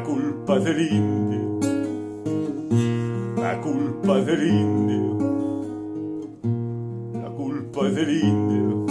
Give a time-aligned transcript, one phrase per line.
[0.00, 1.60] La culpa del indio,
[3.36, 5.18] la culpa del indio,
[7.22, 8.86] la culpa del indio,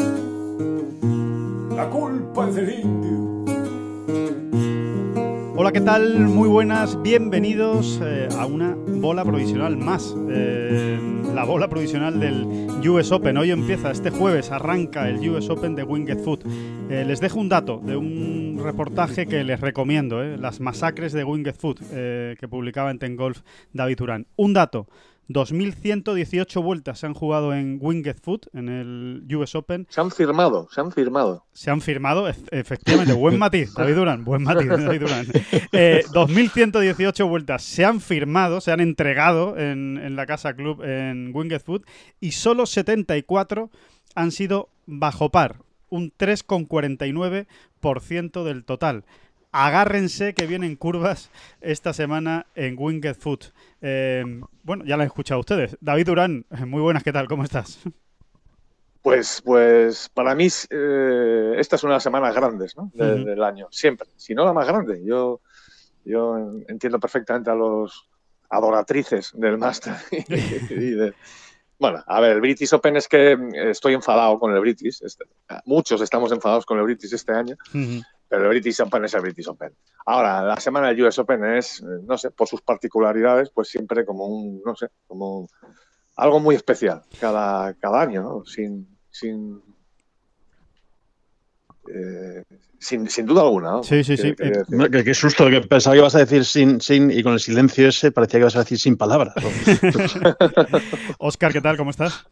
[1.75, 3.43] la culpa del indio.
[5.55, 6.19] Hola, ¿qué tal?
[6.27, 10.15] Muy buenas, bienvenidos eh, a una bola provisional más.
[10.29, 10.99] Eh,
[11.33, 13.37] la bola provisional del US Open.
[13.37, 16.45] Hoy empieza, este jueves arranca el US Open de Winged Foot.
[16.89, 21.55] Eh, les dejo un dato de un reportaje que les recomiendo, las masacres de Winged
[21.55, 23.41] Foot, que publicaba en Ten Golf
[23.73, 24.27] David Durán.
[24.35, 24.87] Un dato.
[25.29, 29.85] 2.118 vueltas se han jugado en Winged Foot, en el US Open.
[29.87, 31.45] Se han firmado, se han firmado.
[31.53, 33.13] Se han firmado, efectivamente.
[33.13, 35.27] Buen matiz, David Durán, buen matiz, David Durán.
[35.27, 41.31] 2.118 eh, vueltas se han firmado, se han entregado en, en la Casa Club en
[41.31, 41.85] Winged Foot
[42.19, 43.69] y solo 74
[44.15, 45.57] han sido bajo par,
[45.89, 49.05] un 3,49% del total
[49.51, 53.45] agárrense que vienen curvas esta semana en Winged Foot.
[53.81, 54.23] Eh,
[54.63, 55.77] bueno, ya la han escuchado ustedes.
[55.81, 57.27] David Durán, muy buenas, ¿qué tal?
[57.27, 57.79] ¿Cómo estás?
[59.01, 62.91] Pues, pues para mí eh, esta es una de las semanas grandes ¿no?
[62.93, 64.07] del año, siempre.
[64.17, 65.41] Si no la más grande, yo,
[66.03, 68.07] yo entiendo perfectamente a los
[68.49, 69.95] adoratrices del máster
[71.79, 75.01] Bueno, a ver, el British Open es que estoy enfadado con el British.
[75.01, 75.23] Este,
[75.65, 77.55] muchos estamos enfadados con el British este año,
[78.27, 79.73] pero el British Open es el British Open.
[80.05, 84.27] Ahora, la semana del US Open es, no sé, por sus particularidades, pues siempre como
[84.27, 85.47] un, no sé, como
[86.17, 88.45] algo muy especial cada, cada año, ¿no?
[88.45, 89.61] Sin, sin,
[91.89, 92.43] eh,
[92.79, 93.71] sin, sin, duda alguna.
[93.71, 93.83] ¿no?
[93.83, 94.33] Sí, sí, sí.
[94.37, 97.87] Eh, qué, susto, que pensaba que ibas a decir sin, sin, y con el silencio
[97.87, 99.33] ese parecía que ibas a decir sin palabras.
[101.19, 101.77] Oscar, ¿qué tal?
[101.77, 102.25] ¿Cómo estás?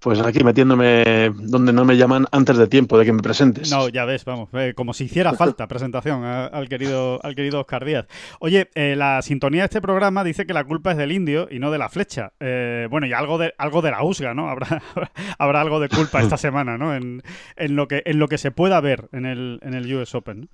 [0.00, 3.70] Pues aquí metiéndome donde no me llaman antes de tiempo de que me presentes.
[3.70, 7.84] No, ya ves, vamos, eh, como si hiciera falta presentación al querido al querido Oscar
[7.84, 8.06] Díaz.
[8.38, 11.58] Oye, eh, la sintonía de este programa dice que la culpa es del indio y
[11.58, 12.32] no de la flecha.
[12.40, 14.48] Eh, bueno, y algo de algo de la usga, ¿no?
[14.48, 14.82] Habrá,
[15.38, 16.94] habrá algo de culpa esta semana, ¿no?
[16.94, 17.22] En,
[17.56, 20.48] en, lo que en lo que se pueda ver en el en el US Open.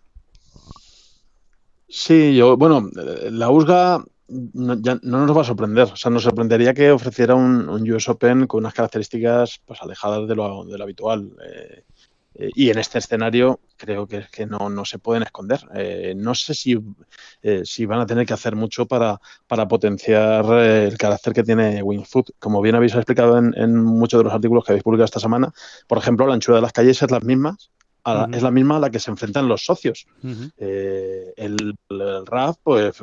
[1.88, 2.90] Sí, yo, bueno,
[3.30, 5.84] la USGA no, ya no nos va a sorprender.
[5.92, 10.34] O sea, nos sorprendería que ofreciera un, US Open con unas características pues, alejadas de
[10.34, 11.32] lo, de lo habitual.
[11.44, 11.84] Eh,
[12.38, 15.60] eh, y en este escenario creo que, que no, no, se pueden esconder.
[15.74, 16.76] Eh, no sé si,
[17.64, 22.30] si, van a tener que hacer mucho para, para potenciar el carácter que tiene Wingfoot.
[22.38, 25.52] Como bien habéis explicado en, en, muchos de los artículos que habéis publicado esta semana,
[25.86, 27.10] por ejemplo, la anchura de las calles es
[28.32, 30.06] es la misma a la que se enfrentan los socios.
[30.58, 31.74] Eh, el,
[32.26, 33.02] RAF, pues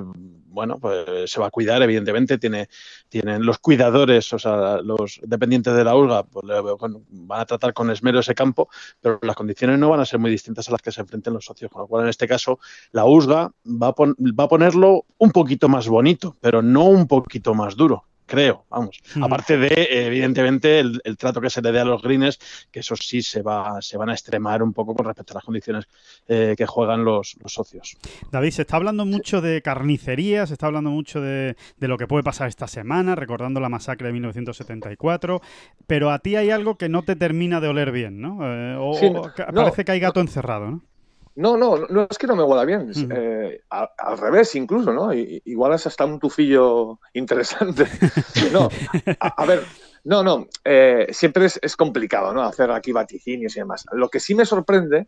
[0.53, 2.69] bueno, pues se va a cuidar, evidentemente, tiene,
[3.09, 6.45] tienen los cuidadores, o sea, los dependientes de la URGA, pues
[7.09, 8.69] van a tratar con esmero ese campo,
[9.01, 11.45] pero las condiciones no van a ser muy distintas a las que se enfrenten los
[11.45, 12.59] socios, con lo cual en este caso
[12.91, 17.53] la USGA va a, va a ponerlo un poquito más bonito, pero no un poquito
[17.53, 18.99] más duro creo, vamos.
[19.21, 22.39] Aparte de, evidentemente, el, trato que se le dé a los greens,
[22.71, 25.44] que eso sí se va, se van a extremar un poco con respecto a las
[25.44, 25.85] condiciones
[26.27, 27.95] eh, que juegan los, socios.
[28.31, 32.23] David, se está hablando mucho de carnicería, se está hablando mucho de, lo que puede
[32.23, 35.39] pasar esta semana, recordando la masacre de 1974,
[35.85, 38.39] pero a ti hay algo que no te termina de oler bien, ¿no?
[38.41, 40.81] Eh, o, parece que hay gato encerrado, ¿no?
[41.35, 42.91] No, no, no es que no me huela bien.
[43.11, 45.13] Eh, al, revés, incluso, ¿no?
[45.13, 47.88] igual es hasta un tufillo interesante.
[48.51, 48.69] no,
[49.19, 49.63] a, ver,
[50.03, 50.47] no, no.
[50.63, 52.44] Eh, siempre es, complicado, ¿no?
[52.44, 53.85] Hacer aquí vaticinios y demás.
[53.94, 55.07] Lo que sí me sorprende,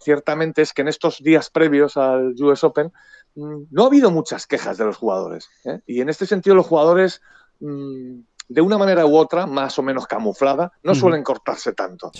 [0.00, 2.92] ciertamente, es que en estos días previos al US Open
[3.34, 5.48] mm, no ha habido muchas quejas de los jugadores.
[5.64, 5.80] ¿eh?
[5.86, 7.20] Y en este sentido, los jugadores.
[7.60, 12.10] Mm, de una manera u otra, más o menos camuflada, no suelen cortarse tanto.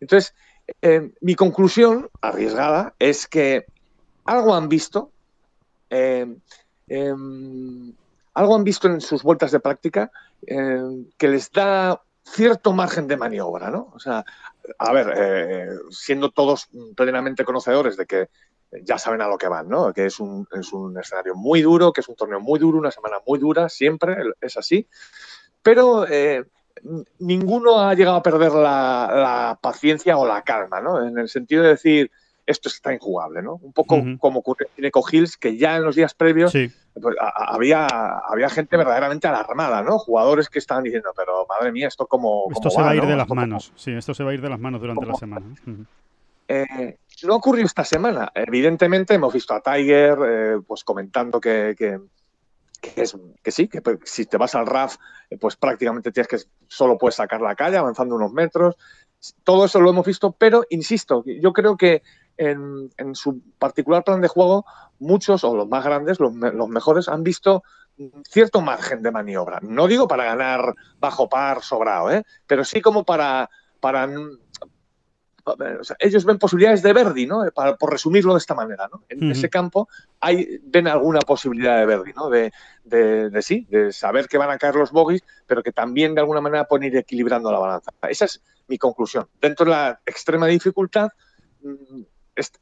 [0.00, 0.34] Entonces,
[0.82, 3.66] eh, mi conclusión, arriesgada, es que
[4.24, 5.10] algo han visto,
[5.90, 6.26] eh,
[6.88, 7.92] em,
[8.34, 10.10] algo han visto en sus vueltas de práctica
[10.46, 13.90] em, que les da cierto margen de maniobra, ¿no?
[13.94, 14.24] O sea,
[14.78, 18.28] a ver, eh, siendo todos plenamente conocedores de que
[18.82, 19.92] ya saben a lo que van, ¿no?
[19.94, 22.90] Que es un, es un escenario muy duro, que es un torneo muy duro, una
[22.90, 24.86] semana muy dura, siempre es así.
[25.62, 26.04] Pero
[27.18, 31.06] ninguno ha llegado a perder la, paciencia o la calma, ¿no?
[31.06, 32.10] En el sentido de decir,
[32.46, 33.54] esto está injugable, ¿no?
[33.54, 37.86] Un poco como ocurre en Eco Hills, que ya en los días previos pues, había,
[37.86, 39.98] había gente verdaderamente alarmada, ¿no?
[39.98, 42.48] Jugadores que estaban diciendo, pero madre mía, esto como...
[42.50, 44.48] Esto se va, a ir de las manos, sí, esto se va a ir de
[44.48, 45.46] las manos durante la semana.
[46.48, 48.32] Eh, no ocurrió esta semana.
[48.34, 51.98] Evidentemente hemos visto a Tiger eh, pues comentando que, que,
[52.96, 54.96] es, que sí, que si te vas al RAF,
[55.30, 58.76] eh, pues prácticamente tienes que solo puedes sacar la calle avanzando unos metros.
[59.44, 62.02] Todo eso lo hemos visto, pero insisto, yo creo que
[62.36, 64.64] en, su particular plan de juego,
[65.00, 67.64] muchos o los más grandes, los, los mejores, han visto
[68.28, 69.58] cierto margen de maniobra.
[69.62, 72.24] No digo para ganar bajo par sobrado, ¿eh?
[72.46, 74.08] pero sí como para, para
[75.98, 77.44] ellos ven posibilidades de Verdi, ¿no?
[77.78, 79.04] por resumirlo de esta manera, ¿no?
[79.08, 79.88] En ese campo
[80.20, 82.28] hay, ven alguna posibilidad de Verdi, ¿no?
[82.28, 82.52] De,
[83.42, 86.64] sí, de saber que van a caer los bogies, pero que también de alguna manera
[86.64, 87.92] pueden ir equilibrando la balanza.
[88.08, 89.28] Esa es mi conclusión.
[89.40, 91.08] Dentro de la extrema dificultad,
[91.62, 92.02] mm,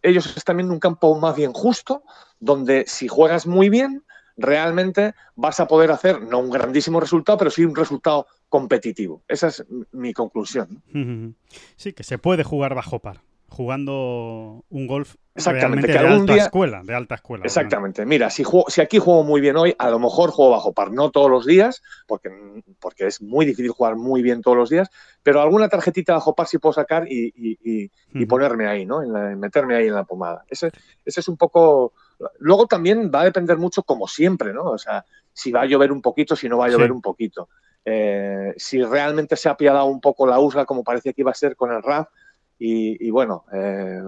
[0.03, 2.03] ellos están viendo un campo más bien justo,
[2.41, 4.05] donde si juegas muy bien,
[4.37, 9.23] realmente vas a poder hacer, no un grandísimo resultado, pero sí un resultado competitivo.
[9.29, 10.83] Esa es mi conclusión.
[11.77, 16.95] Sí, que se puede jugar bajo par, jugando un golf Exactamente, de alta escuela, de
[16.95, 17.45] alta escuela.
[17.45, 18.07] Exactamente.
[18.07, 21.11] Mira, si, si aquí juego muy bien hoy, a lo mejor juego bajo par, no
[21.11, 22.31] todos los días, porque,
[22.81, 24.89] porque es muy difícil jugar muy bien todos los días,
[25.23, 27.91] pero alguna tarjetita bajo par sí puedo sacar y,
[28.27, 29.03] ponerme ahí, ¿no?
[29.03, 30.45] En meterme ahí en la pomada.
[30.49, 30.71] Ese,
[31.05, 31.93] ese es un poco...
[32.39, 34.65] Luego también va a depender mucho, como siempre, ¿no?
[34.65, 35.05] O sea,
[35.35, 37.51] si va a llover un poquito, si no va a llover un poquito.
[37.89, 41.35] Eh, si realmente se ha apiadado un poco la USGA como parecía que iba a
[41.35, 42.09] ser con el RAF
[42.59, 44.03] y, bueno, eh,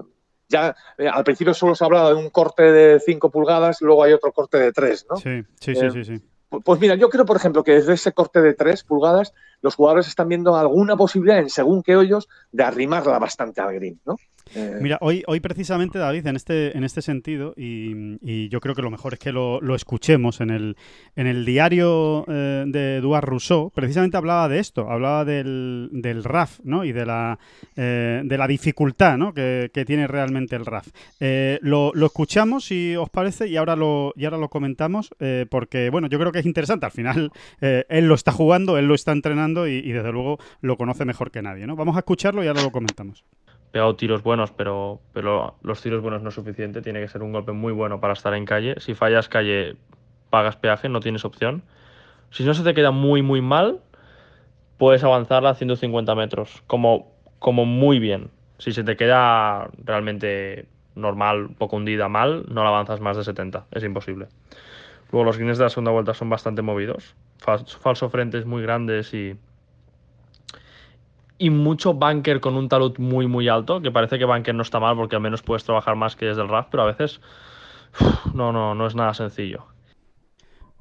[0.48, 4.02] ya eh, al principio solo se ha hablado de un corte de 5 pulgadas, luego
[4.02, 5.16] hay otro corte de 3, ¿no?
[5.16, 8.54] Sí, sí, sí, sí, Pues mira, yo creo, por ejemplo, que desde ese corte de
[8.54, 13.60] 3 pulgadas, los jugadores están viendo alguna posibilidad, en según qué hoyos, de arrimarla bastante
[13.60, 14.16] al green, ¿no?
[14.54, 18.82] Eh, Mira, hoy, hoy precisamente, David, en este, en este sentido, y, yo creo que
[18.82, 20.76] lo mejor es que lo, escuchemos en el,
[21.16, 26.60] en el diario eh, de Eduard Rousseau, precisamente hablaba de esto, hablaba del, del RAF,
[26.64, 26.84] ¿no?
[26.84, 27.38] Y de la,
[27.76, 29.32] eh, de la dificultad, ¿no?
[29.34, 30.88] Que, tiene realmente el RAF.
[31.20, 35.10] lo, lo, escuchamos, si os parece, y ahora lo, y ahora lo comentamos,
[35.48, 36.84] porque, bueno, yo creo que es interesante.
[36.84, 37.30] Al final,
[37.60, 41.30] él lo está jugando, él lo está entrenando y, y, desde luego lo conoce mejor
[41.30, 41.76] que nadie, ¿no?
[41.76, 43.24] Vamos a escucharlo y ahora lo comentamos
[43.70, 46.82] pegado tiros buenos, pero, pero los tiros buenos no es suficiente.
[46.82, 48.74] Tiene que ser un golpe muy bueno para estar en calle.
[48.78, 49.76] Si fallas calle,
[50.30, 51.62] pagas peaje, no tienes opción.
[52.30, 53.80] Si no se te queda muy, muy mal,
[54.76, 58.30] puedes avanzarla a 150 metros, como, como muy bien.
[58.58, 63.66] Si se te queda realmente normal, poco hundida, mal, no la avanzas más de 70.
[63.70, 64.26] Es imposible.
[65.10, 67.14] Luego los greens de la segunda vuelta son bastante movidos.
[67.38, 69.36] Falso frentes muy grandes y,
[71.38, 74.80] y mucho bunker con un talud muy, muy alto, que parece que bunker no está
[74.80, 77.20] mal porque al menos puedes trabajar más que desde el RAF, pero a veces
[78.34, 79.66] no, no, no es nada sencillo.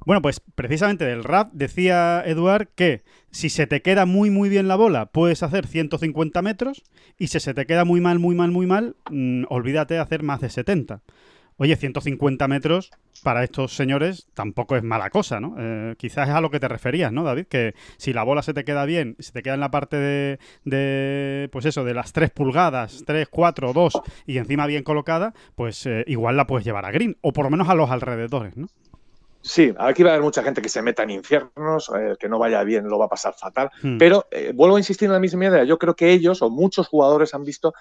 [0.06, 4.69] Bueno, pues precisamente del RAF decía Eduard que si se te queda muy muy bien
[4.69, 6.83] la bola, puedes hacer 150 metros
[7.18, 10.24] y si se te queda muy mal, muy mal, muy mal, mm, olvídate de hacer
[10.24, 11.01] más de 70.
[11.59, 12.92] Oye, 150 metros
[13.24, 15.56] para estos señores tampoco es mala cosa, ¿no?
[15.57, 17.48] Eh, quizás es a lo que te referías, ¿no, David?
[17.48, 20.39] Que si la bola se te queda bien, se te queda en la parte de,
[20.65, 25.86] de pues eso, de las 3 pulgadas, 3, 4, 2 y encima bien colocada, pues
[25.88, 28.68] eh, igual la puedes llevar a green, o por lo menos a los alrededores, ¿no?
[29.42, 32.37] Sí, aquí va a haber mucha gente que se meta en infiernos, eh, que no
[32.37, 33.71] vaya bien, lo va a pasar fatal.
[33.81, 33.97] Hmm.
[33.97, 35.64] Pero vuelvo a insistir en la misma idea.
[35.64, 37.73] Yo creo que ellos o muchos jugadores han visto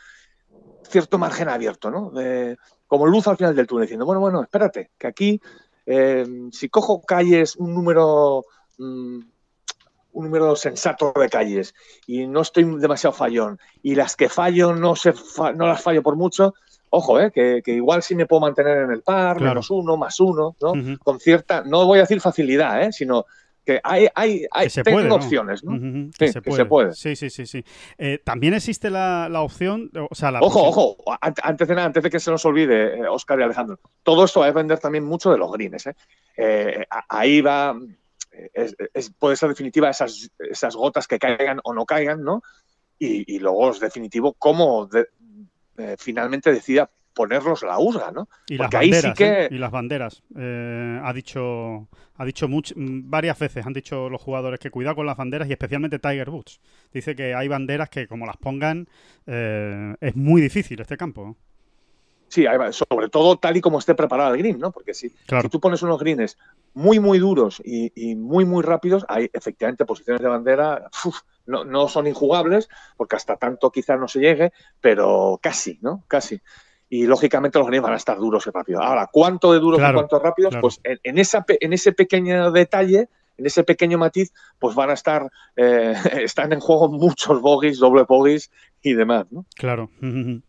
[0.88, 2.11] cierto margen abierto, ¿no?
[2.11, 2.56] De,
[2.87, 5.40] como luz al final del túnel, diciendo, bueno, bueno, espérate, que aquí,
[5.87, 8.45] eh, si cojo calles, un número,
[8.78, 9.21] mm,
[10.12, 11.75] un número sensato de calles
[12.07, 15.12] y no estoy demasiado fallón y las que fallo no, se
[15.55, 16.55] no las fallo por mucho,
[16.90, 20.57] ojo, eh, que, igual sí me puedo mantener en el par, menos uno, más uno,
[20.61, 20.73] ¿no?
[21.02, 23.26] Con cierta, no voy a decir facilidad, eh, sino
[23.66, 24.68] que hay, hay, hay
[25.11, 26.11] opciones, ¿no?
[26.16, 26.94] que, se puede.
[26.94, 27.64] Sí, sí, sí, sí.
[27.99, 32.11] Eh, también existe la, opción, o sea, la Ojo, ojo, antes de nada, antes de
[32.11, 35.32] que se nos olvide, Oscar eh, y Alejandro, todo esto va a depender también mucho
[35.32, 35.88] de los greens,
[36.37, 36.87] ¿eh?
[37.08, 37.76] ahí va,
[39.18, 42.42] puede ser definitiva esas, esas gotas que caigan o no caigan, ¿no?
[43.00, 44.88] Y, luego es definitivo cómo
[45.99, 48.28] finalmente decida ponerlos la USGA, ¿no?
[48.46, 49.49] Y las banderas, ¿eh?
[49.50, 50.23] Y las banderas.
[50.37, 52.46] Eh, ha dicho, ha dicho
[52.76, 56.61] varias veces, han dicho los jugadores que cuidado con las banderas y especialmente Tiger Woods.
[56.92, 58.87] Dice que hay banderas que como las pongan
[59.26, 61.37] eh, es muy difícil este campo.
[62.28, 64.70] Sí, sobre todo tal y como esté preparado el green, ¿no?
[64.73, 66.37] Porque si, si tú pones unos greens
[66.75, 70.90] muy, muy duros y, muy, muy rápidos, hay efectivamente posiciones de bandera,
[71.46, 76.04] no, no son injugables, porque hasta tanto quizás no se llegue, pero casi, ¿no?
[76.08, 76.40] Casi.
[76.88, 78.83] Y lógicamente los greens van a estar duros y rápidos.
[78.85, 80.55] Ahora, ¿cuánto de duros y cuánto rápidos?
[80.61, 85.31] Pues en, esa, en ese pequeño detalle, en ese pequeño matiz, pues van a estar,
[85.57, 88.50] eh, están en juego muchos bogies, doble bogies
[88.83, 89.47] y demás, ¿no?
[89.57, 89.90] Claro.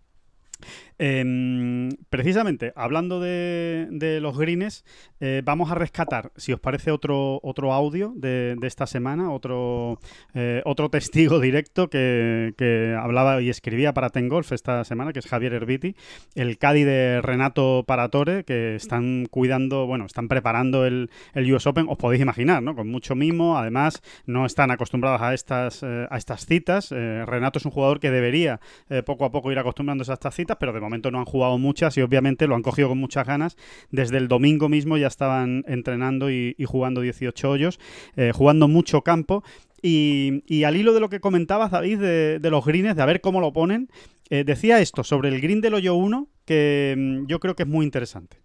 [1.00, 4.84] Em, precisamente, hablando de, los greens,
[5.20, 10.00] eh, vamos a rescatar, si os parece, otro, otro audio de, esta semana, otro,
[10.34, 15.54] eh, otro testigo directo que, hablaba y escribía para Tengolf esta semana, que es Javier
[15.54, 15.96] Herbiti,
[16.36, 21.86] el Cadi de Renato Paratore, que están cuidando, bueno, están preparando el, el US Open,
[21.89, 22.75] os podéis imaginar, ¿no?
[22.75, 26.89] Con mucho mimo, además no están acostumbrados a estas, eh, a estas citas.
[26.89, 28.60] Renato es un jugador que debería
[29.06, 32.01] poco a poco ir acostumbrándose a estas citas, pero de no han jugado muchas y
[32.01, 33.58] obviamente lo han cogido con muchas ganas.
[33.91, 37.79] Desde el domingo mismo ya estaban entrenando y, jugando 18 hoyos,
[38.15, 39.44] eh, jugando mucho campo.
[39.82, 43.39] Y, al hilo de lo que comentabas, David, de, los greens, de a ver cómo
[43.39, 43.89] lo ponen,
[44.29, 47.70] eh, decía esto sobre el green del hoyo 1, que mm, yo creo que es
[47.70, 48.38] muy interesante.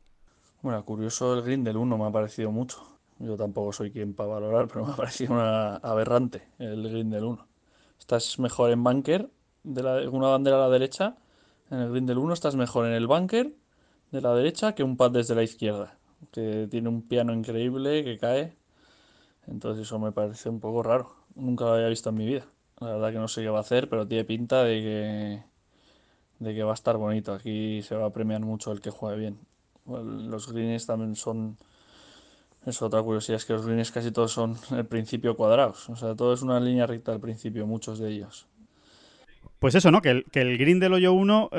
[0.60, 2.92] Bueno, curioso el green del 1 me ha parecido mucho.
[3.18, 7.24] Yo tampoco soy quien para valorar, pero me ha parecido una aberrante el green del
[7.24, 7.46] 1.
[7.98, 9.30] Estás mejor en bunker,
[9.62, 11.16] de la, una bandera a la derecha,
[11.72, 13.54] en el green del 1 estás mejor en el bunker
[14.10, 15.96] de la derecha que un pad desde la izquierda,
[16.30, 18.54] que tiene un piano increíble que cae.
[19.46, 21.16] Entonces eso me parece un poco raro.
[21.34, 22.44] Nunca lo había visto en mi vida.
[22.78, 25.52] La verdad que no sé qué va a hacer, pero tiene pinta de que
[26.44, 27.32] de que va a estar bonito.
[27.32, 29.38] Aquí se va a premiar mucho el que juegue bien.
[29.86, 31.56] Los greens también son
[32.66, 35.88] es otra curiosidad es que los greens casi todos son el principio cuadrados.
[35.88, 38.46] O sea, todo es una línea recta al principio, muchos de ellos.
[39.62, 40.02] Pues eso, ¿no?
[40.02, 41.50] Que el, que el green del hoyo 1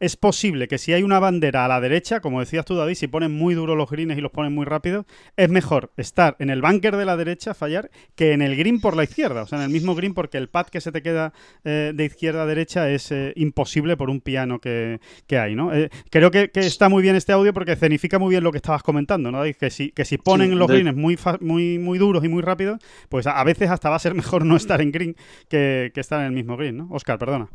[0.00, 3.08] es posible que si hay una bandera a la derecha, como decías tú, David, si
[3.08, 6.62] ponen muy duros los greens y los ponen muy rápidos, es mejor estar en el
[6.62, 9.42] bunker de la derecha, fallar, que en el green por la izquierda.
[9.42, 11.32] O sea, en el mismo green, porque el pad que se te queda
[11.64, 15.00] eh, de izquierda a derecha es eh, imposible por un piano que,
[15.30, 15.74] hay, ¿no?
[15.74, 18.82] Eh, creo que, está muy bien este audio porque escenifica muy bien lo que estabas
[18.82, 19.42] comentando, ¿no?
[19.58, 22.78] Que si, que si ponen los greens muy, muy, muy duros y muy rápidos,
[23.08, 25.16] pues a, veces hasta va a ser mejor no estar en green
[25.48, 26.88] que, que estar en el mismo green, ¿no?
[26.90, 27.48] Oscar, perdona.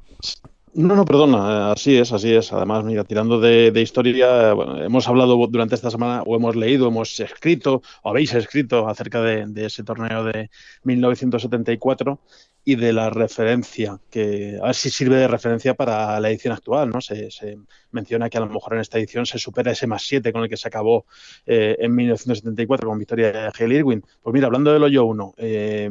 [0.75, 2.51] No, no, perdona, así es, así es.
[2.51, 7.83] Además, mira, tirando de, historia, hemos hablado durante esta semana, o hemos leído, hemos escrito,
[8.01, 10.49] o habéis escrito acerca de, de ese torneo de
[10.83, 12.19] 1974
[12.65, 16.89] y de la referencia, que a ver si sirve de referencia para la edición actual,
[16.89, 17.01] ¿no?
[17.01, 17.29] Se,
[17.91, 20.49] menciona que a lo mejor en esta edición se supera ese más 7 con el
[20.49, 21.05] que se acabó
[21.45, 24.03] eh, en 1974 con victoria de Hale Irwin.
[24.21, 25.89] Pues mira, hablando del hoyo 1, eh,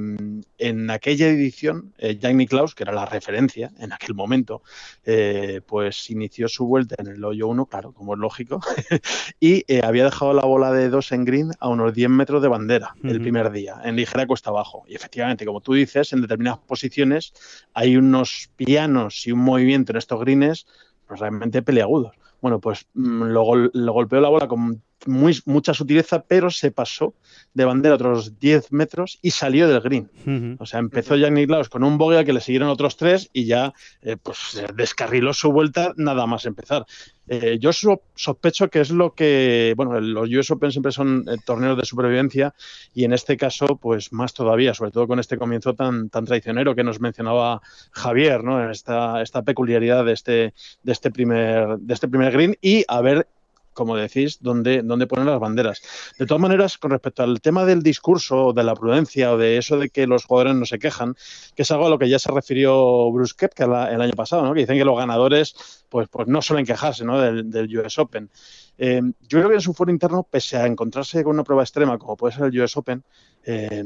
[0.59, 4.63] en aquella edición, eh, Jack Nicklaus, que era la referencia en aquel momento,
[5.05, 8.61] eh, pues inició su vuelta en el hoyo 1, claro, como es lógico,
[9.41, 12.95] y había dejado la bola de 2 en green a unos 10 metros de bandera
[13.05, 14.85] el primer día, en ligera cuesta abajo.
[14.89, 17.33] Y efectivamente, como tú dices, en determinadas posiciones
[17.75, 20.67] hay unos pianos y un movimiento en estos greens
[21.07, 22.17] pues realmente peleagudos.
[22.41, 27.15] Bueno, pues mm, lo, lo golpeó la bola con muy, mucha sutileza, pero se pasó
[27.55, 30.57] de bandera otros 10 metros y salió del green.
[30.59, 33.73] O sea, empezó Jack Nicklaus con un bogey que le siguieron otros tres y ya
[34.03, 36.87] eh, pues descarriló su vuelta nada más empezar.
[37.29, 41.77] Eh, yo sospecho que es lo que, bueno, los US Open siempre son eh, torneos
[41.77, 42.53] de supervivencia
[42.95, 46.75] y en este caso, pues más todavía, sobre todo con este comienzo tan, tan traicionero
[46.75, 48.71] que nos mencionaba Javier, ¿no?
[48.71, 53.29] Esta, esta peculiaridad de este, de este primer, de este primer green y a ver
[53.73, 55.83] como decís, dónde, dónde ponen las banderas.
[56.19, 59.79] De todas maneras, con respecto al tema del discurso, de la prudencia o de eso
[59.79, 61.15] de que los jugadores no se quejan,
[61.55, 64.55] que es algo a lo que ya se refirió Bruce Kepka el año pasado, ¿no?
[64.55, 65.55] que dicen que los ganadores
[65.89, 67.21] pues, pues no suelen quejarse ¿no?
[67.21, 68.31] del, US Open.
[68.79, 71.99] Eh, yo creo que en su foro interno, pese a encontrarse con una prueba extrema
[71.99, 73.03] como puede ser el US Open,
[73.45, 73.85] eh,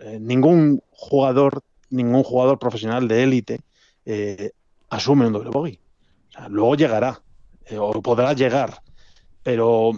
[0.00, 3.60] eh, ningún jugador, ningún jugador profesional de élite
[4.88, 5.78] asume un doble bogey.
[6.48, 7.22] luego llegará,
[7.78, 8.82] o podrá llegar
[9.42, 9.92] pero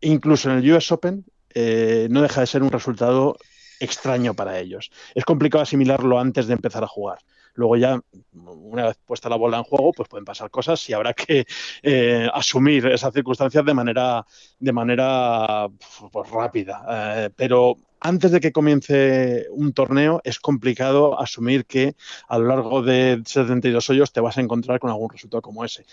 [0.00, 3.36] incluso en el US Open eh, no deja de ser un resultado
[3.80, 4.90] extraño para ellos.
[5.14, 7.18] Es complicado asimilarlo antes de empezar a jugar.
[7.54, 8.00] Luego ya,
[8.32, 11.44] una vez puesta la bola en juego, pues pueden pasar cosas y habrá que
[11.82, 14.24] eh, asumir esas circunstancias de manera,
[14.58, 15.68] de manera
[16.10, 16.84] pues, rápida.
[16.88, 21.94] Eh, pero antes de que comience un torneo es complicado asumir que
[22.28, 25.84] a lo largo de 72 hoyos te vas a encontrar con algún resultado como ese.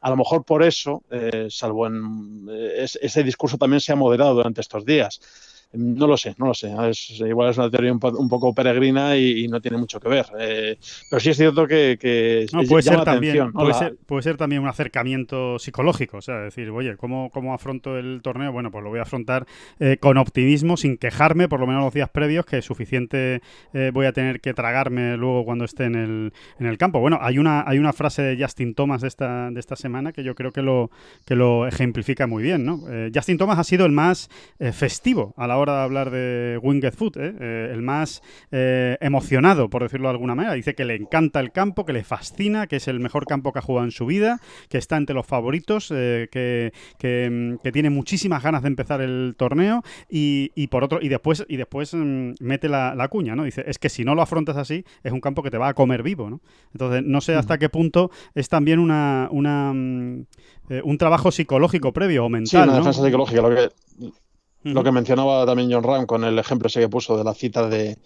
[0.00, 4.62] A lo mejor por eso, eh, salvo en ese discurso también se ha moderado durante
[4.62, 5.20] estos días
[5.72, 6.72] No lo sé, no lo sé.
[6.88, 10.24] Es, igual es una teoría un, poco peregrina y, no tiene mucho que ver.
[10.38, 10.78] Eh,
[11.10, 16.18] pero sí es cierto que, puede, ser también, puede, ser, también un acercamiento psicológico.
[16.18, 18.50] O sea, decir, oye, ¿cómo, cómo afronto el torneo?
[18.50, 19.46] Bueno, pues lo voy a afrontar
[19.78, 23.42] eh, con optimismo, sin quejarme, por lo menos los días previos, que suficiente
[23.74, 26.98] eh, voy a tener que tragarme luego cuando esté en el, en el campo.
[26.98, 30.24] Bueno, hay una, hay una frase de Justin Thomas de esta, de esta semana que
[30.24, 30.90] yo creo que lo,
[31.26, 32.64] que lo ejemplifica muy bien.
[32.64, 32.84] ¿no?
[33.14, 34.30] Justin Thomas ha sido el más
[34.72, 37.34] festivo a la hora de hablar de Winged Foot, ¿eh?
[37.38, 40.54] Eh, el más eh, emocionado, por decirlo de alguna manera.
[40.54, 43.58] Dice que le encanta el campo, que le fascina, que es el mejor campo que
[43.58, 48.62] ha jugado en su vida, que está entre los favoritos, que, que, tiene muchísimas ganas
[48.62, 53.36] de empezar el torneo y, por otro y después y después mm, mete la, cuña,
[53.36, 53.44] ¿no?
[53.44, 55.74] Dice es que si no lo afrontas así es un campo que te va a
[55.74, 56.40] comer vivo, ¿no?
[56.72, 60.26] Entonces no sé hasta qué punto es también una, una mm,
[60.84, 62.64] un trabajo psicológico previo o mental.
[62.64, 63.42] Sí, una defensa psicológica.
[63.42, 63.68] Lo que,
[64.62, 67.68] lo que mencionaba también John Ram con el ejemplo ese que puso de la cita
[67.68, 67.98] de,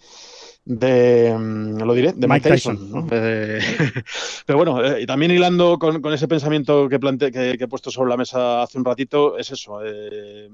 [0.65, 3.07] de mm, lo diré, de Mike, Tyson.
[4.45, 8.17] Pero bueno, eh, y también hilando con, ese pensamiento que, que, he puesto sobre la
[8.17, 9.79] mesa hace un ratito, es eso.
[9.83, 10.49] Eh,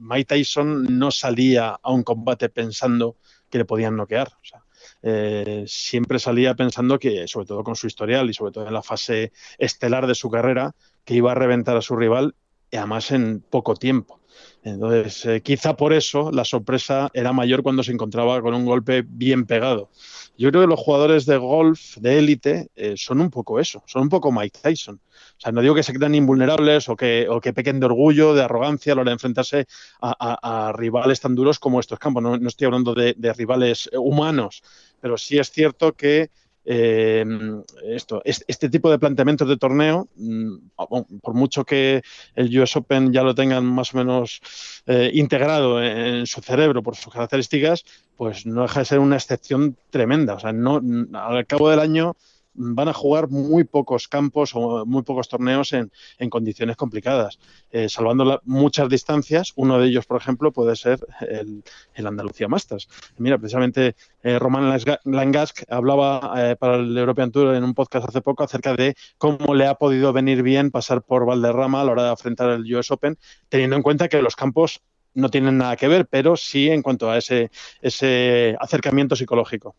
[0.00, 3.16] Mike Tyson no salía a un combate pensando
[3.48, 4.28] que le podían noquear.
[4.28, 4.62] O sea,
[5.02, 8.82] eh, siempre salía pensando que, sobre todo con su historial y sobre todo en la
[8.82, 10.74] fase estelar de su carrera,
[11.04, 12.34] que iba a reventar a su rival
[12.70, 14.20] y además en poco tiempo.
[14.66, 19.04] Entonces, eh, quizá por eso la sorpresa era mayor cuando se encontraba con un golpe
[19.06, 19.90] bien pegado.
[20.36, 24.02] Yo creo que los jugadores de golf de élite eh, son un poco eso, son
[24.02, 24.96] un poco Mike Tyson.
[24.96, 28.34] O sea, no digo que se queden invulnerables o que, o que pequen de orgullo,
[28.34, 29.66] de arrogancia a la hora de enfrentarse
[30.00, 32.24] a, rivales tan duros como estos campos.
[32.24, 34.64] No, estoy hablando de, rivales humanos,
[35.00, 36.30] pero sí es cierto que
[36.66, 37.24] eh,
[37.84, 40.56] esto, este tipo de planteamientos de torneo, mm,
[41.22, 42.02] por mucho que
[42.34, 44.40] el US Open ya lo tengan más o menos
[44.86, 47.84] eh, integrado en su cerebro por sus características,
[48.16, 50.34] pues no deja de ser una excepción tremenda.
[50.34, 50.82] O sea, no,
[51.12, 52.16] al cabo del año
[52.56, 55.90] van a jugar muy pocos campos o muy pocos torneos en,
[56.30, 57.38] condiciones complicadas,
[57.70, 59.52] eh, salvando muchas distancias.
[59.56, 60.98] Uno de ellos, por ejemplo, puede ser
[61.28, 61.62] el,
[62.06, 62.88] Andalucía Masters.
[63.18, 68.20] Mira, precisamente eh, Román Langask hablaba eh, para el European Tour en un podcast hace
[68.20, 72.04] poco acerca de cómo le ha podido venir bien pasar por Valderrama a la hora
[72.04, 74.82] de enfrentar el US Open, teniendo en cuenta que los campos
[75.16, 79.74] no tienen nada que ver, pero sí en cuanto a ese, ese acercamiento psicológico.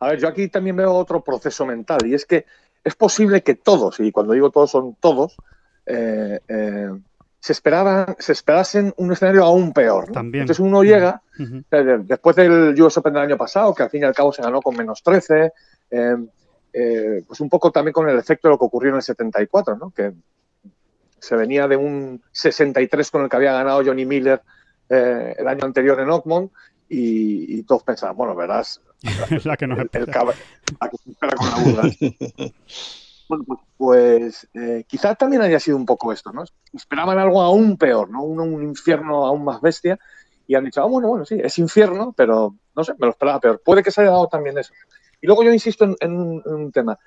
[0.00, 2.46] A ver, yo aquí también veo otro proceso mental y es que
[2.82, 5.36] es posible que todos, y cuando digo todos son todos,
[5.84, 6.90] eh, eh,
[7.38, 10.06] se, esperaban, se esperasen un escenario aún peor.
[10.16, 14.04] Entonces uno llega, eh, después del US Open del año pasado, que al fin y
[14.06, 15.52] al cabo se ganó con menos 13,
[15.90, 19.90] pues un poco también con el efecto de lo que ocurrió en el 74, ¿no?
[19.90, 20.12] que
[21.18, 24.40] se venía de un 63 con el que había ganado Johnny Miller
[24.88, 26.50] el año anterior en Oakmont
[26.88, 28.80] y, y todos pensaban, bueno, verás,
[29.44, 31.88] la que nos la que espera con la burra.
[33.28, 36.44] bueno, pues, pues eh, quizás también haya sido un poco esto, ¿no?
[36.72, 38.22] Esperaban algo aún peor, ¿no?
[38.22, 39.98] Un, infierno aún más bestia
[40.46, 43.40] y han dicho, ah, bueno, bueno, sí, es infierno, pero no sé, me lo esperaba
[43.40, 43.62] peor.
[43.64, 44.72] Puede que se haya dado también eso.
[45.20, 46.98] Y luego yo insisto en, un, tema.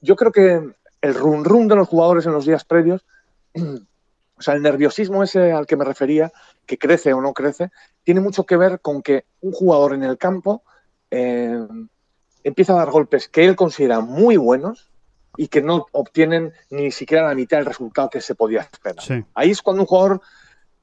[0.00, 0.62] Yo creo que
[1.00, 3.04] el run run de los jugadores en los días previos,
[3.54, 6.32] o sea, el nerviosismo ese al que me refería,
[6.66, 7.70] que crece o no crece,
[8.02, 10.62] tiene mucho que ver con que un jugador en el campo
[11.14, 11.66] eh,
[12.42, 14.90] empieza a dar golpes que él considera muy buenos
[15.36, 19.24] y que no obtienen ni siquiera la mitad del resultado que se podía esperar.
[19.34, 20.20] Ahí es cuando un jugador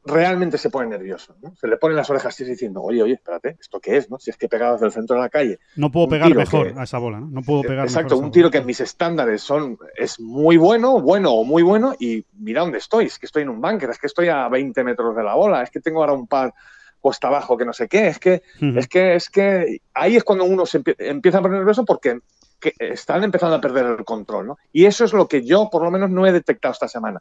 [0.05, 1.35] realmente se pone nervioso.
[1.59, 4.09] Se le ponen las orejas así diciendo, oye, oye, espérate, ¿esto qué es?
[4.09, 4.17] No?
[4.19, 5.59] Si es que pegado desde el centro de la calle.
[5.75, 7.27] No puedo pegar mejor a esa bola, ¿no?
[7.27, 11.33] No puedo pegar Exacto, un tiro que en mis estándares son, es muy bueno, bueno
[11.33, 14.07] o muy bueno, y mira dónde estoy, es que estoy en un bunker, es que
[14.07, 16.53] estoy a 20 metros de la bola, es que tengo ahora un par
[17.01, 18.07] cuesta abajo, que no sé qué.
[18.07, 21.83] Es que, es que, es que ahí es cuando uno se empieza a poner nervioso
[21.83, 22.19] porque
[22.77, 24.57] están empezando a perder el control, ¿no?
[24.71, 27.19] Y eso es lo que yo, por lo menos, no he detectado esta semana.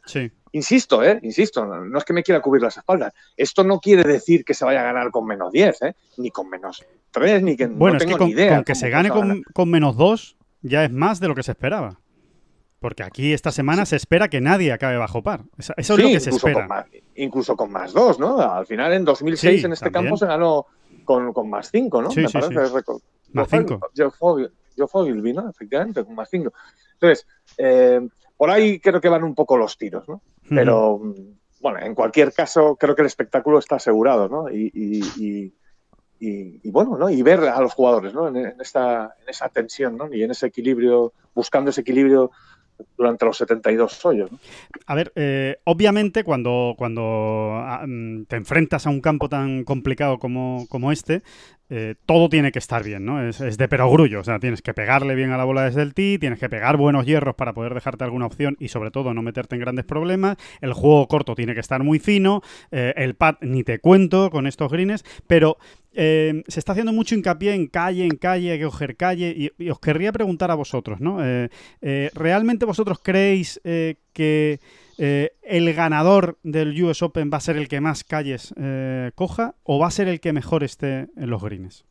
[0.51, 1.19] Insisto, ¿eh?
[1.23, 3.13] Insisto, no, es que me quiera cubrir las espaldas.
[3.35, 5.95] Esto no quiere decir que se vaya a ganar con menos 10, ¿eh?
[6.17, 8.55] Ni con menos 3, ni que bueno, no tengo con, ni idea.
[8.55, 11.51] Con que se gane con, con menos 2 ya es más de lo que se
[11.51, 11.99] esperaba.
[12.81, 15.43] Porque aquí esta semana se espera que nadie acabe bajo par.
[15.55, 16.87] Eso, es lo que se espera.
[17.15, 18.41] incluso con más dos, ¿no?
[18.41, 20.65] Al final en 2006 en este campo se ganó
[21.05, 22.09] con, más cinco, ¿no?
[22.09, 22.99] Me parece récord.
[23.33, 23.79] Más cinco.
[23.93, 25.47] Yo Fogilby, ¿no?
[25.47, 26.53] Efectivamente, con más cinco.
[26.93, 28.01] Entonces, eh,
[28.35, 30.23] por ahí creo que van un poco los tiros, ¿no?
[30.49, 30.99] Pero,
[31.59, 34.49] bueno, en cualquier caso, creo que el espectáculo está asegurado, ¿no?
[34.49, 35.53] Y,
[36.63, 37.11] bueno, ¿no?
[37.11, 38.27] Y ver a los jugadores, ¿no?
[38.27, 40.11] En, esta, en esa tensión, ¿no?
[40.11, 42.31] Y en ese equilibrio, buscando ese equilibrio
[42.97, 44.29] durante los 72 hoyos.
[44.85, 47.01] A ver, eh, obviamente cuando, cuando
[47.55, 51.21] ah, mm, te enfrentas a un campo tan complicado como, como este,
[51.73, 53.25] eh, todo tiene que estar bien, ¿no?
[53.25, 56.19] Es, de perogrullo, o sea, tienes que pegarle bien a la bola desde el tee,
[56.19, 59.55] tienes que pegar buenos hierros para poder dejarte alguna opción y sobre todo no meterte
[59.55, 63.63] en grandes problemas, el juego corto tiene que estar muy fino, eh, el pad ni
[63.63, 65.55] te cuento con estos greens, pero
[65.93, 69.69] eh, se está haciendo mucho hincapié en calle, en calle, que coger calle, y, y
[69.69, 71.19] os querría preguntar a vosotros, ¿no?
[72.13, 74.59] ¿Realmente vosotros creéis que
[75.03, 79.55] eh, el ganador del US Open va a ser el que más calles eh, coja
[79.63, 81.85] o va a ser el que mejor esté en los greens?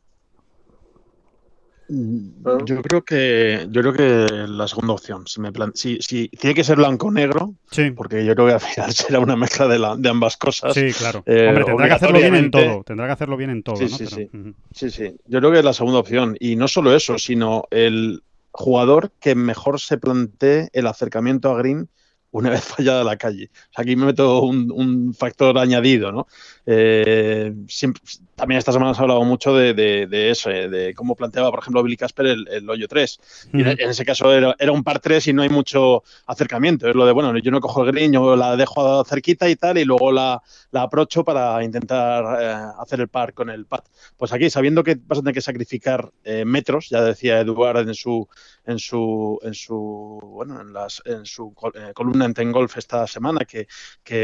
[1.89, 5.27] Yo creo que yo creo que la segunda opción.
[5.27, 5.73] Si, me plan...
[5.75, 7.91] si, si tiene que ser blanco o negro, sí.
[7.91, 10.73] porque yo creo que al final será una mezcla de, la, de ambas cosas.
[10.73, 11.21] Sí, claro.
[11.25, 12.83] Eh, Hombre, tendrá que hacerlo bien en todo.
[12.83, 13.75] Tendrá que hacerlo bien en todo.
[13.75, 13.89] Sí, ¿no?
[13.89, 14.29] sí, Pero, sí.
[14.31, 14.55] uh -huh.
[14.73, 15.15] sí, sí.
[15.25, 16.37] Yo creo que es la segunda opción.
[16.39, 21.89] Y no solo eso, sino el jugador que mejor se plantee el acercamiento a green
[22.31, 23.51] una vez fallada la calle.
[23.53, 26.27] O sea, aquí me meto un, un factor añadido, ¿no?
[26.65, 28.01] Eh, siempre,
[28.35, 31.51] también esta semana se ha hablado mucho de, de, de eso, eh, de cómo planteaba,
[31.51, 33.19] por ejemplo, Billy Casper el, el hoyo 3.
[33.53, 33.77] Uh -huh.
[33.77, 36.87] y en ese caso era, era, un par 3 y no hay mucho acercamiento.
[36.89, 39.77] Es lo de, bueno, yo no cojo el green, yo la dejo cerquita y tal,
[39.77, 40.41] y luego la,
[40.71, 43.81] la aprocho para intentar eh, hacer el par con el pad.
[44.17, 47.93] Pues aquí, sabiendo que vas a tener que sacrificar eh, metros, ya decía Eduard en
[47.93, 48.27] su,
[48.65, 53.67] en su, en su, bueno, en, las, en su eh, en Golf esta semana, que,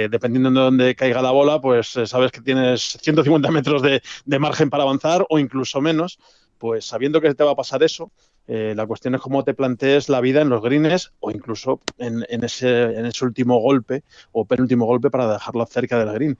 [0.10, 4.02] dependiendo de dónde caiga la bola, pues eh, sabes que tienes 150 metros de,
[4.40, 6.20] margen para avanzar o incluso menos,
[6.58, 8.12] pues sabiendo que te va a pasar eso,
[8.48, 12.24] eh, la cuestión es cómo te plantees la vida en los greens o incluso en,
[12.44, 16.38] ese, último golpe o penúltimo golpe para dejarlo cerca del green.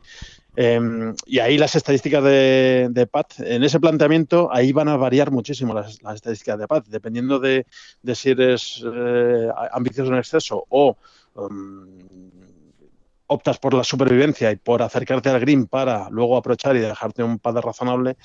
[0.56, 3.08] Eh, y ahí las estadísticas de, de,
[3.40, 7.68] en ese planteamiento, ahí van a variar muchísimo las, estadísticas de Pat, dependiendo de,
[8.02, 10.98] de si eres eh, ambicioso en exceso o
[11.38, 11.98] um,
[13.28, 17.40] optas por la supervivencia y por acercarte al green para luego aprovechar y dejarte un
[17.40, 18.18] pad razonable,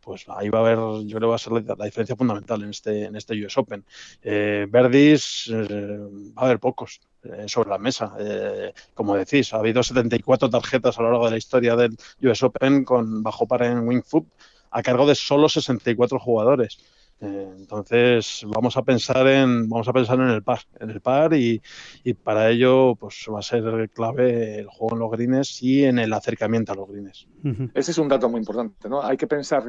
[0.00, 2.62] pues ahí va a haber, yo creo que va a ser la, la diferencia fundamental
[2.62, 3.84] en este, en este US Open.
[4.22, 5.98] Eh, Verdis, eh,
[6.36, 8.14] va a haber pocos eh, sobre la mesa.
[8.18, 12.42] Eh, como decís, ha habido 74 tarjetas a lo largo de la historia del US
[12.42, 14.26] Open con bajo par en Wingfoot
[14.70, 16.78] a cargo de solo 64 jugadores.
[17.22, 21.34] Eh, entonces vamos a pensar en vamos a pensar en el par, en el par
[21.34, 21.60] y,
[22.02, 25.98] y, para ello pues va a ser clave el juego en los greens y en
[25.98, 27.28] el acercamiento a los greens.
[27.74, 29.02] Ese es un dato muy importante, ¿no?
[29.02, 29.64] Hay que pensar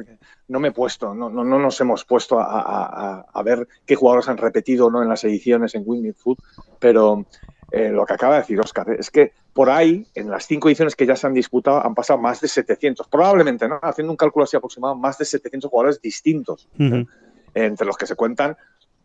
[0.48, 3.96] no me he puesto, no, no, no nos hemos puesto a, a, a, ver qué
[3.96, 6.38] jugadores han repetido no en las ediciones en Winged Food,
[6.78, 7.26] pero
[7.70, 10.96] eh, lo que acaba de decir Oscar es que por ahí, en las cinco ediciones
[10.96, 13.78] que ya se han disputado, han pasado más de 700, probablemente, ¿no?
[13.82, 16.68] Haciendo un cálculo así aproximado, más de 700 jugadores distintos.
[16.78, 17.02] Uh -huh.
[17.02, 17.06] ¿eh?
[17.54, 18.56] Entre los que se cuentan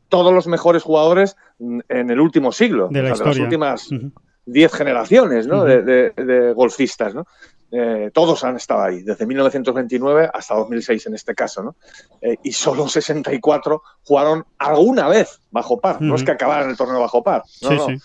[0.09, 3.89] todos los mejores jugadores en el último siglo, de, la o sea, de las últimas
[3.89, 4.11] 10 uh
[4.45, 4.77] -huh.
[4.77, 5.57] generaciones ¿no?
[5.57, 5.83] uh -huh.
[5.83, 7.13] de, de, de, golfistas.
[7.13, 7.25] ¿no?
[7.69, 11.75] Eh, todos han estado ahí, desde 1929 hasta 2006 en este caso, ¿no?
[12.21, 16.07] Eh, y solo 64 jugaron alguna vez bajo par, uh -huh.
[16.07, 17.87] no es que acabaran el torneo bajo par, no, sí, no.
[17.87, 17.97] Sí.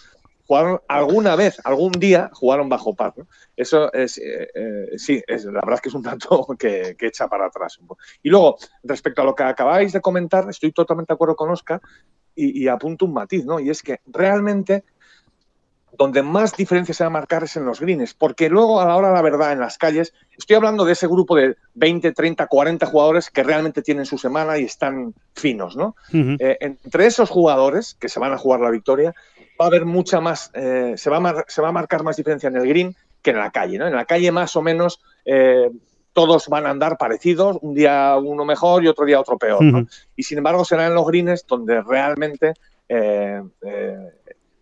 [0.47, 3.15] Jugaron alguna vez, algún día jugaron bajo par.
[3.17, 3.27] ¿no?
[3.57, 7.07] Eso es, eh, eh, sí, es, la verdad es que es un dato que, que,
[7.07, 7.79] echa para atrás.
[8.23, 11.81] Y luego, respecto a lo que acabáis de comentar, estoy totalmente de acuerdo con Oscar
[12.35, 13.61] y, y apunto un matiz, ¿no?
[13.61, 14.85] Y es que realmente
[15.97, 18.97] donde más diferencia se va a marcar es en los greens, porque luego a la
[18.97, 22.47] hora de la verdad en las calles, estoy hablando de ese grupo de 20, 30,
[22.47, 25.95] 40 jugadores que realmente tienen su semana y están finos, ¿no?
[26.13, 26.37] Uh -huh.
[26.41, 29.15] eh, entre esos jugadores que se van a jugar la victoria,
[29.63, 32.49] va a haber mucha más, eh, se, va a se va a marcar más diferencia
[32.49, 33.87] en el green que en la calle, ¿no?
[33.87, 35.71] En la calle más o menos eh,
[36.13, 39.79] todos van a andar parecidos, un día uno mejor y otro día otro peor, ¿no?
[39.79, 40.05] Uh -huh.
[40.17, 42.55] Y sin embargo será en los greens donde realmente
[42.89, 44.11] eh, eh,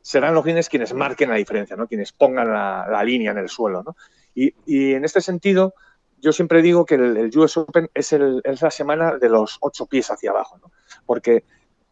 [0.00, 1.88] serán los greens quienes marquen la diferencia, ¿no?
[1.88, 3.96] Quienes pongan la, la línea en el suelo, ¿no?
[4.34, 5.74] Y, y, en este sentido,
[6.20, 9.58] yo siempre digo que el, el US Open es, el, es, la semana de los
[9.60, 10.70] ocho pies hacia abajo, ¿no?
[11.04, 11.42] Porque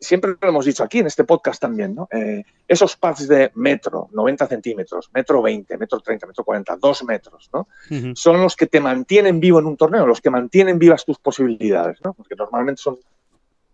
[0.01, 2.09] siempre lo hemos dicho aquí en este podcast también, ¿no?
[2.11, 7.51] Eh, esos pads de metro, 90 centímetros, metro 20, metro 30, metro 40, dos metros,
[7.53, 7.69] ¿no?
[7.91, 8.17] Uh -huh.
[8.17, 11.99] Son los que te mantienen vivo en un torneo, los que mantienen vivas tus posibilidades,
[12.05, 12.15] ¿no?
[12.15, 12.99] Porque normalmente son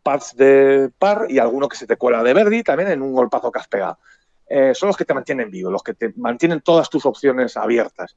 [0.02, 3.50] pads de par y alguno que se te cuela de Verdi también en un golpazo
[3.50, 3.98] que has pegado.
[4.46, 8.16] Eh, son los que te mantienen vivo, los que te mantienen todas tus opciones abiertas.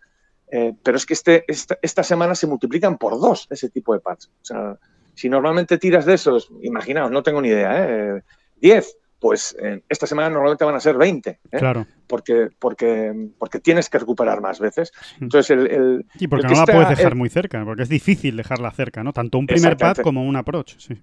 [0.50, 4.00] Eh, pero es que este, esta, esta, semana se multiplican por dos ese tipo de
[4.00, 4.28] pads.
[4.28, 4.78] O sea,
[5.17, 8.21] si normalmente tiras de esos, imaginaos, no tengo ni idea, ¿eh?
[8.62, 9.58] 10, pues
[9.89, 11.30] esta semana normalmente van a ser 20.
[11.32, 11.39] ¿eh?
[11.58, 11.88] Claro.
[12.06, 14.93] Porque, porque, porque tienes que recuperar más veces.
[15.19, 15.67] Entonces, el.
[15.71, 18.69] el sí, porque el no la puedes dejar el- muy cerca, porque es difícil dejarla
[18.71, 19.12] cerca, ¿no?
[19.13, 20.75] Tanto un primer pad como un approach.
[20.77, 20.93] Sí.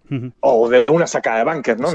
[0.41, 1.89] O de una sacada de bunker, ¿no?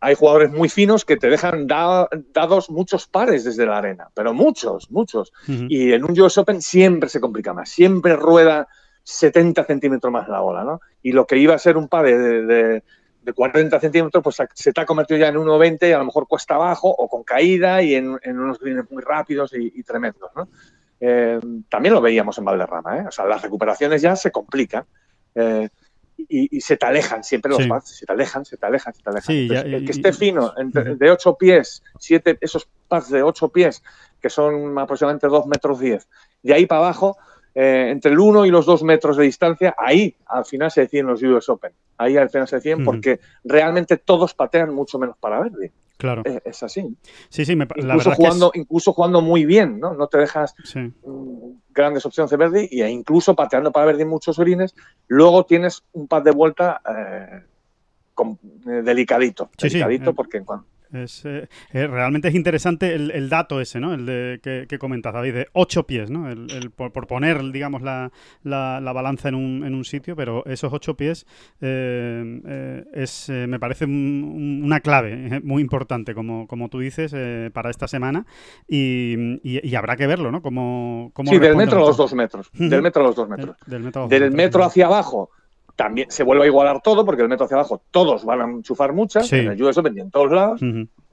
[0.00, 4.32] Hay jugadores muy finos que te dejan da- dados muchos pares desde la arena, pero
[4.32, 5.32] muchos, muchos.
[5.48, 8.68] Y en un US Open siempre se complica más, siempre rueda
[9.10, 10.80] 70 centímetros más la bola, ¿no?
[11.02, 12.82] Y lo que iba a ser un par de, de-
[13.22, 16.26] de 40 centímetros, pues se te ha convertido ya en 1,20 y a lo mejor
[16.28, 20.30] cuesta abajo o con caída y en, en unos greens muy rápidos y, y tremendos,
[20.36, 20.48] ¿no?
[21.00, 23.04] Eh, también lo veíamos en Valderrama, ¿eh?
[23.08, 24.84] O sea, las recuperaciones ya se complican.
[25.34, 25.68] eh,
[26.16, 27.68] y, y se te alejan siempre los Sí.
[27.68, 29.34] pads, se te alejan, se te alejan, se te alejan.
[29.34, 33.22] Sí, Entonces, ya- el que esté fino, entre- de 8 pies, siete, esos pads de
[33.22, 33.82] 8 pies,
[34.20, 36.08] que son aproximadamente 2 metros 10,
[36.42, 37.16] de ahí para abajo,
[37.54, 41.06] eh, entre el 1 y los 2 metros de distancia, ahí al final se deciden
[41.06, 41.72] los US Open.
[41.96, 45.72] Ahí al final se deciden porque realmente todos patean mucho menos para verde.
[45.96, 46.22] Claro.
[46.24, 46.96] Es, es así.
[47.28, 49.94] Sí, sí, me la Incluso es- jugando, incluso jugando muy bien, ¿no?
[49.94, 50.78] No te dejas sí.
[50.78, 54.76] mm, grandes opciones de Verdi e incluso pateando para Verdi muchos greens,
[55.08, 57.42] luego tienes un pad de vuelta eh,
[58.14, 62.94] con- eh, delicadito, Sí, delicadito eh, porque en cuan- Es, eh, eh, realmente es interesante
[62.94, 63.92] el, el dato ese, ¿no?
[63.94, 66.30] El de, que, que comentas, David, de ocho pies, ¿no?
[66.30, 68.10] El, el- por, por poner, digamos, la,
[68.42, 71.26] la- la balanza en un, en un sitio, pero esos ocho pies
[71.60, 76.68] eh, eh, es, eh, me parece un- un- una clave eh, muy importante, como, como
[76.68, 78.26] tú dices, eh, para esta semana
[78.66, 80.42] y, y- y habrá que verlo, ¿no?
[80.42, 82.50] Cómo, cómo Sí, del metro a los dos metros.
[82.52, 83.56] Del metro a los dos metros.
[83.66, 85.30] del metro a los Del metro hacia abajo
[85.78, 88.92] también se vuelve a igualar todo, porque del metro hacia abajo todos van a enchufar
[88.92, 89.36] muchas, Sí.
[89.36, 90.60] en el US Open y en todos lados.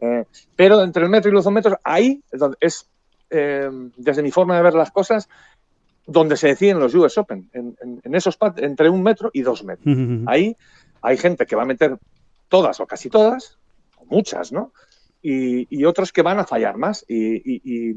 [0.01, 0.25] Eh,
[0.55, 2.89] pero entre el metro y los dos metros, ahí es, donde es
[3.29, 5.29] eh, desde mi forma de ver las cosas,
[6.07, 9.41] donde se deciden los US Open, en, en- en esos pads entre un metro y
[9.43, 9.95] dos metros.
[10.25, 10.55] Ahí
[11.03, 11.97] hay gente que va a meter
[12.49, 13.57] todas o casi todas,
[13.97, 14.71] o muchas, ¿no?
[15.21, 17.93] Y, y otros que van a fallar más y,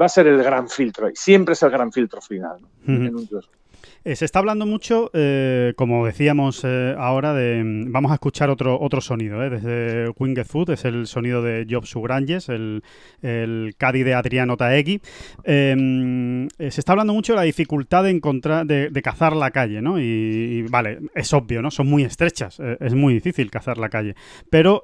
[0.00, 1.08] va a ser el gran filtro.
[1.14, 2.56] Siempre es el gran filtro final.
[2.60, 2.94] ¿no?
[2.94, 3.60] En un US Open.
[4.04, 8.50] Eh, se está hablando mucho, eh, como decíamos eh, ahora, de mm, vamos a escuchar
[8.50, 12.82] otro otro sonido, eh, desde Winged Foot, es el sonido de Job Sugranges, el,
[13.22, 15.00] el Caddy de Adriano Taegui.
[15.46, 19.80] Mm, se está hablando mucho de la dificultad de encontrar, de, de cazar la calle,
[19.80, 20.00] ¿no?
[20.00, 21.70] Y, y, vale, es obvio, ¿no?
[21.70, 24.14] Son muy estrechas, es muy difícil cazar la calle.
[24.50, 24.82] Pero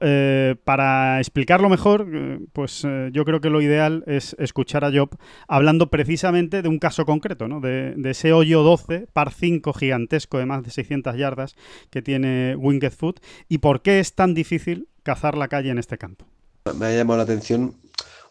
[0.64, 2.06] para explicarlo mejor,
[2.52, 7.04] pues yo creo que lo ideal es escuchar a Job hablando precisamente de un caso
[7.04, 7.60] concreto, ¿no?
[7.60, 11.54] De, de ese hoyo 12, par 5 gigantesco de más de 600 yardas
[11.90, 15.98] que tiene Winged Foot y por qué es tan difícil cazar la calle en este
[15.98, 16.26] campo.
[16.74, 17.76] Me ha llamado la atención,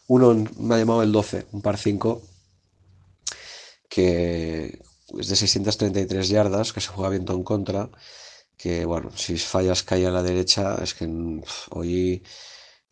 [0.06, 2.22] uno me ha llamado el 12, un par 5,
[3.88, 4.80] que
[5.18, 7.90] es de 633 yardas, que se juega viento en contra,
[8.56, 11.08] que bueno, si fallas calle a la derecha, es que
[11.70, 12.22] hoy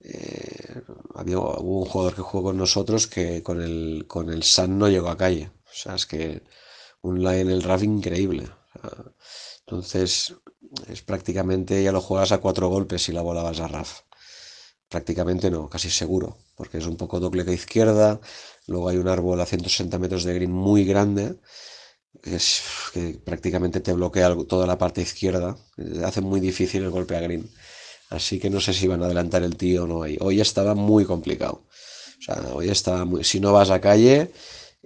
[0.01, 0.83] eh,
[1.15, 4.89] había, hubo un jugador que jugó con nosotros que con el, con el Sun no
[4.89, 5.51] llegó a calle.
[5.65, 6.43] O sea, es que
[7.07, 8.49] un line en el RAF increíble.
[9.61, 10.35] Entonces,
[10.89, 14.01] es prácticamente ya lo juegas a cuatro golpes y la bola vas a RAF.
[14.89, 18.21] Prácticamente no, casi seguro, porque es un poco doble izquierda.
[18.67, 21.41] Luego hay un árbol a 160 metros de green muy grande,
[22.23, 25.57] que, es, que prácticamente te bloquea toda la parte izquierda.
[26.05, 27.51] Hace muy difícil el golpe a green.
[28.11, 30.17] Así que no sé si van a adelantar el tío o no ahí.
[30.21, 31.65] Hoy estaba muy complicado.
[32.19, 33.25] O sea, hoy estaba muy...
[33.25, 34.33] Si no vas a calle,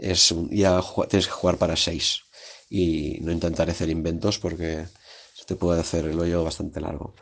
[0.01, 2.23] es ya tienes que jugar para 6.
[2.71, 4.85] Y no intentar hacer inventos porque
[5.35, 7.15] se te puede hacer el hoyo bastante largo.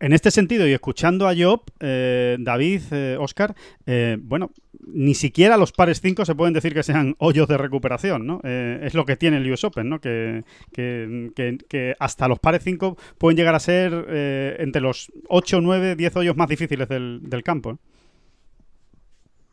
[0.00, 4.52] En este sentido, y escuchando a Job, eh, David, eh, Oscar, eh, bueno,
[4.86, 8.40] ni siquiera los pares 5 se pueden decir que sean hoyos de recuperación, ¿no?
[8.44, 10.00] Eh, es lo que tiene el US Open, ¿no?
[10.00, 15.60] Que, que- que- hasta los pares 5 pueden llegar a ser eh, entre los 8,
[15.60, 17.72] 9, 10 hoyos más difíciles del, del campo.
[17.72, 17.76] ¿eh?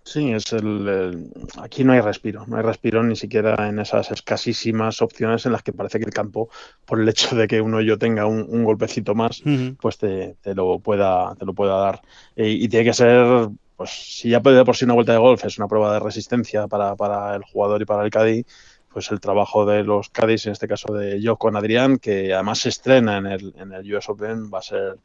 [0.08, 4.12] Sí, es el, el- aquí no hay respiro, no hay respiro ni siquiera en esas
[4.12, 6.50] escasísimas opciones en las que parece que el campo,
[6.86, 9.44] por el hecho de que uno yo tenga un, un golpecito más,
[9.82, 12.02] pues te, te lo pueda, te lo pueda dar.
[12.36, 15.44] Eh, y tiene que ser, pues si ya de por sí una vuelta de golf
[15.44, 18.46] es una prueba de resistencia para, para el jugador y para el caddy,
[18.96, 22.60] pues el trabajo de los caddies, en este caso de yo con Adrián, que además
[22.60, 24.96] se estrena en el, en el US Open, va a ser,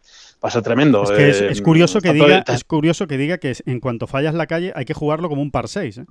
[0.42, 1.02] va a ser tremendo.
[1.02, 4.06] Es que es, Eh, es curioso que diga, es curioso que diga que en cuanto
[4.06, 5.98] fallas la calle hay que jugarlo como un par 6.
[5.98, 6.04] ¿eh?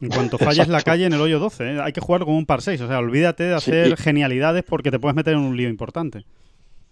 [0.00, 1.80] En cuanto falles la calle en el hoyo 12, ¿eh?
[1.80, 2.80] hay que jugarlo como un par 6.
[2.80, 5.68] O sea, olvídate de Sí, hacer y- genialidades porque te puedes meter en un lío
[5.68, 6.24] importante.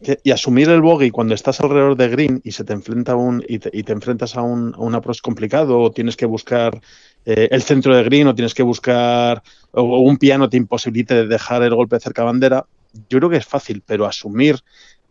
[0.03, 3.45] Que- y asumir el bogey cuando estás alrededor de green y se te enfrenta un
[3.47, 6.81] y te, y te enfrentas a un, a un approach complicado o tienes que buscar
[7.25, 11.27] eh, el centro de green o tienes que buscar o, o un piano te imposibilite
[11.27, 12.67] dejar el golpe cerca bandera,
[13.09, 14.61] yo creo que es fácil, pero asumir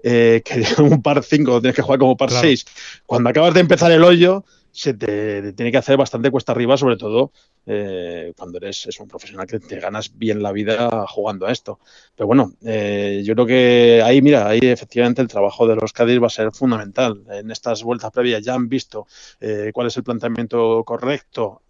[0.03, 2.65] eh, que un par 5 tienes que jugar como par 6.
[3.05, 6.97] Cuando acabas de empezar el hoyo, se te, tiene que hacer bastante cuesta arriba, sobre
[6.97, 7.31] todo
[7.65, 11.79] eh, cuando eres es un profesional que te ganas bien la vida jugando a esto.
[12.15, 16.21] Pero bueno, eh, yo creo que ahí, mira, ahí efectivamente el trabajo de los Cádiz
[16.21, 17.23] va a ser fundamental.
[17.29, 19.07] En estas vueltas previas ya han visto
[19.39, 21.61] eh, cuál es el planteamiento correcto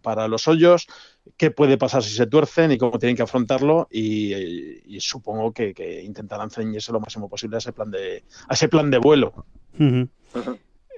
[0.00, 0.86] para los hoyos,
[1.36, 6.50] qué puede pasar si se tuercen y cómo tienen que afrontarlo y, supongo que, intentarán
[6.50, 9.44] ceñirse lo máximo posible a ese plan de, a ese plan de vuelo.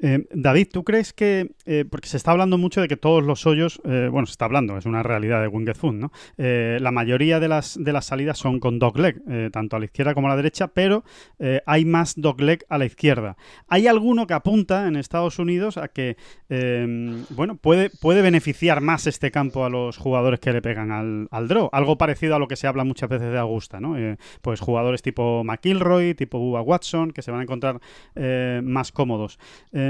[0.06, 3.46] Eh, David, ¿tú crees que, eh, porque se está hablando mucho de que todos los
[3.46, 6.12] hoyos, eh, bueno, se está hablando, es una realidad de Winged Food, ¿no?
[6.36, 10.26] la mayoría de las, de las salidas son con dogleg, tanto a la izquierda como
[10.26, 11.04] a la derecha, pero
[11.64, 13.36] hay más dogleg a la izquierda.
[13.68, 16.16] Hay alguno que apunta en Estados Unidos a que,
[17.30, 21.48] bueno, puede, puede beneficiar más este campo a los jugadores que le pegan al, al
[21.48, 23.96] draw, algo parecido a lo que se habla muchas veces de Augusta, ¿no?
[24.42, 27.80] pues jugadores tipo McIlroy, tipo Bubba Watson, que se van a encontrar
[28.62, 29.38] más cómodos.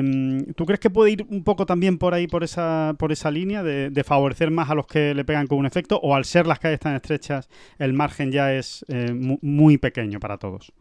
[0.05, 3.31] Em, ¿Tú crees que puede ir un poco también por ahí, por esa, por esa
[3.31, 5.99] línea, de, favorecer más a los que le pegan con un efecto?
[6.03, 10.39] ¿O al ser las calles tan estrechas, el margen ya es eh, muy pequeño para
[10.39, 10.73] todos?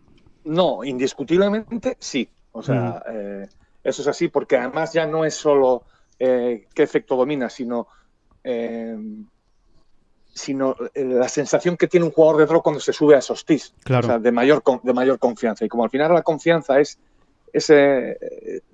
[0.43, 2.29] No, indiscutiblemente sí.
[2.51, 3.47] O sea, eh,
[3.83, 5.83] eso es así, porque además ya no es solo
[6.19, 7.87] eh, qué efecto domina, sino
[10.33, 13.73] sino la sensación que tiene un jugador de draw cuando se sube a esos tis.
[13.89, 15.63] O sea, de mayor, de mayor confianza.
[15.63, 16.99] Y como al final la confianza es
[17.53, 18.17] ese,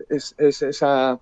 [0.10, 1.20] es, esa,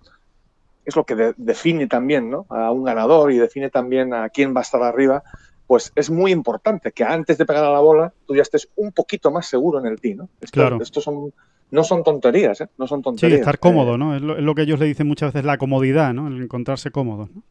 [0.85, 2.45] es lo que define también ¿no?
[2.49, 5.23] a un ganador y define también a quién va a estar arriba,
[5.67, 8.93] pues es muy importante que antes de pegar a la bola tú ya estés un
[8.93, 10.15] poquito más seguro en el tee.
[10.15, 10.29] ¿no?
[10.51, 10.79] claro.
[10.81, 11.33] Estos son,
[11.71, 12.69] no son tonterías, ¿eh?
[12.77, 13.37] no son tonterías.
[13.37, 14.15] Sí, estar cómodo, eh, ¿no?
[14.15, 16.27] Es lo, que ellos le dicen muchas veces, la comodidad, ¿no?
[16.29, 17.27] El encontrarse cómodo.
[17.33, 17.41] ¿no?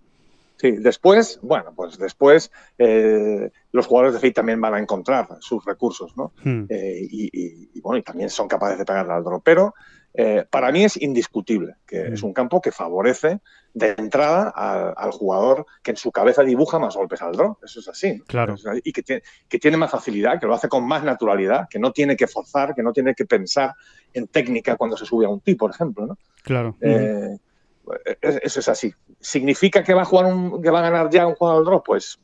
[0.57, 5.63] Sí, después, bueno, pues después eh, los jugadores de FIT también van a encontrar sus
[5.67, 6.33] recursos, ¿no?
[6.43, 6.65] Hmm.
[6.71, 9.43] y, bueno, y también son capaces de pegarle al drop.
[9.45, 9.75] Pero
[10.19, 12.27] eh, para mí es indiscutible que es mm.
[12.27, 13.41] un campo que favorece
[13.75, 17.59] de entrada al, jugador que en su cabeza dibuja más golpes al draw.
[17.63, 18.21] Eso es así.
[18.27, 18.55] Claro.
[18.83, 21.93] Y que tiene, que tiene más facilidad, que lo hace con más naturalidad, que no
[21.93, 23.75] tiene que forzar, que no tiene que pensar
[24.15, 26.07] en técnica cuando se sube a un tee, por ejemplo.
[26.07, 26.17] ¿no?
[26.43, 26.75] Claro.
[26.81, 27.37] Eh,
[28.23, 28.95] eso es así.
[29.21, 31.83] ¿Significa que va a jugar un, que va a ganar ya un jugador al draw?
[31.83, 32.19] Pues,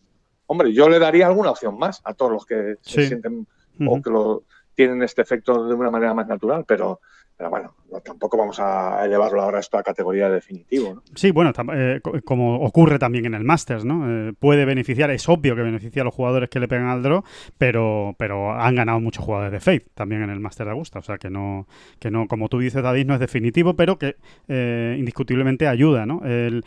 [0.47, 3.47] hombre, yo le daría alguna opción más a todos los que se sienten
[3.87, 7.01] o que lo tienen este efecto de una manera más natural, pero
[7.37, 11.03] pero bueno, tampoco vamos a elevarlo ahora a esta categoría de definitivo.
[11.15, 14.29] Sí, bueno, eh, como ocurre también en el Masters, ¿no?
[14.29, 17.23] Eh, puede beneficiar, es obvio que beneficia a los jugadores que le pegan al draw,
[17.59, 20.99] pero, pero han ganado muchos jugadores de Faith también en el Masters de Augusta.
[20.99, 21.67] O sea, que no,
[21.99, 24.17] que no como tú dices, David, no es definitivo, pero que
[24.49, 26.23] eh, indiscutiblemente ayuda, ¿no?
[26.25, 26.65] el,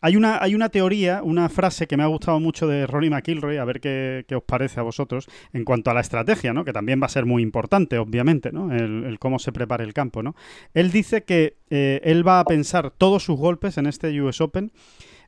[0.00, 3.56] hay una, hay una teoría, una frase que me ha gustado mucho de Ronnie McIlroy,
[3.56, 6.64] a ver qué, os parece a vosotros, en cuanto a la estrategia, ¿no?
[6.64, 8.72] que también va a ser muy importante, obviamente, ¿no?
[8.72, 10.22] el, cómo se prepara el campo.
[10.22, 10.34] ¿no?
[10.74, 14.72] Él dice que eh, él va a pensar todos sus golpes en este US Open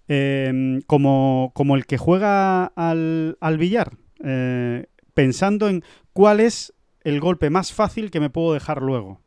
[0.08, 7.20] eh, como, como, el que juega al, al billar, eh, pensando en cuál es el
[7.20, 9.20] golpe más fácil que me puedo dejar luego.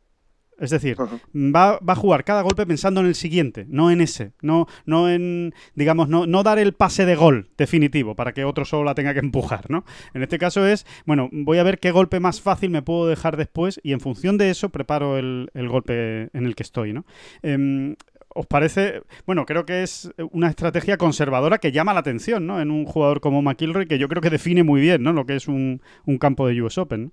[0.58, 0.96] Es decir,
[1.34, 4.32] va, a jugar cada golpe pensando en el siguiente, no en ese.
[4.40, 8.64] No, no en, digamos, no, no, dar el pase de gol definitivo para que otro
[8.64, 9.84] solo la tenga que empujar, ¿no?
[10.14, 13.36] En este caso es, bueno, voy a ver qué golpe más fácil me puedo dejar
[13.36, 17.04] después y en función de eso preparo el, golpe en el que estoy, ¿no?
[17.42, 17.96] Em,
[18.36, 19.02] ¿Os parece?
[19.26, 22.60] Bueno, creo que es una estrategia conservadora que llama la atención, ¿no?
[22.60, 25.12] En un jugador como McIlroy, que yo creo que define muy bien, ¿no?
[25.12, 27.12] Lo que es un, un campo de US Open.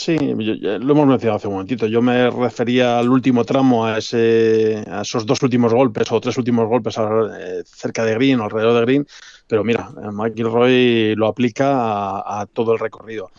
[0.00, 1.88] Sí, lo hemos mencionado hace un momentito.
[1.88, 6.38] Yo me refería al último tramo, a, ese, a esos dos últimos golpes o tres
[6.38, 9.06] últimos golpes eh, cerca de Green o alrededor de Green,
[9.48, 13.32] pero mira, McIlroy lo aplica a todo el recorrido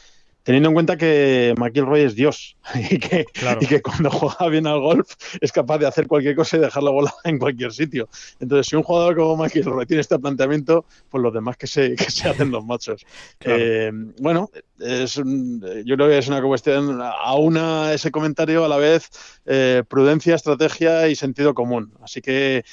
[0.50, 2.58] teniendo en cuenta que McIlroy es Dios
[2.90, 3.28] y que,
[3.62, 6.82] y que, cuando juega bien al golf es capaz de hacer cualquier cosa y dejar
[6.82, 8.10] la bola en cualquier sitio.
[8.40, 12.10] Entonces, si un jugador como McIlroy tiene este planteamiento, pues los demás que se, que
[12.10, 13.06] se hacen los machos.
[13.42, 19.12] Eh, bueno, es yo creo que es una cuestión, aúna ese comentario a la vez
[19.46, 21.94] eh, prudencia, estrategia y sentido común.
[22.02, 22.66] Así que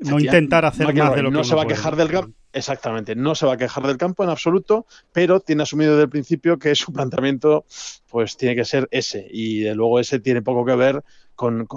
[0.00, 2.39] no intentar hacer más de lo que no se va a quejar del campo.
[2.52, 6.10] Exactamente, no se va a quejar del campo en absoluto, pero tiene asumido desde el
[6.10, 7.64] principio que su planteamiento
[8.08, 11.04] pues tiene que ser ese y de luego ese tiene poco que ver
[11.36, 11.68] con,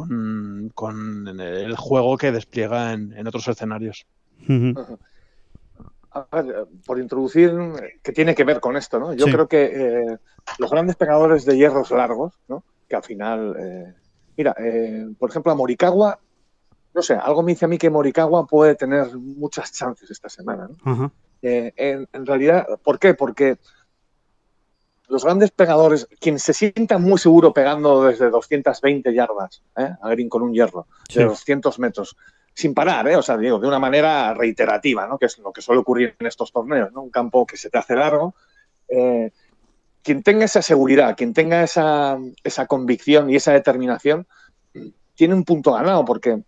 [1.40, 4.08] el juego que despliega en, otros escenarios.
[6.86, 7.52] por introducir,
[8.02, 9.14] que tiene que ver con esto, ¿no?
[9.14, 10.18] Yo creo que eh,
[10.58, 12.64] los grandes pegadores de hierros largos, ¿no?
[12.90, 13.94] Que al final, eh,
[14.36, 16.20] mira, eh, por ejemplo, a Morikawa
[16.94, 20.70] no sé, algo me dice a mí que Morikawa puede tener muchas chances esta semana.
[20.86, 21.12] ¿no?
[21.42, 23.14] Eh, en, realidad, ¿por qué?
[23.14, 23.58] Porque
[25.08, 29.90] los grandes pegadores, quien se sienta muy seguro pegando desde 220 yardas ¿eh?
[30.02, 32.16] a Green con un hierro, de 200 metros,
[32.54, 33.16] sin parar, ¿eh?
[33.16, 35.18] o sea, digo, de una manera reiterativa, ¿no?
[35.18, 37.02] que es lo que suele ocurrir en estos torneos, ¿no?
[37.02, 38.36] un campo que se te hace largo.
[38.88, 39.32] Eh,
[40.04, 44.28] quien tenga esa seguridad, quien tenga esa, esa convicción y esa determinación,
[45.16, 46.44] tiene un punto ganado porque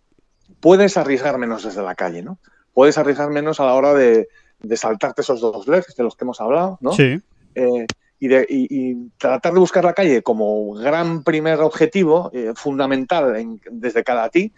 [0.60, 2.38] puedes arriesgar menos desde la calle, ¿no?
[2.72, 4.28] Puedes arriesgar menos a la hora de,
[4.60, 6.92] de saltarte esos dos legs de los que hemos hablado, ¿no?
[6.92, 7.20] Sí.
[7.54, 7.86] Eh,
[8.18, 13.60] y, de, y, tratar de buscar la calle como gran primer objetivo eh, fundamental en,
[13.70, 14.52] desde cada ti.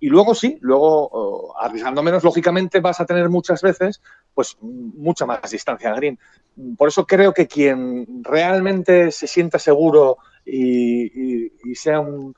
[0.00, 4.00] Y luego sí, luego oh, arriesgando menos, lógicamente vas a tener muchas veces
[4.34, 6.18] pues mucha más distancia green.
[6.76, 12.34] Por eso creo que quien realmente se sienta seguro y, y, y sea un,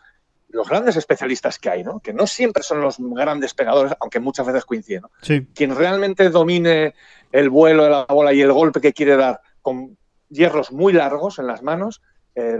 [0.55, 1.99] los grandes especialistas que hay, ¿no?
[1.99, 5.03] que no siempre son los grandes pegadores, aunque muchas veces coinciden.
[5.03, 5.11] ¿no?
[5.21, 5.47] Sí.
[5.53, 6.95] Quien realmente domine
[7.33, 9.99] el vuelo de la bola y el golpe que quiere dar con
[10.29, 12.03] hierros muy largos en las manos,
[12.37, 12.59] eh,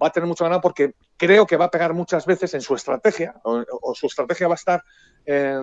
[0.00, 2.74] va a tener mucho ganado porque creo que va a pegar muchas veces en su
[2.74, 4.82] estrategia, o, o su estrategia va a estar,
[5.24, 5.60] eh,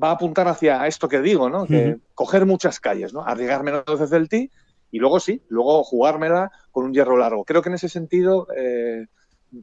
[0.00, 1.66] va a apuntar hacia esto que digo, ¿no?
[1.66, 3.22] Que coger muchas calles, ¿no?
[3.24, 4.50] Arriesgar menos desde el tee
[4.92, 7.44] y luego sí, luego jugármela con un hierro largo.
[7.44, 9.06] Creo que en ese sentido eh,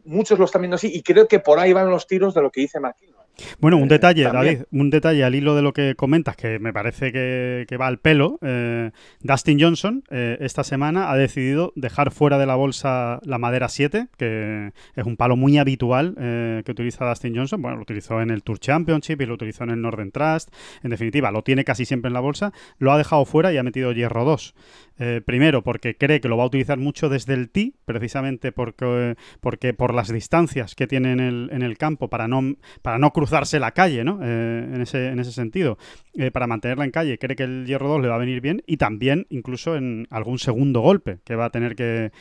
[0.06, 2.52] muchos lo están viendo así y creo que por ahí van los tiros de lo
[2.52, 3.13] que dice McIlroy.
[3.60, 4.24] Bueno, un Eh, detalle.
[4.24, 7.88] David, un detalle al hilo de lo que comentas que me parece que, que va
[7.88, 8.38] al pelo.
[8.42, 13.70] eh, Dustin Johnson eh, esta semana ha decidido dejar fuera de la bolsa la madera
[13.70, 17.62] 7, que es un palo muy habitual que utiliza Dustin Johnson.
[17.62, 20.54] Bueno, lo utilizó en el Tour Championship y lo utilizó en el Northern Trust.
[20.84, 22.54] En definitiva, lo tiene casi siempre en la bolsa.
[22.78, 24.54] Lo ha dejado fuera y ha metido hierro 2.
[25.00, 29.16] Eh, primero, porque cree que lo va a utilizar mucho desde el tee, precisamente porque,
[29.42, 33.12] porque por las distancias que tiene en el, en el campo para no, para no
[33.24, 34.20] cruzarse la calle, ¿no?
[34.22, 35.78] Eh, en, ese, en ese sentido,
[36.14, 38.62] eh, para mantenerla en calle, cree que el hierro 2 le va a venir bien
[38.68, 42.12] y también incluso en algún segundo golpe que va a tener que,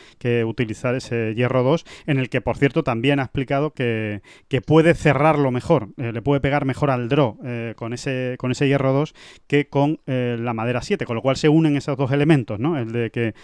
[0.44, 4.94] utilizar ese hierro 2, en el que, por cierto, también ha explicado que, que puede
[4.94, 7.36] cerrarlo mejor, eh, le puede pegar mejor al draw
[7.74, 9.14] con, ese, con ese hierro 2
[9.48, 12.78] que con la madera 7, con lo cual se unen esos dos elementos, ¿no?
[12.78, 13.34] El de que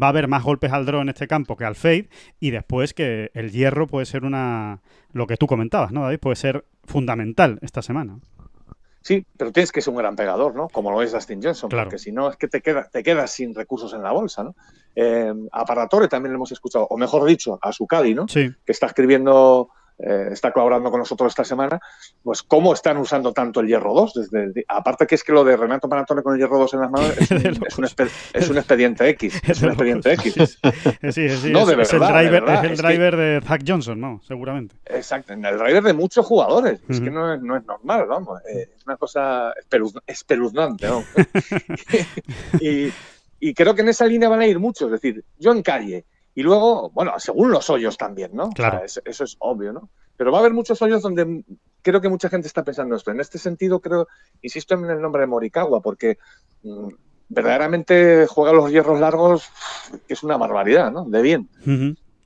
[0.00, 2.08] va a haber más golpes al draw en este campo que al fade
[2.40, 4.80] y después que el hierro puede ser una
[5.12, 6.18] lo que tú comentabas, ¿no, David?
[6.20, 8.18] Puede ser fundamental esta semana.
[9.02, 10.68] Sí, pero tienes que ser un gran pegador, ¿no?
[10.68, 11.86] Como lo es Dustin Johnson, Claro.
[11.86, 14.54] porque si no es que te, queda, te quedas sin recursos en la bolsa, ¿no?
[14.94, 18.28] Eh, a Paratore también lo hemos escuchado, o mejor dicho, a Sucadi, ¿no?
[18.28, 21.80] Sí, Que está escribiendo, eh, está colaborando con nosotros esta semana,
[22.22, 24.14] pues cómo están usando tanto el hierro 2.
[24.14, 26.80] Desde el- aparte que es que lo de Renato Paratore con el hierro 2 en
[26.80, 27.96] las manos es un, De es un, locos.
[27.96, 29.40] espe- es un expediente X.
[29.48, 30.34] Es un expediente X.
[30.34, 33.40] Sí, sí, No, es, de es el de driver, verdad, es el que- driver de
[33.46, 34.20] Zach Johnson, ¿no?
[34.26, 34.74] Seguramente.
[34.86, 36.80] Exacto, el driver de muchos jugadores.
[36.88, 38.40] Es que no es, no es normal, vamos.
[38.48, 41.04] Eh, es una cosa espeluz- espeluznante, ¿no?
[42.60, 42.92] y,
[43.40, 44.86] y creo que en esa línea van a ir muchos.
[44.86, 46.04] Es decir, yo en calle.
[46.34, 48.44] Y luego, bueno, según los hoyos también, ¿no?
[48.44, 48.84] O sea, Claro.
[48.84, 49.88] es- eso es obvio, ¿no?
[50.16, 51.44] Pero va a haber muchos hoyos donde
[51.82, 53.10] creo que mucha gente está pensando esto.
[53.10, 54.06] En este sentido, creo,
[54.40, 56.18] insisto en el nombre de Morikawa, porque
[56.62, 56.88] mm,
[57.28, 59.48] verdaderamente juega los hierros largos,
[60.06, 61.04] que es una barbaridad, ¿no?
[61.06, 61.48] De bien.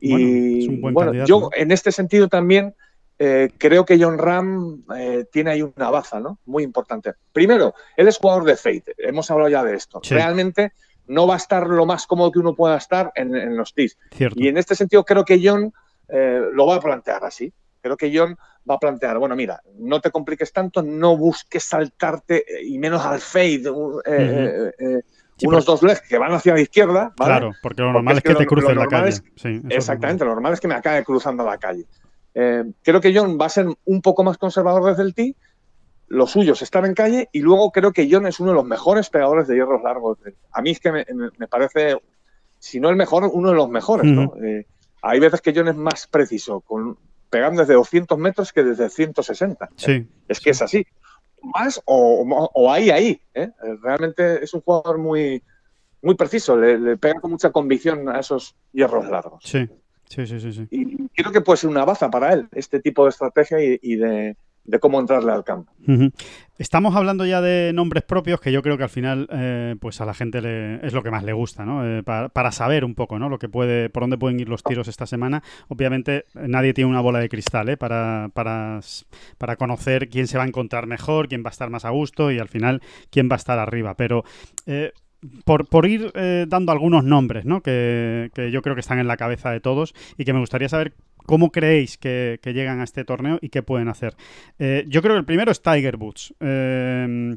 [0.00, 2.74] Y Bueno, yo en este sentido también
[3.18, 6.38] eh, creo que John Ram eh, tiene ahí una baza, ¿no?
[6.44, 7.14] Muy importante.
[7.32, 8.94] Primero, él es jugador de Fate.
[8.98, 10.00] Hemos hablado ya de esto.
[10.02, 10.12] Sí.
[10.12, 10.72] Realmente
[11.08, 13.96] no va a estar lo más cómodo que uno pueda estar en, en los tees.
[14.12, 14.38] Cierto.
[14.40, 15.72] Y en este sentido creo que John
[16.08, 17.52] eh, lo va a plantear así.
[17.80, 18.36] Creo que John
[18.68, 23.04] va a plantear, bueno, mira, no te compliques tanto, no busques saltarte eh, y menos
[23.04, 24.72] al fade, uh, eh,
[25.38, 27.30] Sí, unos dos legs que van hacia la izquierda, ¿vale?
[27.30, 29.10] Claro, porque lo normal es es que, te lo la calle.
[29.10, 31.84] es- Sí, Exactamente, lo normal es que me acabe cruzando la calle.
[32.32, 35.36] Creo que John va a ser un poco más conservador desde el tee,
[36.08, 38.64] lo suyo es estar en calle y luego creo que John es uno de los
[38.64, 40.18] mejores pegadores de hierros largos.
[40.52, 41.04] A mí es que me,
[41.38, 41.98] me- parece,
[42.58, 44.06] si no el mejor, uno de los mejores.
[44.06, 44.32] ¿no?
[44.42, 44.66] Eh,
[45.02, 46.96] hay veces que John es más preciso, con,
[47.30, 49.68] pegando desde 200 metros que desde 160.
[49.76, 50.86] Sí, Es que es así.
[51.42, 53.20] Más o, o- ahí, ahí.
[53.34, 53.50] ¿eh?
[53.62, 55.42] Eh, Realmente es un jugador muy,
[56.02, 59.42] muy preciso, le, le pega con mucha convicción a esos hierros largos.
[59.44, 59.68] sí,
[60.08, 60.68] sí, sí, sí, sí.
[60.70, 63.96] Y creo que puede ser una baza para él, este tipo de estrategia y, y
[63.96, 64.36] de,
[64.66, 65.72] de cómo entrarle al campo.
[66.58, 70.06] Estamos hablando ya de nombres propios que yo creo que al final eh, pues a
[70.06, 71.86] la gente le, es lo que más le gusta, ¿no?
[71.86, 73.28] Eh, para, para saber un poco, ¿no?
[73.28, 75.42] Lo que puede, por dónde pueden ir los tiros esta semana.
[75.68, 77.76] Obviamente nadie tiene una bola de cristal, ¿eh?
[77.76, 78.80] Para, para,
[79.38, 82.30] para conocer quién se va a encontrar mejor, quién va a estar más a gusto
[82.30, 83.94] y al final quién va a estar arriba.
[83.94, 84.24] Pero
[84.64, 84.92] eh,
[85.44, 87.62] por, por ir eh, dando algunos nombres, ¿no?
[87.62, 90.68] Que, que yo creo que están en la cabeza de todos y que me gustaría
[90.68, 90.94] saber
[91.26, 94.14] cómo creéis que, que llegan a este torneo y qué pueden hacer.
[94.58, 96.34] Eh, yo creo que el primero es Tiger Woods.
[96.40, 97.34] Eh,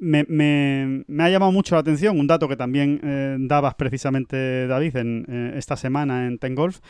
[0.00, 5.26] me, ha llamado mucho la atención un dato que también eh, dabas precisamente, David, en
[5.28, 6.80] eh, esta semana en Ten Golf.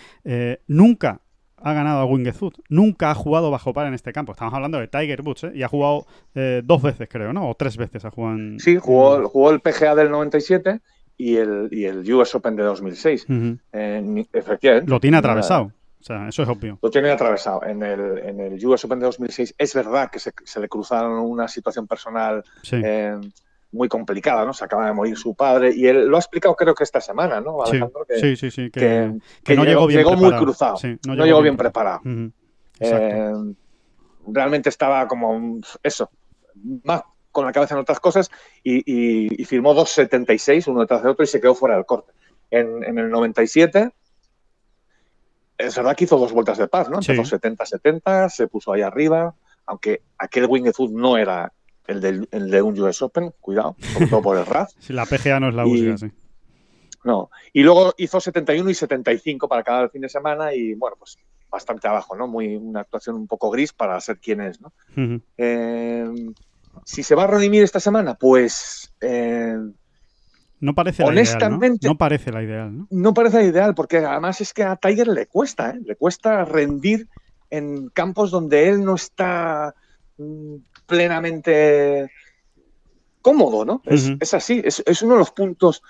[0.66, 1.20] nunca
[1.62, 2.58] ha ganado a Winged Foot.
[2.68, 4.32] Nunca ha jugado bajo par en este campo.
[4.32, 5.52] Estamos hablando de Tiger Woods, ¿eh?
[5.54, 6.06] Y ha jugado
[6.62, 7.48] dos veces, creo, ¿no?
[7.48, 8.61] O tres veces ha jugado en...
[8.61, 10.80] Sí, jugó, jugó el PGA del 97
[11.20, 13.26] y el, y el US Open de 2006.
[14.32, 14.90] efectivamente.
[14.90, 15.72] Lo tiene atravesado.
[16.00, 16.78] O sea, eso es obvio.
[16.80, 17.62] Lo tiene atravesado.
[17.64, 21.46] En el, en el US Open de 2006 es verdad que se, le cruzaron una
[21.46, 22.42] situación personal
[22.72, 23.20] eh,
[23.72, 24.52] muy complicada, ¿no?
[24.52, 27.40] Se acaba de morir su padre y él lo ha explicado creo que esta semana,
[27.40, 28.06] ¿no, Alejandro?
[28.08, 29.12] Sí, sí, sí, que,
[29.54, 32.00] no llegó, bien llegó muy cruzado, no, llegó, bien, preparado.
[32.80, 33.32] Eh,
[34.26, 36.10] realmente estaba como eso,
[36.84, 38.30] más con la cabeza en otras cosas
[38.64, 42.12] y, firmó 2.76 uno detrás de otro y se quedó fuera del corte.
[42.50, 43.92] En, en el 97
[45.66, 46.96] es verdad que hizo dos vueltas de paz, ¿no?
[46.96, 49.34] Empezó 70-70, se puso ahí arriba,
[49.66, 51.52] aunque aquel Winged Foot no era
[51.87, 54.72] el de, el de, un US Open, cuidado, sobre todo por el RAF.
[54.78, 56.11] Si la PGA no es la única, sí.
[57.03, 61.18] No, y luego hizo 71 y 75 para cada fin de semana y bueno, pues
[61.51, 62.28] bastante abajo, ¿no?
[62.28, 64.72] Muy, una actuación un poco gris para ser quien es, ¿no?
[65.39, 66.05] Eh,
[66.85, 69.57] si se va a redimir esta semana, pues eh,
[70.61, 71.97] no parece la ideal, ¿no?
[71.97, 72.87] parece la ideal, ¿no?
[72.91, 75.81] No parece la ideal, porque además es que a Tiger le cuesta, ¿eh?
[75.85, 77.09] Le cuesta rendir
[77.49, 79.74] en campos donde él no está
[80.18, 80.57] mm,
[80.91, 82.11] plenamente
[83.22, 83.82] cómodo, ¿no?
[83.86, 85.82] es, así, es, es, uno de los puntos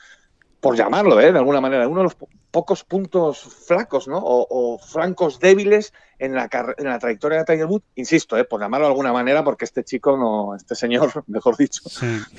[0.60, 1.32] por llamarlo, ¿eh?
[1.32, 2.16] de alguna manera, uno de los
[2.50, 4.20] pocos puntos flacos, ¿no?
[4.22, 8.44] O, francos débiles en la, en la trayectoria de Tiger Woods, insisto, ¿eh?
[8.44, 11.82] por llamarlo de alguna manera, porque este chico, no, este señor, mejor dicho,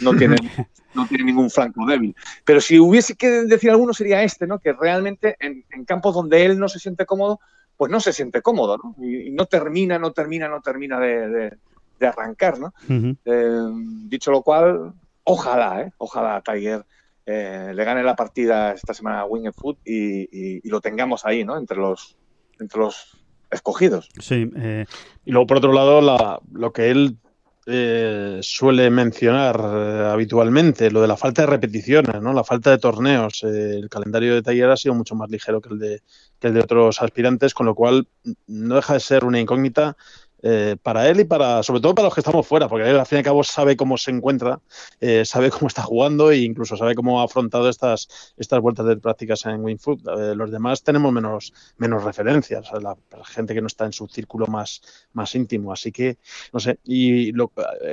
[0.01, 0.35] no, tiene,
[0.93, 2.15] no tiene ningún flanco débil.
[2.45, 4.59] Pero si hubiese que decir alguno sería este, ¿no?
[4.59, 7.39] Que realmente en, campos donde él no se siente cómodo,
[7.75, 8.95] pues no se siente cómodo, ¿no?
[9.03, 11.57] Y, no termina, no termina, no termina de,
[12.07, 12.73] arrancar, ¿no?
[12.89, 13.65] Eh,
[14.07, 14.93] dicho lo cual,
[15.23, 15.91] ojalá, ¿eh?
[15.97, 16.85] Ojalá Tiger
[17.25, 21.57] eh, le gane la partida esta semana a Winged Foot y, lo tengamos ahí, ¿no?
[21.57, 22.17] Entre los,
[22.59, 23.17] entre los
[23.51, 24.09] escogidos.
[24.19, 24.49] Sí.
[24.55, 24.85] Eh,
[25.25, 27.17] y luego, por otro lado, lo que él
[27.67, 32.33] eh, suele mencionar habitualmente, lo de la falta de repeticiones, ¿no?
[32.33, 33.43] La falta de torneos.
[33.43, 36.01] el calendario de taller ha sido mucho más ligero que el de,
[36.39, 38.07] que el de otros aspirantes, con lo cual
[38.47, 39.95] no deja de ser una incógnita
[40.43, 43.05] eh, para él y para, sobre todo para los que estamos fuera, porque él al
[43.05, 44.59] fin y al cabo sabe cómo se encuentra,
[44.99, 48.97] eh, sabe cómo está jugando e incluso sabe cómo ha afrontado estas, estas vueltas de
[48.97, 50.01] prácticas en WinFoot.
[50.07, 54.47] Eh, los demás tenemos menos, menos referencias, la, gente que no está en su círculo
[54.47, 54.81] más,
[55.13, 55.71] más íntimo.
[55.71, 56.17] Así que,
[56.53, 57.31] no sé, y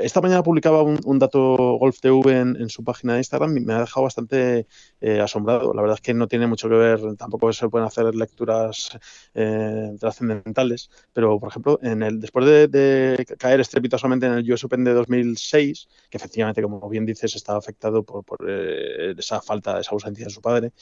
[0.03, 3.75] esta mañana publicaba un, dato Golf TV en, en, su página de Instagram y me
[3.75, 4.67] ha dejado bastante
[5.23, 5.75] asombrado.
[5.75, 8.99] La verdad es que no tiene mucho que ver, tampoco se pueden hacer lecturas
[10.01, 14.93] trascendentales, pero por ejemplo, en el después de, caer estrepitosamente en el US Open de
[14.93, 20.31] 2006, que efectivamente, como bien dices, estaba afectado por, eh, esa falta, esa ausencia de
[20.31, 20.73] su padre,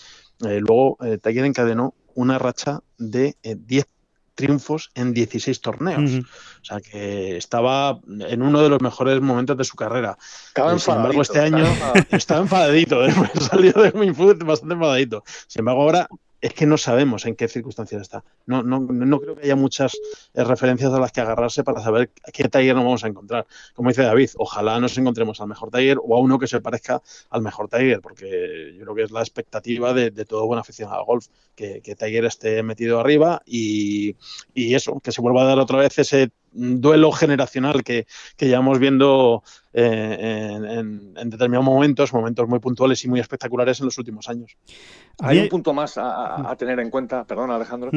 [0.47, 3.87] eh, luego eh, Tiger encadenó una racha de 10
[4.35, 6.25] triunfos en 16 torneos.
[6.61, 10.17] O sea que estaba en uno de los mejores momentos de su carrera.
[10.79, 11.65] Sin embargo, este año
[12.11, 13.01] estaba enfadadito,
[13.41, 15.25] salió de Winfoot bastante enfadadito.
[15.49, 16.09] Sin embargo, ahora
[16.41, 18.25] es que no sabemos en qué circunstancias está.
[18.47, 19.97] No, no, no creo que haya muchas
[20.35, 23.47] eh, referencias a las que agarrarse para saber qué taller nos vamos a encontrar.
[23.75, 27.03] Como dice David, ojalá nos encontremos al mejor taller o a uno que se parezca
[27.31, 31.05] al mejor taller, porque yo creo que es la expectativa de, todo buen aficionado al
[31.07, 34.17] golf, que, que esté metido arriba y,
[34.55, 38.79] y eso, que se vuelva a dar otra vez ese duelo generacional que, que llevamos
[38.79, 39.43] viendo
[39.73, 44.57] eh, en, determinados momentos, momentos muy puntuales y muy espectaculares en los últimos años.
[45.19, 47.91] Hay un punto más a, tener en cuenta, perdón Alejandro,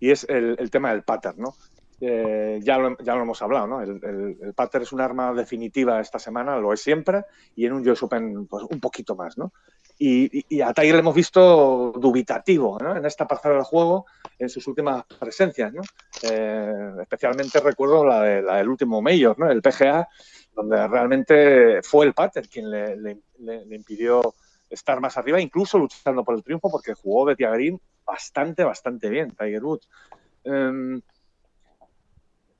[0.00, 1.54] y es el, tema del pattern, ¿no?
[1.98, 3.80] Eh, ya, lo, ya lo hemos hablado, ¿no?
[3.80, 7.88] El, el, pattern es un arma definitiva esta semana, lo es siempre, y en un
[7.88, 9.52] US Open pues, un poquito más, ¿no?
[9.98, 12.96] Y, a Tiger le hemos visto dubitativo ¿no?
[12.96, 14.04] en esta parcela del juego
[14.38, 15.72] en sus últimas presencias.
[15.72, 15.82] ¿no?
[16.22, 19.50] Eh, especialmente recuerdo la, de, la, del último Mayor, ¿no?
[19.50, 20.06] el PGA,
[20.54, 23.18] donde realmente fue el pater quien le,
[23.70, 24.34] impidió
[24.68, 29.34] estar más arriba, incluso luchando por el triunfo, porque jugó de Tiagerín bastante, bastante bien,
[29.34, 29.88] Tiger Woods.
[30.44, 31.00] Em,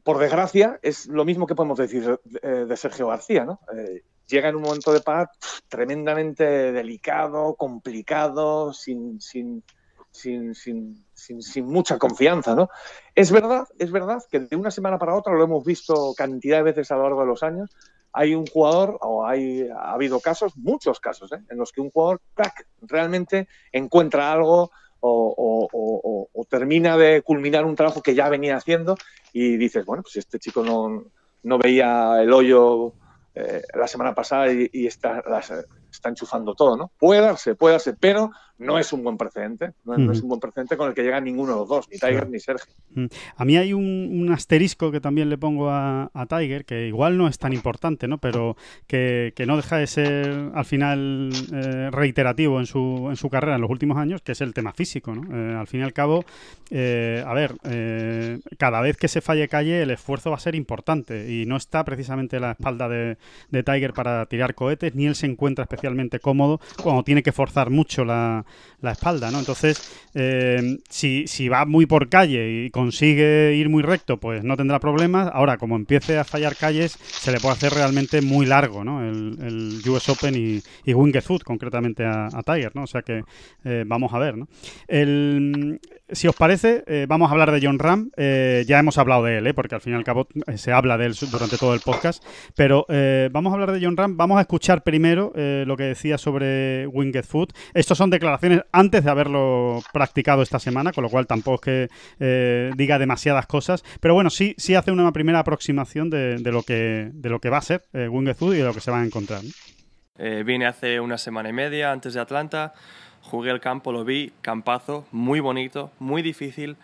[0.02, 3.60] por desgracia, es lo mismo que podemos decir de, Sergio García, ¿no?
[3.76, 5.28] Eh, llega en un momento de paz
[5.68, 9.62] tremendamente delicado, complicado, sin, sin,
[10.10, 12.68] sin, sin, mucha confianza, ¿no?
[13.14, 16.64] Es verdad, es verdad que de una semana para otra, lo hemos visto cantidad de
[16.64, 17.70] veces a lo largo de los años,
[18.12, 21.40] hay un jugador, o hay, ha habido casos, muchos casos, ¿eh?
[21.50, 24.70] en los que un jugador, crack, realmente encuentra algo
[25.00, 28.96] o, o, termina de culminar un trabajo que ya venía haciendo
[29.32, 31.04] y dices, bueno, pues este chico no,
[31.42, 32.94] no veía el hoyo
[33.36, 35.22] eh, la semana pasada y, está,
[35.96, 36.90] está enchufando todo, ¿no?
[36.98, 39.72] Puede darse, puede darse, pero no es un buen precedente.
[39.84, 42.28] No, es un buen precedente con el que llega ninguno de los dos, ni Tiger
[42.28, 42.72] ni Sergio.
[43.36, 47.38] A mí hay un, asterisco que también le pongo a, Tiger, que igual no es
[47.38, 48.18] tan importante, ¿no?
[48.18, 53.56] Pero que, no deja de ser al final eh, reiterativo en su, en su carrera
[53.56, 55.22] en los últimos años, que es el tema físico, ¿no?
[55.36, 56.24] Eh, al fin y al cabo,
[56.70, 57.54] eh, a ver,
[58.58, 61.84] cada vez que se falle calle, el esfuerzo va a ser importante y no está
[61.84, 63.18] precisamente la espalda de,
[63.50, 65.85] de Tiger para tirar cohetes, ni él se encuentra especialmente
[66.20, 68.44] cómodo cuando tiene que forzar mucho la,
[68.80, 69.38] la espalda, ¿no?
[69.38, 74.56] Entonces, eh, si, si, va muy por calle y consigue ir muy recto, pues no
[74.56, 75.30] tendrá problemas.
[75.32, 79.02] Ahora, como empiece a fallar calles, se le puede hacer realmente muy largo, ¿no?
[79.02, 82.84] El, el US Open y, y Winged Foot, concretamente a, Tiger, ¿no?
[82.84, 83.24] O sea que
[83.64, 84.48] eh, vamos a ver, ¿no?
[84.86, 88.10] El, si os parece, eh, vamos a hablar de John Ram.
[88.16, 91.14] ya hemos hablado de él, porque al fin y al cabo se habla de él
[91.30, 92.22] durante todo el podcast.
[92.54, 92.86] Pero
[93.30, 94.16] vamos a hablar de John Ram.
[94.16, 97.52] Vamos a escuchar primero lo que decía sobre Winged Foot.
[97.74, 101.88] Estos son declaraciones antes de haberlo practicado esta semana, con lo cual tampoco es que
[102.20, 107.10] eh, diga demasiadas cosas, pero bueno, sí, sí hace una primera aproximación de, lo, que,
[107.12, 109.42] de lo que va a ser eh, y de lo que se va a encontrar.
[110.18, 112.72] Eh, vine hace una semana y media antes de Atlanta,
[113.26, 116.76] jugué el campo, lo vi, campazo, muy bonito, muy difícil,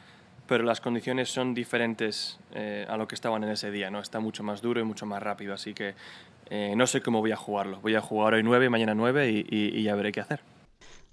[0.47, 4.01] pero las condiciones son diferentes eh, a lo que estaban en ese día, ¿no?
[4.01, 5.95] Está mucho más duro y mucho más rápido, así que
[6.77, 7.81] no sé cómo voy a jugarlo.
[7.81, 10.52] Voy a jugar hoy 9, mañana 9 y ya veré qué hacer.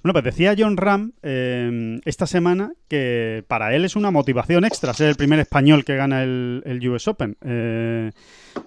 [0.02, 4.94] Bueno, pues decía John Ram eh, esta semana que para él es una motivación extra
[4.94, 7.36] ser el primer español que gana el, US Open.
[7.42, 8.12] Eh,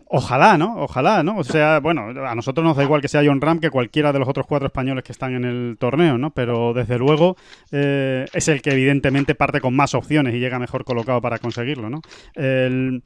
[0.08, 0.76] ojalá, ¿no?
[0.82, 1.38] Ojalá, ¿no?
[1.38, 4.18] O sea, bueno, a nosotros nos da igual que sea John Ram que cualquiera de
[4.18, 6.30] los otros cuatro españoles que están en el torneo, ¿no?
[6.30, 7.36] Pero desde luego
[7.70, 11.88] eh, es el que evidentemente parte con más opciones y llega mejor colocado para conseguirlo,
[11.88, 12.02] ¿no?
[12.34, 13.02] El,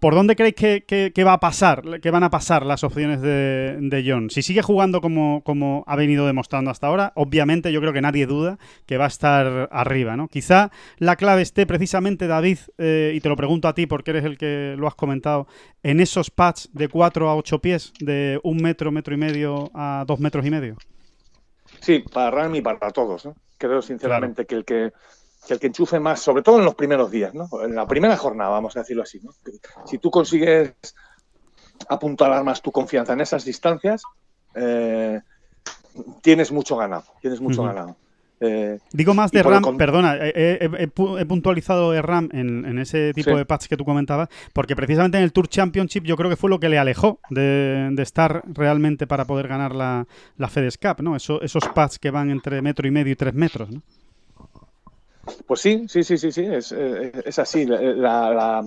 [0.00, 4.30] ¿Por dónde creéis que, va a pasar, que van a pasar las opciones de, John?
[4.30, 8.26] Si sigue jugando como, como, ha venido demostrando hasta ahora, obviamente yo creo que nadie
[8.26, 10.28] duda que va a estar arriba, ¿no?
[10.28, 14.24] Quizá la clave esté precisamente, David, eh, y te lo pregunto a ti porque eres
[14.24, 15.46] el que lo has comentado,
[15.82, 20.04] en esos pads de 4 a 8 pies, de un metro, metro y medio a
[20.06, 20.76] dos metros y medio.
[21.80, 23.28] Sí, para Ram y para todos.
[23.58, 24.92] Creo sinceramente que el que
[25.46, 27.48] que el que enchufe más, sobre todo en los primeros días, ¿no?
[27.62, 29.30] En la primera jornada, vamos a decirlo así, ¿no?
[29.86, 30.74] Si tú consigues
[31.88, 34.02] apuntalar más tu confianza en esas distancias,
[34.54, 35.20] eh,
[36.22, 37.96] tienes mucho ganado, tienes mucho ganado.
[38.38, 40.88] Eh, Digo más de RAM, perdona, he,
[41.26, 45.32] puntualizado de RAM en, ese tipo de pads que tú comentabas, porque precisamente en el
[45.32, 49.48] Tour Championship yo creo que fue lo que le alejó de, estar realmente para poder
[49.48, 51.16] ganar la, la FedEx Cup, ¿no?
[51.16, 53.82] esos pads que van entre metro y medio y tres metros, ¿no?
[55.46, 57.66] Pues sí, sí, sí, sí, sí, es, eh, así.
[57.66, 58.62] La,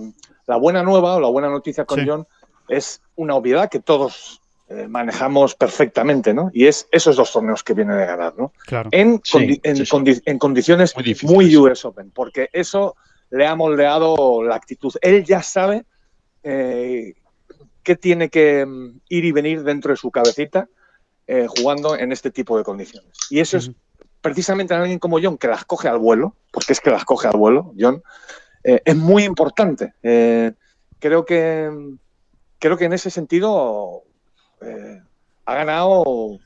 [0.58, 2.26] buena nueva o la buena noticia con John
[2.68, 6.50] es una obviedad que todos eh, manejamos perfectamente, ¿no?
[6.52, 8.52] Y es esos dos torneos que viene de ganar, ¿no?
[8.90, 9.20] En,
[9.62, 12.96] en, condiciones muy, US Open, porque eso
[13.30, 14.92] le ha moldeado la actitud.
[15.00, 15.84] Él ya sabe
[16.42, 17.14] eh,
[17.82, 20.68] qué tiene que mm, ir y venir dentro de su cabecita
[21.46, 23.12] jugando en este tipo de condiciones.
[23.30, 23.70] Y eso es
[24.20, 27.36] precisamente alguien como John, que las coge al vuelo, porque es que las coge al
[27.36, 28.02] vuelo, John,
[28.64, 29.94] eh, es muy importante.
[30.02, 30.52] Eh,
[30.98, 31.70] creo que
[32.58, 34.02] creo que en ese sentido
[34.60, 35.00] eh,
[35.46, 36.38] ha ganado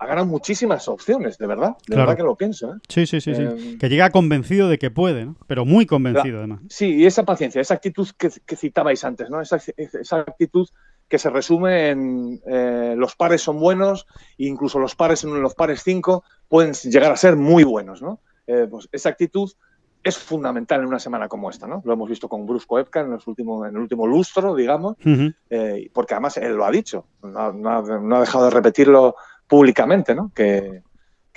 [0.00, 2.76] ha ganado muchísimas opciones, de verdad, de verdad que lo pienso.
[2.88, 3.78] Sí, sí, sí, sí.
[3.78, 5.36] Que llega convencido de que puede, ¿no?
[5.48, 6.60] pero muy convencido además.
[6.68, 9.40] Sí, y esa paciencia, esa actitud que, citabais antes, ¿no?
[9.40, 10.68] Esa, esa, actitud
[11.08, 12.40] que se resume en
[12.96, 14.06] los pares son buenos,
[14.38, 18.20] e incluso los pares en los pares 5 pueden llegar a ser muy buenos, ¿no?
[18.46, 19.52] Eh, pues esa actitud
[20.02, 21.82] es fundamental en una semana como esta, ¿no?
[21.84, 24.96] Lo hemos visto con Brusco Epka en, en el último lustro, digamos,
[25.50, 30.32] eh, porque además él lo ha dicho, no, ha, dejado de repetirlo públicamente, ¿no?
[30.34, 30.82] Que,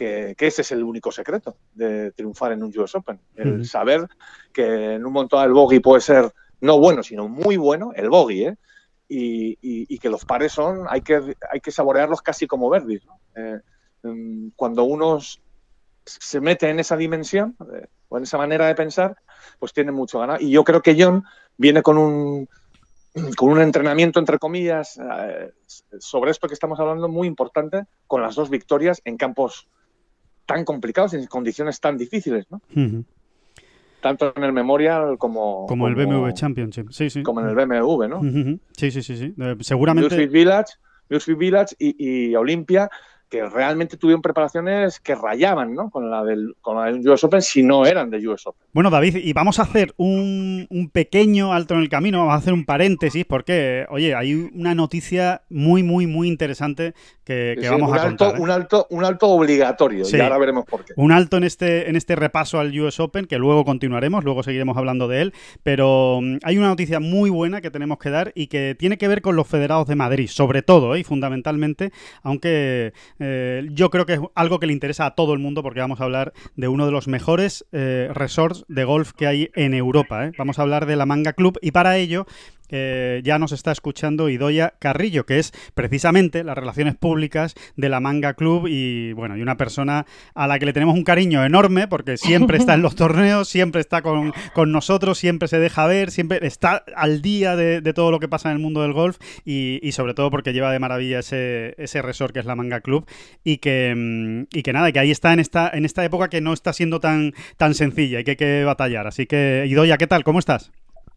[0.04, 4.08] ese es el único secreto de triunfar en un US Open, el saber
[4.52, 8.46] que en un momento el bogey puede ser no bueno, sino muy bueno, el bogey,
[8.46, 8.58] ¿eh?
[9.14, 13.20] Y, que los pares son, hay que, hay que saborearlos casi como verdes, ¿no?
[13.36, 13.59] Eh,
[14.03, 15.20] Em, cuando uno
[16.05, 19.16] se mete en esa dimensión eh, o en esa manera de pensar,
[19.59, 20.41] pues tiene mucho ganar.
[20.41, 21.24] Y yo creo que John
[21.57, 22.49] viene con un,
[23.38, 25.51] con un entrenamiento, entre comillas, eh,
[25.99, 29.68] sobre esto que estamos hablando, muy importante, con las dos victorias en campos
[30.45, 32.62] tan complicados, en condiciones tan difíciles, ¿no?
[34.02, 35.66] Tanto en el Memorial como...
[35.68, 37.24] Como, el BMW Championship, sí, sí.
[37.24, 38.22] Como en el BMW, ¿no?
[38.76, 39.36] Sí, sí, sí, sí.
[39.62, 40.28] seguramente...
[40.28, 40.74] Village,
[41.38, 42.89] Village y, y Olimpia
[43.32, 45.89] que realmente tuvieron preparaciones que rayaban ¿no?
[45.89, 48.68] con, la del, con la del US Open si no eran de US Open.
[48.74, 52.38] Bueno, David, y vamos a hacer un, un, pequeño alto en el camino, vamos a
[52.38, 56.93] hacer un paréntesis, porque, oye, hay una noticia muy, muy, muy interesante
[57.24, 58.40] que, que Sí, vamos un, a alto, contar.
[58.40, 58.44] ¿eh?
[58.44, 60.18] un, alto, un alto obligatorio, Sí.
[60.18, 60.94] y ahora veremos por qué.
[60.96, 64.78] Un alto en este, en este repaso al US Open, que luego continuaremos, luego seguiremos
[64.78, 68.48] hablando de él, pero mm, hay una noticia muy buena que tenemos que dar y
[68.48, 71.00] que tiene que ver con los federados de Madrid, sobre todo ¿eh?
[71.00, 71.92] y fundamentalmente,
[72.24, 75.80] aunque eh, yo creo que es algo que le interesa a todo el mundo porque
[75.80, 80.32] vamos a hablar de uno de los mejores resorts de golf que hay en Europa.
[80.38, 82.26] Vamos a hablar de la Manga Club y para ello
[82.72, 88.00] eh, ya nos está escuchando Idoya Carrillo, que es precisamente las relaciones públicas de la
[88.00, 91.88] Manga Club y bueno, y una persona a la que le tenemos un cariño enorme
[91.88, 96.12] porque siempre está en los torneos, siempre está con, con nosotros, siempre se deja ver,
[96.12, 99.18] siempre está al día de, de todo lo que pasa en el mundo del golf
[99.46, 102.82] y, y sobre todo porque lleva de maravilla ese, ese resort que es la Manga
[102.82, 103.06] Club
[103.44, 106.42] y que, mm, y que nada, que ahí está en esta, en esta época que
[106.42, 109.08] no está siendo tan, tan sencilla y que hay que batallar.
[109.08, 110.24] Así que, Idoya, ¿qué tal?
[110.24, 110.72] ¿Cómo estás?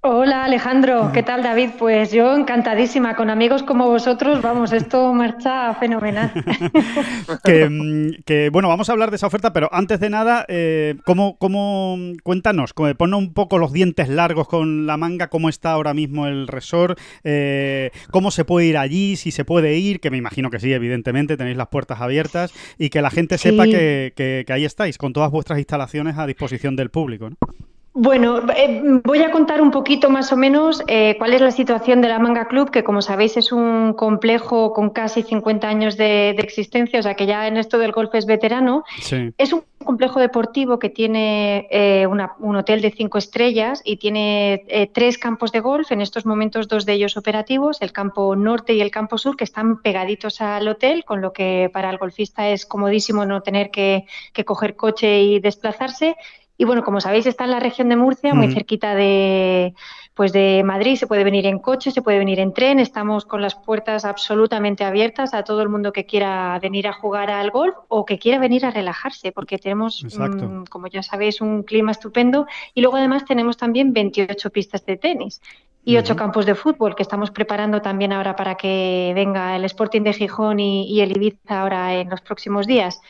[0.07, 1.71] Hola Alejandro, ¿qué tal David?
[1.79, 6.31] Pues yo encantadísima, con amigos como vosotros, vamos, esto marcha fenomenal.
[7.43, 10.97] que, mm, que, bueno, vamos a hablar de esa oferta, pero antes de nada, eh,
[11.07, 15.71] ¿cómo, cómo, cuéntanos, como- ponnos un poco los dientes largos con la manga, cómo está
[15.73, 20.11] ahora mismo el resort, eh, cómo se puede ir allí, si se puede ir, que
[20.11, 23.71] me imagino que sí, evidentemente, tenéis las puertas abiertas y que la gente sepa Sí.
[23.71, 27.31] que, que- que ahí estáis, con todas vuestras instalaciones a disposición del público.
[27.31, 27.37] ¿no?
[27.97, 32.01] Bueno, eh, voy a contar un poquito más o menos eh, cuál es la situación
[32.03, 36.35] de la Manga Club, que como sabéis es un complejo con casi 50 años de,
[36.37, 38.83] de existencia, o sea que ya en esto del golf es veterano.
[39.01, 39.33] Sí.
[39.39, 44.65] Es un complejo deportivo que tiene eh, una- un hotel de cinco estrellas y tiene
[44.67, 48.75] eh, tres campos de golf, en estos momentos dos de ellos operativos, el campo norte
[48.75, 52.49] y el campo sur, que están pegaditos al hotel, con lo que para el golfista
[52.49, 56.17] es comodísimo no tener que, que coger coche y desplazarse.
[56.57, 59.75] Y bueno, como sabéis, está en la región de Murcia, muy cerquita de,
[60.15, 60.95] pues de Madrid.
[60.95, 62.79] Se puede venir en coche, se puede venir en tren.
[62.79, 67.31] Estamos con las puertas absolutamente abiertas a todo el mundo que quiera venir a jugar
[67.31, 71.65] al golf o que quiera venir a relajarse, porque tenemos, mm, como ya sabéis, un
[71.65, 72.47] clima estupendo.
[72.73, 75.43] Y luego además tenemos también 28 pistas de tenis
[75.85, 80.03] y ocho campos de fútbol que estamos preparando también ahora para que venga el Sporting
[80.03, 83.01] de Gijón y, y el Ibiza ahora en los próximos días.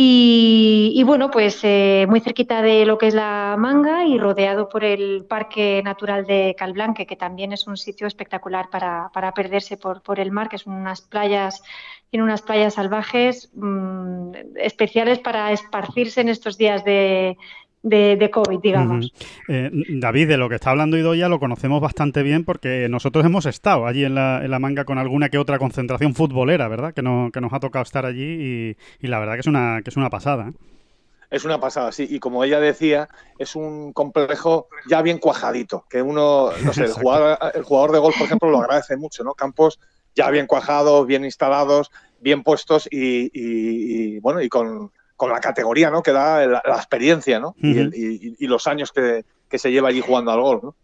[0.00, 4.84] Y, bueno, pues eh, muy cerquita de lo que es la manga y rodeado por
[4.84, 10.00] el Parque Natural de Calblanque, que también es un sitio espectacular para, para perderse por,
[10.02, 11.64] por el mar, que son unas playas,
[12.10, 17.36] tiene unas playas salvajes mm, especiales para esparcirse en estos días de,
[17.82, 19.12] de, de COVID, digamos.
[19.48, 23.46] Eh, David, de lo que está hablando Idoya lo conocemos bastante bien porque nosotros hemos
[23.46, 26.92] estado allí en la, en la manga con alguna que otra concentración futbolera, ¿verdad?
[26.94, 29.80] Que, no, que nos ha tocado estar allí y, y la verdad que es una,
[29.82, 30.48] que es una pasada.
[30.48, 30.52] ¿eh?
[31.30, 32.06] Es una pasada, sí.
[32.08, 33.08] Y como ella decía,
[33.38, 37.98] es un complejo ya bien cuajadito, que uno, no sé, el jugador, el jugador de
[37.98, 39.34] golf, por ejemplo, lo agradece mucho, ¿no?
[39.34, 39.78] Campos
[40.14, 43.30] ya bien cuajados, bien instalados, bien puestos y, y-
[44.16, 46.02] y, bueno, y con, con la categoría, ¿no?
[46.02, 47.54] Que da la, la experiencia, ¿no?
[47.60, 50.74] Y, el- y- y los años que, que se lleva allí jugando al golf, ¿no?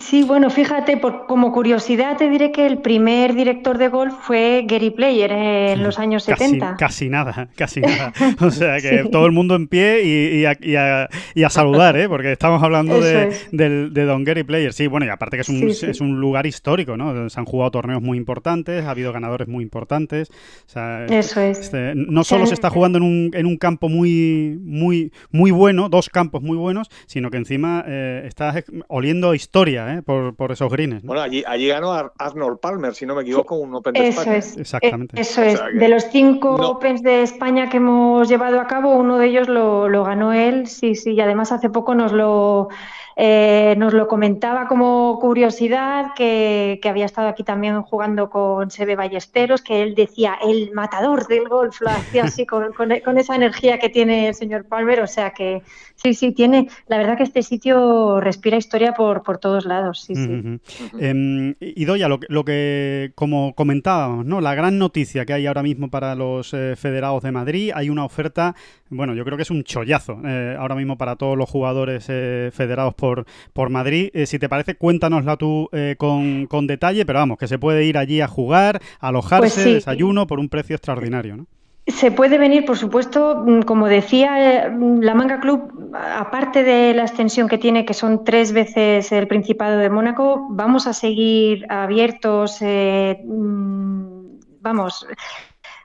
[0.00, 4.64] Sí, bueno, fíjate, por, como curiosidad te diré que el primer director de golf fue
[4.66, 6.76] Gary Player eh, en los años Casi, 70.
[6.76, 8.12] casi nada, casi nada.
[8.40, 9.10] O sea que Sí.
[9.10, 12.08] todo el mundo en pie y, y a, y a- y a saludar, ¿eh?
[12.08, 13.48] Porque estamos hablando de, es.
[13.52, 14.72] del- de Don Gary Player.
[14.72, 15.86] Sí, bueno, y aparte que es un, Sí, sí.
[15.86, 17.28] es un lugar histórico, ¿no?
[17.30, 20.30] Se han jugado torneos muy importantes, ha habido ganadores muy importantes.
[20.30, 21.58] O sea, Eso es.
[21.60, 25.88] este, no solo se está jugando en un, en un campo muy, muy, muy bueno,
[25.88, 30.02] dos campos muy buenos, sino que encima eh, estás oliendo historia ¿eh?
[30.02, 31.02] por, por esos greens.
[31.02, 31.08] ¿no?
[31.08, 34.20] Bueno, allí, allí ganó Ar- Arnold Palmer, si no me equivoco, un Open de Eso
[34.20, 34.36] España.
[34.38, 34.56] es.
[34.56, 35.16] Exactamente.
[35.16, 35.58] Eh, Eso O es.
[35.58, 36.70] sea que- De los cinco No.
[36.70, 40.66] Opens de España que hemos llevado a cabo, uno de ellos lo, lo ganó él,
[40.66, 42.68] sí, sí, y además hace poco nos lo,
[43.16, 49.62] eh, nos lo comentaba como curiosidad, que, había estado aquí también jugando con Sebe Ballesteros,
[49.62, 52.72] que él decía, el matador del golf, lo hacía así con,
[53.18, 55.62] esa energía que tiene el señor Palmer, o sea que
[55.94, 60.14] sí, sí, tiene, la verdad que este sitio respira historia por, por todos lados, sí,
[60.14, 60.60] sí.
[60.98, 61.54] Em,
[61.90, 64.40] Doya, lo, que- lo que, como comentábamos, ¿no?
[64.40, 68.04] La gran noticia que hay ahora mismo para los eh, federados de Madrid, hay una
[68.04, 68.54] oferta,
[68.88, 72.50] bueno, yo creo que es un chollazo eh, ahora mismo para todos los jugadores eh,
[72.52, 73.09] federados por,
[73.52, 74.10] por Madrid.
[74.14, 77.84] Eh, si te parece, cuéntanosla tú eh, con, con detalle, pero vamos, que se puede
[77.84, 79.74] ir allí a jugar, alojarse, Pues sí.
[79.74, 81.46] desayuno, por un precio extraordinario, ¿no?
[81.86, 87.02] Se puede venir, por supuesto, mm, como decía, eh, la Manga Club, aparte de la
[87.02, 92.58] extensión que tiene, que son tres veces el Principado de Mónaco, vamos a seguir abiertos,
[92.60, 95.06] eh, mm, vamos,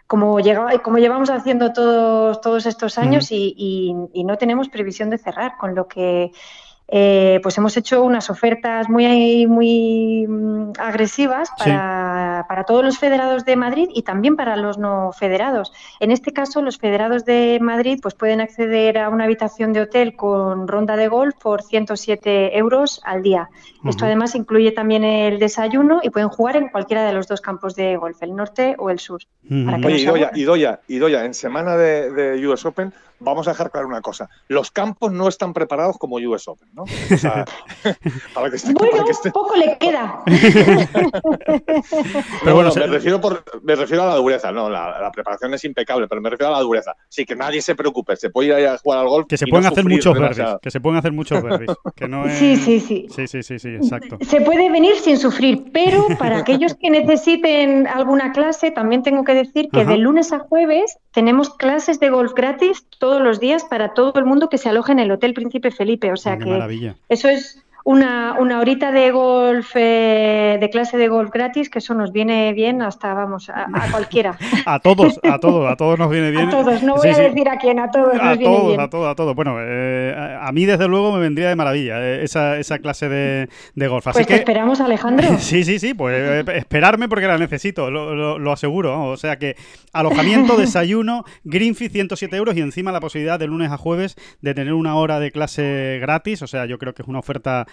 [0.05, 5.57] como, llega, como llevamos haciendo todos, todos estos años y, no tenemos previsión de cerrar,
[5.57, 6.31] con lo que
[6.87, 13.43] eh, pues hemos hecho unas ofertas muy, muy mm, agresivas para, para, todos los federados
[13.43, 15.73] de Madrid y también para los no federados.
[15.99, 20.15] En este caso, los federados de Madrid pues pueden acceder a una habitación de hotel
[20.15, 23.49] con ronda de golf por 107 euros al día.
[23.87, 27.75] Esto además incluye también el desayuno y pueden jugar en cualquiera de los dos campos
[27.75, 29.21] de golf, el norte o el sur.
[29.47, 34.01] Oye, Idoya, Idoya, Idoya, en semana de, de US Open vamos a dejar claro una
[34.01, 34.29] cosa.
[34.47, 36.83] Los campos no están preparados como US Open, ¿no?
[36.83, 37.45] O sea,
[38.33, 40.23] para que esté, bueno, poco le queda.
[42.43, 46.07] pero bueno, me, refiero por, me refiero a la dureza, no, la, preparación es impecable,
[46.07, 46.95] pero me refiero a la dureza.
[47.09, 49.27] Sí, que nadie se preocupe, se puede ir a jugar al golf.
[49.27, 51.69] Que se pueden hacer muchos verdes, que se pueden hacer muchos verdes.
[51.95, 52.37] Que no es...
[52.37, 53.07] Sí, sí, sí.
[53.09, 54.17] Sí, sí, sí, sí, exacto.
[54.21, 59.33] Se puede venir sin sufrir, pero para aquellos que necesiten alguna clase, también tengo que
[59.33, 63.93] decir que de lunes a jueves tenemos clases de golf gratis todos los días para
[63.93, 66.11] todo el mundo que se aloje en el Hotel Príncipe Felipe.
[66.11, 71.29] O sea que eso es una, una horita de golf, eh, de clase de golf
[71.31, 74.35] gratis, que eso nos viene bien hasta, vamos, a, cualquiera.
[74.65, 76.47] a todos, a todos, a todos nos viene bien.
[76.47, 78.79] A todos, no voy a decir a quién, a todos a nos viene todos, bien.
[78.81, 79.35] A todos, a todos.
[79.35, 83.49] Bueno, eh, a mí desde luego me vendría de maravilla eh, esa, esa clase de,
[83.75, 84.07] de golf.
[84.07, 84.33] Así pues que...
[84.33, 85.27] te esperamos, Alejandro.
[85.37, 89.09] sí, sí, sí, pues esperarme porque la necesito, lo, lo, aseguro.
[89.09, 89.57] O sea que
[89.93, 94.55] alojamiento, desayuno, green fee 107 euros y encima la posibilidad de lunes a jueves de
[94.55, 96.41] tener una hora de clase gratis.
[96.41, 97.67] O sea, yo creo que es una oferta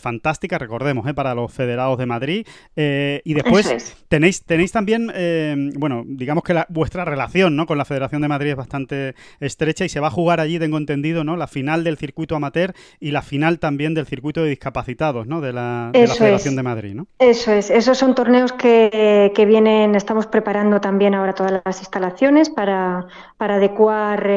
[0.00, 1.14] fantástica recordemos, ¿eh?
[1.14, 2.46] para los federados de Madrid.
[2.76, 7.66] Eh, y después tenéis, tenéis también, eh, bueno, digamos que la, vuestra relación ¿no?
[7.66, 10.78] con la Federación de Madrid es bastante estrecha y se va a jugar allí, tengo
[10.78, 11.36] entendido, ¿no?
[11.36, 15.40] la final del circuito amateur y la final también del circuito de discapacitados ¿no?
[15.40, 16.94] de, la, Federación de Madrid.
[16.94, 17.06] ¿no?
[17.18, 22.50] Eso es, esos son torneos que, que, vienen, estamos preparando también ahora todas las instalaciones
[22.50, 23.06] para,
[23.36, 24.28] para adecuar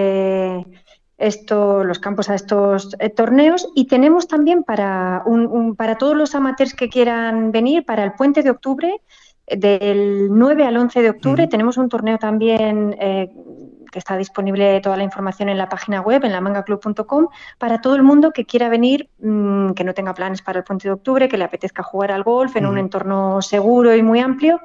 [1.22, 3.70] esto, los campos a estos eh, torneos.
[3.76, 8.44] Y tenemos también para, un, para todos los amateurs que quieran venir para el puente
[8.44, 9.02] de octubre,
[9.48, 13.30] del 9 al 11 de octubre, tenemos un torneo también eh,
[13.92, 17.96] que está disponible toda la información en la página web, en la mangaclub.com, para todo
[17.96, 21.28] el mundo que quiera venir, mm, que no tenga planes para el puente de octubre,
[21.28, 24.62] que le apetezca jugar al golf en un entorno seguro y muy amplio.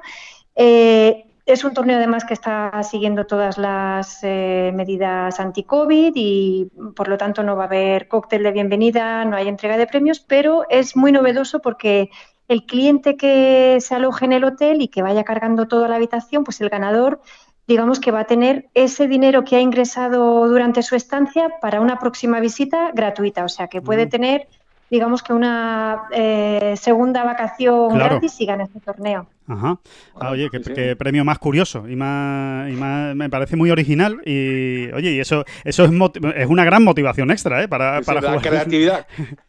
[0.55, 7.07] Eh, es un torneo además que está siguiendo todas las eh, medidas anti-COVID y por
[7.07, 10.65] lo tanto no va a haber cóctel de bienvenida, no hay entrega de premios, pero
[10.69, 12.09] es muy novedoso porque
[12.49, 16.43] el cliente que se aloje en el hotel y que vaya cargando toda la habitación,
[16.43, 17.21] pues el ganador
[17.65, 21.97] digamos que va a tener ese dinero que ha ingresado durante su estancia para una
[21.97, 24.09] próxima visita gratuita, o sea que puede mm.
[24.09, 24.47] tener
[24.89, 29.27] digamos que una eh, segunda vacación gratis si gana este torneo.
[29.47, 29.79] Ajá.
[30.19, 34.91] Ah, oye, qué, premio más curioso y más, y más me parece muy original y
[34.91, 35.91] oye, y eso eso es,
[36.35, 37.67] es una gran motivación extra, ¿eh?
[37.67, 39.07] Para, para La creatividad,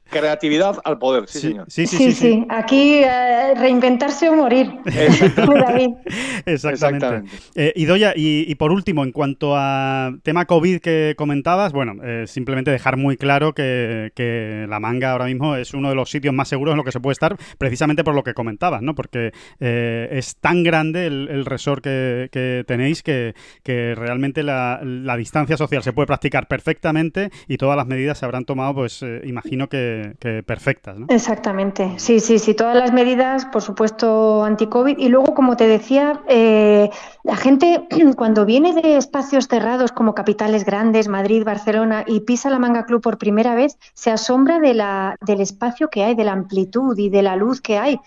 [0.08, 1.66] creatividad al poder, sí, señor.
[1.68, 2.46] Sí, sí, sí.
[2.48, 4.70] Aquí eh, reinventarse o morir.
[4.86, 6.10] Exactamente.
[6.46, 7.30] Exactamente.
[7.54, 12.24] Eh, Idoya, y, y, por último, en cuanto a tema COVID que comentabas, bueno, eh,
[12.26, 16.34] simplemente dejar muy claro que, que, la manga ahora mismo es uno de los sitios
[16.34, 18.94] más seguros en lo que se puede estar, precisamente por lo que comentabas, ¿no?
[18.94, 23.34] Porque eh, es tan grande el, resort que, tenéis que,
[23.64, 24.80] realmente la,
[25.16, 29.22] distancia social se puede practicar perfectamente y todas las medidas se habrán tomado, pues eh,
[29.24, 30.14] imagino que,
[30.46, 30.96] perfectas.
[31.08, 34.98] Exactamente, sí, sí, sí, todas las medidas, por supuesto, anti-COVID.
[34.98, 36.90] Y luego, como te decía, eh,
[37.24, 37.86] la gente
[38.16, 43.02] cuando viene de espacios cerrados como capitales grandes, Madrid, Barcelona, y pisa la Manga Club
[43.02, 47.08] por primera vez, se asombra de la, del espacio que hay, de la amplitud y
[47.08, 48.00] de la luz que hay.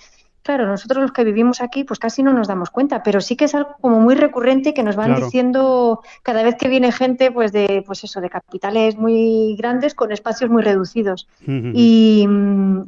[0.44, 3.46] Claro, nosotros los que vivimos aquí, pues casi no nos damos cuenta, pero sí que
[3.46, 7.52] es algo como muy recurrente que nos van diciendo cada vez que viene gente, pues
[7.52, 11.28] de, pues eso, de capitales muy grandes con espacios muy reducidos.
[11.46, 12.28] y,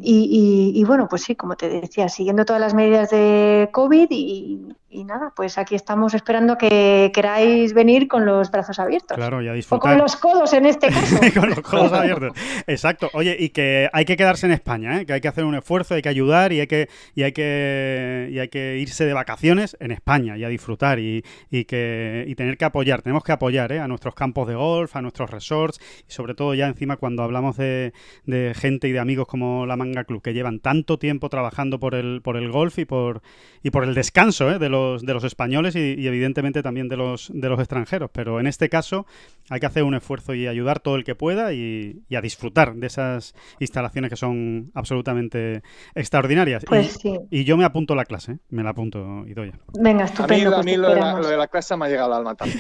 [0.02, 4.76] y, y, bueno, pues sí, como te decía, siguiendo todas las medidas de COVID y,
[4.94, 9.18] y nada, pues aquí estamos esperando que queráis venir con los brazos abiertos.
[9.18, 9.78] Claro, y a disfrutar.
[9.78, 11.18] O con los codos en este caso.
[11.34, 12.32] con los codos abiertos.
[12.68, 13.10] Exacto.
[13.14, 15.06] Oye, y que hay que quedarse en España, ¿eh?
[15.06, 18.30] que hay que hacer un esfuerzo, hay que ayudar y hay que, y hay que,
[18.32, 22.36] y hay que irse de vacaciones en España y a disfrutar y, y que, y
[22.36, 23.02] tener que apoyar.
[23.02, 23.80] Tenemos que apoyar ¿eh?
[23.80, 27.58] a nuestros campos de golf, a nuestros resorts y sobre todo ya encima cuando hablamos
[27.58, 27.94] de,
[28.26, 31.96] de gente y de amigos como la Manga Club que llevan tanto tiempo trabajando por
[31.96, 33.22] el, por el golf y por,
[33.64, 34.60] y por el descanso ¿eh?
[34.60, 38.10] de los los, de los españoles y, evidentemente también de los, de los extranjeros.
[38.14, 39.06] Pero en este caso
[39.50, 42.88] hay que hacer un esfuerzo y ayudar todo el que pueda y, a disfrutar de
[42.88, 45.64] esas instalaciones que son absolutamente
[45.96, 46.64] extraordinarias.
[46.66, 48.38] Pues y, y yo me apunto la clase, ¿eh?
[48.50, 49.60] me la apunto, Idoya.
[49.74, 50.56] Venga, estupendo.
[50.56, 52.60] A mí, pues lo, de la, clase me ha llegado al alma también.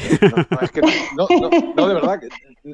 [1.16, 1.28] No,
[1.76, 2.20] no, de verdad,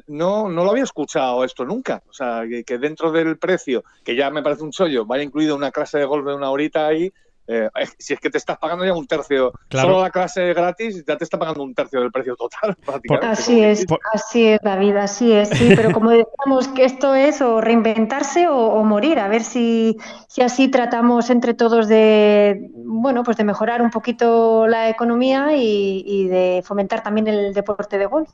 [0.06, 2.02] no, no lo había escuchado esto nunca.
[2.08, 5.70] O sea, que, dentro del precio, que ya me parece un chollo, vaya incluido una
[5.70, 7.12] clase de golf de una horita ahí,
[7.50, 11.16] eh, si es que te estás pagando ya un tercio, solo la clase gratis ya
[11.16, 12.76] te está pagando un tercio del precio total.
[13.22, 17.60] así es, así es, David, así es, sí, pero como decíamos que esto es o
[17.60, 19.96] reinventarse o, morir, a ver si,
[20.28, 26.28] si, así tratamos entre todos de, bueno, pues de mejorar un poquito la economía y,
[26.30, 28.30] de fomentar también el deporte de golf.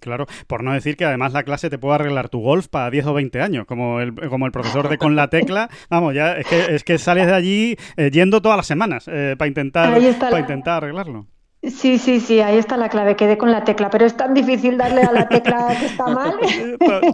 [0.00, 3.06] claro, por no decir que además la clase te puede arreglar tu golf para 10
[3.06, 6.46] o 20 años, como el, como el profesor de con la tecla, vamos, ya es
[6.46, 10.84] que, es que sales de allí eh, yendo toda semanas eh, para intentar, para intentar
[10.84, 11.26] arreglarlo.
[11.62, 14.78] Sí, sí, sí, ahí está la clave, quedé con la tecla, pero es tan difícil
[14.78, 16.36] darle a la tecla que está mal.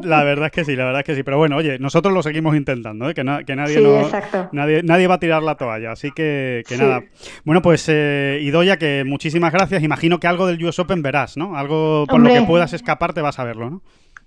[0.05, 2.23] La verdad es que sí, la verdad es que sí, pero bueno, oye, nosotros lo
[2.23, 3.15] seguimos intentando, ¿eh?
[3.15, 4.09] que, que nadie, no,
[4.53, 7.03] nadie, nadie va a tirar la toalla, así que, que nada.
[7.45, 11.57] Bueno, pues eh, Idoya, que muchísimas gracias, imagino que algo del US Open verás, ¿no?
[11.57, 13.83] Algo por lo que puedas escapar te vas a verlo, ¿no?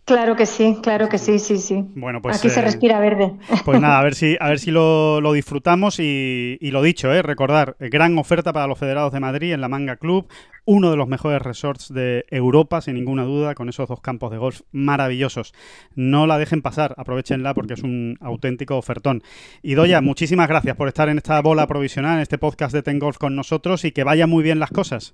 [0.10, 1.86] Claro que sí, claro que sí, sí, sí.
[1.94, 3.32] Bueno, pues aquí se eh, respira verde.
[3.64, 7.22] Pues nada, a ver si, a ver si lo, disfrutamos y, lo dicho, ¿eh?
[7.22, 10.28] recordar, gran oferta para los federados de Madrid en la Manga Club,
[10.66, 14.40] uno de los mejores resorts de Europa, sin ninguna duda, con esos dos campos de
[14.40, 15.54] golf maravillosos.
[15.94, 19.22] No la dejen pasar, aprovechenla porque es un auténtico ofertón.
[19.62, 22.98] Y Doya, muchísimas gracias por estar en esta bola provisional, en este podcast de Ten
[22.98, 25.14] Golf con nosotros y que vayan muy bien las cosas.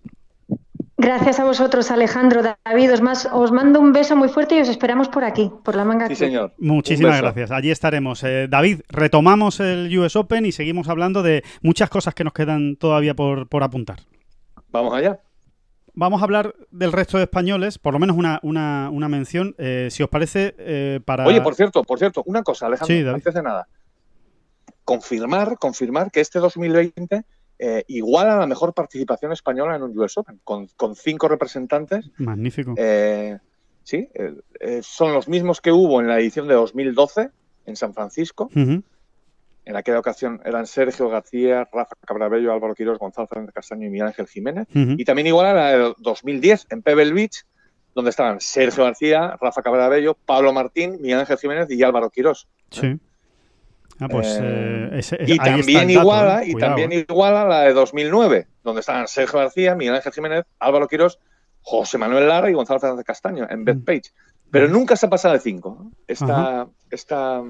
[0.97, 2.93] Gracias a vosotros, Alejandro, David.
[2.93, 6.07] Os, os, mando un beso muy fuerte y os esperamos por aquí, por la manga.
[6.07, 6.53] Sí, señor.
[6.57, 7.51] Muchísimas gracias.
[7.51, 8.23] Allí estaremos.
[8.23, 12.77] Eh, David, retomamos el US Open y seguimos hablando de muchas cosas que nos quedan
[12.77, 13.99] todavía por, apuntar.
[14.69, 15.19] Vamos allá.
[15.93, 19.87] Vamos a hablar del resto de españoles, por lo menos una, una, una mención, eh,
[19.91, 21.25] si os parece, eh, para...
[21.25, 23.67] Oye, por cierto, por cierto, una cosa, Alejandro, sí, antes de nada.
[24.83, 27.23] Confirmar, confirmar que este 2020
[27.57, 32.11] eh, igual a la mejor participación española en un US Open, con, cinco representantes.
[32.17, 32.73] Magnífico.
[32.77, 33.37] Eh,
[33.83, 37.29] sí, eh, son los mismos que hubo en la edición de 2012
[37.65, 38.49] en San Francisco.
[38.53, 44.07] En aquella ocasión eran Sergio García, Rafa Cabrabello, Álvaro Quirós, Gonzalo Fernández Castaño y Miguel
[44.07, 44.67] Ángel Jiménez.
[44.73, 47.45] Y también igual a la de 2010 en Pebble Beach,
[47.95, 52.47] donde estaban Sergio García, Rafa Cabrabello, Pablo Martín, Miguel Ángel Jiménez y Álvaro Quirós.
[52.69, 52.99] Sí.
[53.99, 59.07] Ah, pues, eh, eh, y también iguala y también iguala la de 2009, donde estaban
[59.07, 61.19] Sergio García, Miguel Ángel Jiménez, Álvaro Quirós,
[61.61, 64.11] José Manuel Lara y Gonzalo Fernández Castaño en Bethpage.
[64.51, 65.91] Pero nunca se ha pasado de 5.
[66.07, 67.41] Esta, esta,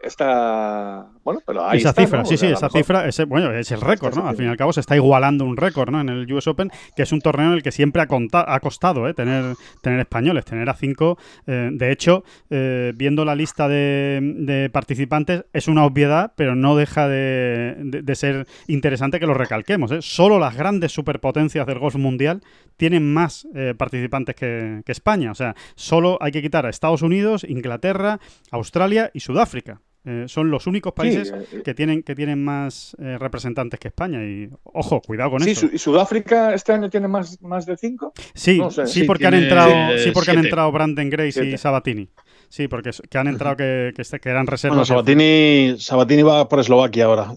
[0.00, 4.16] esta bueno pero ahí esa cifra sí sí esa cifra es, bueno es el récord
[4.16, 6.46] no al fin y al cabo se está igualando un récord no en el US
[6.46, 8.06] Open que es un torneo en el que siempre ha,
[8.54, 9.12] ha costado ¿eh?
[9.12, 15.44] tener tener españoles tener a cinco eh, de hecho eh, viendo la lista de, participantes
[15.52, 20.92] es una obviedad pero no deja de, ser interesante que lo recalquemos solo las grandes
[20.92, 22.42] superpotencias del golf mundial
[22.78, 27.44] tienen más participantes que, que España o sea solo hay que quitar a Estados Unidos
[27.44, 28.18] Inglaterra
[28.50, 31.62] Australia y Sudáfrica eh, son los únicos países eh, eh.
[31.64, 35.68] que tienen que tienen más representantes que España y ojo cuidado con eso.
[35.72, 38.12] ¿Y Sudáfrica este año tiene más, más de cinco?
[38.34, 42.08] Sí, sí, porque han entrado, sí porque han entrado Brandon Grace y Sabatini.
[42.48, 44.76] Sí, porque que han entrado que, que, este, eran reservas.
[44.76, 47.34] Bueno, Sabatini, Sabatini va por Eslovaquia ahora.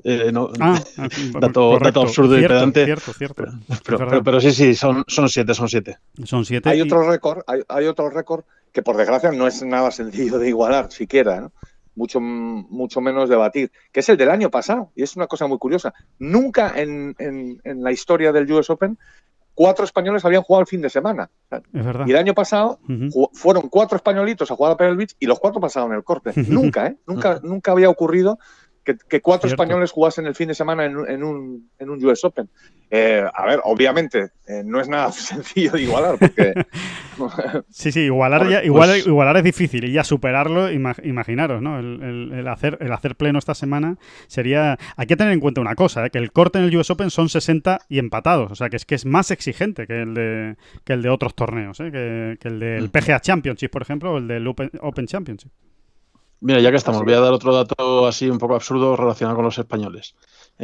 [0.61, 0.81] ah,
[1.41, 2.85] dato, dato, absurdo y pedante.
[2.85, 3.43] Cierto, cierto.
[3.85, 5.97] Pero, pero, sí, sí, son, son siete, son siete.
[6.23, 6.69] Son siete.
[6.69, 10.47] Hay otro récord, hay, hay, otro récord que por desgracia no es nada sencillo de
[10.47, 11.51] igualar siquiera, ¿no?
[12.01, 14.91] Mucho, mucho menos debatir, que es el del año pasado.
[14.95, 15.93] Y es una cosa muy curiosa.
[16.17, 18.97] Nunca en, en, la historia del US Open
[19.53, 21.29] cuatro españoles habían jugado el fin de semana.
[22.05, 22.79] Y el año pasado
[23.33, 26.31] fueron cuatro españolitos a jugar a Pebble Beach y los cuatro pasaron el corte.
[26.47, 26.97] nunca, ¿eh?
[27.05, 28.39] Nunca, nunca había ocurrido
[28.83, 32.49] que, cuatro españoles jugasen el fin de semana en, un, en un US Open.
[32.89, 36.53] Eh, a ver, obviamente, eh, no es nada sencillo de igualar, porque...
[37.69, 41.79] sí, sí, igualar, ya, pues igualar es difícil y ya superarlo, imaginaros, ¿no?
[41.79, 44.77] El, hacer, el hacer pleno esta semana sería...
[44.97, 46.09] Hay que tener en cuenta una cosa, ¿eh?
[46.09, 48.85] que el corte en el US Open son 60 y empatados, o sea, que es
[48.85, 52.59] que es más exigente que el de, que el de otros torneos, que, que, el
[52.59, 55.51] del PGA Championship, por ejemplo, o el del Open Championship.
[56.41, 59.45] Mira, ya que estamos, voy a dar otro dato así un poco absurdo relacionado con
[59.45, 60.15] los españoles.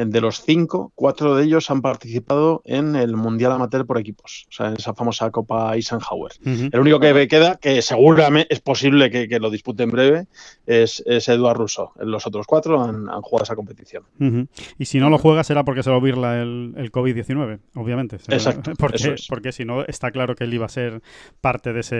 [0.06, 4.52] De los cinco, cuatro de ellos han participado en el Mundial Amateur por equipos, o
[4.52, 6.32] sea, en esa famosa Copa Eisenhower.
[6.44, 10.26] El único que me queda, que seguramente es posible que, lo dispute en breve,
[10.66, 11.92] es, es Eduard Russo.
[12.00, 14.04] Los otros cuatro han, jugado esa competición.
[14.78, 18.16] Y si no lo juega será porque se lo virla el, el COVID-19, obviamente.
[18.28, 18.72] Exacto.
[18.78, 21.02] Porque, porque si no, está claro que él iba a ser
[21.40, 21.96] parte de ese,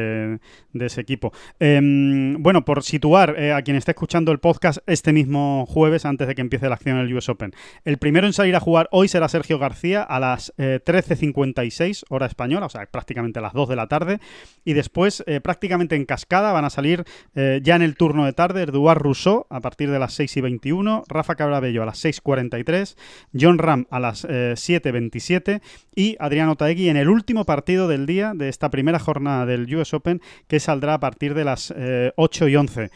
[0.72, 1.32] de ese equipo.
[1.58, 6.28] Em, bueno, por situar eh, a quien esté escuchando el podcast este mismo jueves, antes
[6.28, 7.52] de que empiece la acción en el US Open.
[7.88, 12.26] El primero en salir a jugar hoy será Sergio García a las 13.56 eh, hora
[12.26, 14.20] española, o sea, prácticamente a las 2 de la tarde.
[14.62, 18.64] Y después, eh, prácticamente en cascada, van a salir ya en el turno de tarde
[18.64, 22.94] Eduard Rousseau a partir de las 6 y 21, Rafa Cabrabello a las 6.43,
[23.32, 25.62] John Ram a las 7.27
[25.94, 29.94] y Adriano Taegui en el último partido del día de esta primera jornada del US
[29.94, 31.72] Open que saldrá a partir de las
[32.16, 32.90] 8 y 11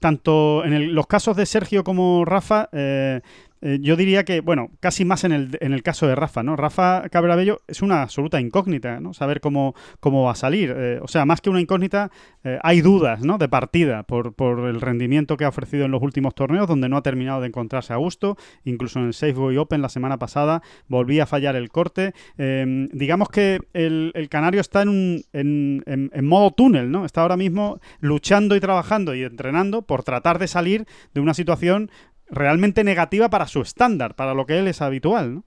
[0.00, 3.20] tanto en los casos de Sergio como Rafa, eh,
[3.66, 6.54] eh, yo diría que, bueno, casi más en el, en el caso de Rafa, ¿no?
[6.54, 9.12] Rafa Cabrabello es una absoluta incógnita, ¿no?
[9.12, 10.72] Saber cómo, cómo va a salir.
[10.76, 12.12] Eh, o sea, más que una incógnita,
[12.44, 13.38] eh, hay dudas, ¿no?
[13.38, 16.96] De partida por, por, el rendimiento que ha ofrecido en los últimos torneos, donde no
[16.96, 18.36] ha terminado de encontrarse a gusto.
[18.62, 22.14] Incluso en el Safeway Open la semana pasada volvía a fallar el corte.
[22.38, 27.04] Em, digamos que el, el, Canario está en, un, en, en modo túnel, ¿no?
[27.04, 31.90] Está ahora mismo luchando y trabajando y entrenando por tratar de salir de una situación
[32.28, 35.44] realmente negativa para su estándar, para lo que él es habitual, ¿no?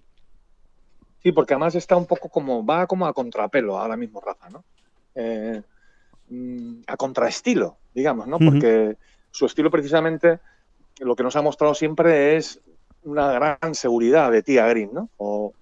[1.22, 4.64] Sí, porque además está un poco como, va como a contrapelo ahora mismo Rafa, ¿no?
[5.16, 5.62] Eh,
[6.30, 8.40] mm, a contraestilo, digamos, ¿no?
[8.40, 8.96] Porque
[9.32, 10.40] su estilo precisamente,
[11.00, 12.62] lo que nos ha mostrado siempre es
[13.04, 15.10] una gran seguridad de tía Green, ¿no?
[15.18, 15.54] O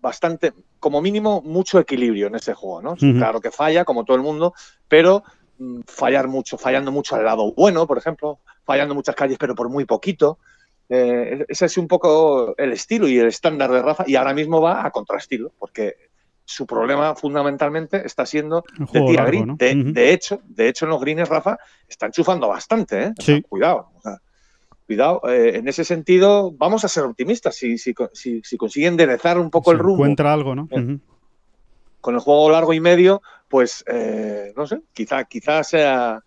[0.00, 2.96] bastante, como mínimo, mucho equilibrio en ese juego, ¿no?
[2.96, 4.54] Claro que falla, como todo el mundo,
[4.86, 5.24] pero
[5.58, 9.68] mm, fallar mucho, fallando mucho al lado bueno, por ejemplo, fallando muchas calles, pero por
[9.68, 10.38] muy poquito.
[10.88, 14.60] Eh, ese es un poco el estilo y el estándar de Rafa, y ahora mismo
[14.60, 15.96] va a contraestilo, porque
[16.44, 19.56] su problema fundamentalmente está siendo de tira green.
[19.56, 21.58] De, hecho, de hecho, en los greens, Rafa,
[21.88, 23.42] está enchufando bastante, ¿eh?
[23.48, 23.90] cuidado.
[24.86, 27.56] cuidado, eh, en ese sentido, vamos a ser optimistas.
[27.56, 30.04] Si, si, si, consigue enderezar un poco el rumbo.
[30.04, 30.68] Encuentra algo, ¿no?
[30.70, 30.98] Eh,
[32.02, 33.82] con el juego largo y medio, pues
[34.54, 36.22] no sé, quizá, quizá sea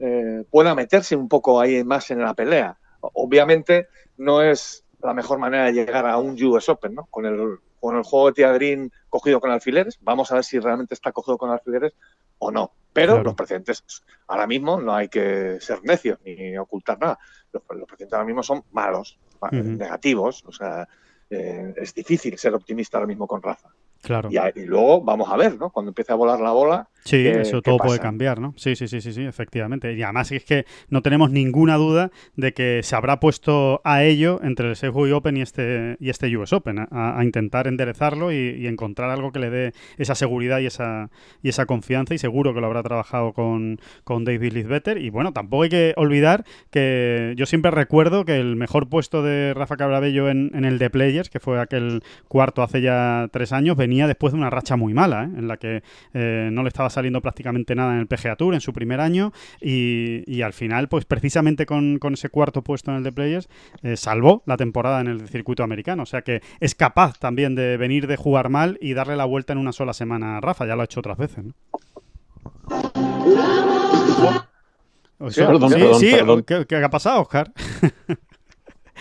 [0.00, 2.78] eh, pueda meterse un poco ahí más en la pelea.
[3.00, 7.06] Obviamente no es la mejor manera de llegar a un US Open, ¿no?
[7.10, 9.98] Con el, con el juego de Tia Green cogido con alfileres.
[10.00, 11.92] Vamos a ver si realmente está cogido con alfileres
[12.38, 12.72] o no.
[12.92, 13.84] Pero los precedentes,
[14.26, 17.18] ahora mismo no hay que ser necios ni ocultar nada.
[17.52, 19.18] Los, precedentes ahora mismo son malos,
[19.52, 20.44] negativos.
[20.46, 20.88] O sea,
[21.28, 23.68] eh, es difícil ser optimista ahora mismo con Rafa.
[24.02, 24.30] Claro.
[24.30, 25.70] Y, luego vamos a ver, ¿no?
[25.70, 26.88] Cuando empiece a volar la bola.
[27.04, 28.54] Sí, eso todo puede cambiar, ¿no?
[28.56, 29.92] Sí, sí, sí, sí, sí, efectivamente.
[29.94, 34.40] Y además es que no tenemos ninguna duda de que se habrá puesto a ello
[34.42, 39.10] entre el Safeway Open y este, y este US Open, a, intentar enderezarlo y, encontrar
[39.10, 41.10] algo que le dé esa seguridad y esa,
[41.42, 42.14] y esa confianza.
[42.14, 44.98] Y seguro que lo habrá trabajado con, con David Lisbetter.
[44.98, 49.54] Y bueno, tampoco hay que olvidar que yo siempre recuerdo que el mejor puesto de
[49.54, 53.76] Rafa Cabrabello en, en el de Players, que fue aquel cuarto hace ya tres años,
[53.76, 55.38] venía después de una racha muy mala, ¿eh?
[55.38, 55.82] en la que
[56.14, 59.32] eh, no le estaba saliendo prácticamente nada en el PGA Tour en su primer año
[59.60, 63.48] y, al final, pues precisamente con, ese cuarto puesto en el de Players,
[63.82, 66.02] eh, salvó la temporada en el circuito americano.
[66.02, 69.52] O sea que es capaz también de venir de jugar mal y darle la vuelta
[69.52, 71.44] en una sola semana a Rafa, ya lo ha hecho otras veces.
[75.98, 76.12] sí,
[76.68, 77.52] ¿qué, ha pasado, Oscar?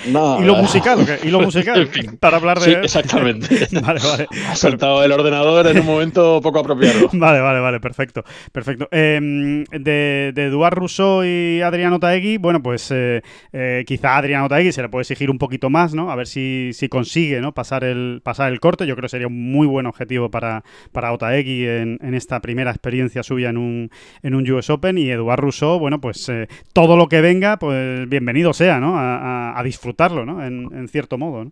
[0.06, 0.12] y
[0.44, 1.28] lo musical, ¿qué?
[1.28, 1.90] Y lo musical,
[2.20, 2.66] para hablar de...
[2.66, 3.68] Sí, exactamente.
[3.82, 4.28] vale, vale.
[4.48, 7.10] Ha saltado el ordenador en un momento poco apropiado.
[7.14, 8.24] vale, vale, vale, perfecto.
[8.52, 8.88] Perfecto.
[8.92, 13.22] Em, de, de Eduard Rousseau y Adriano Taegui, bueno, pues eh,
[13.52, 16.12] eh, quizá a Adriano Taegui se le puede exigir un poquito más, ¿no?
[16.12, 17.54] A ver si, si consigue, ¿no?
[17.54, 18.88] Pasar el, pasar el corte.
[18.88, 22.72] Yo creo que sería un muy buen objetivo para, para Otaegui en, en esta primera
[22.72, 23.92] experiencia suya en un,
[24.24, 24.98] en un US Open.
[24.98, 28.96] Y Eduard Rousseau, bueno, pues eh, todo lo que venga, pues bienvenido sea, ¿no?
[28.98, 30.46] a disfrutar disfrutarlo, ¿no?
[30.46, 31.52] En, cierto modo, ¿no?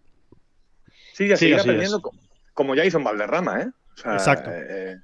[1.13, 2.01] Sí, ya sigue aprendiendo
[2.53, 3.71] como ya hizo en Valderrama, ¿eh?
[3.97, 4.51] Exacto.
[4.53, 4.97] Eh,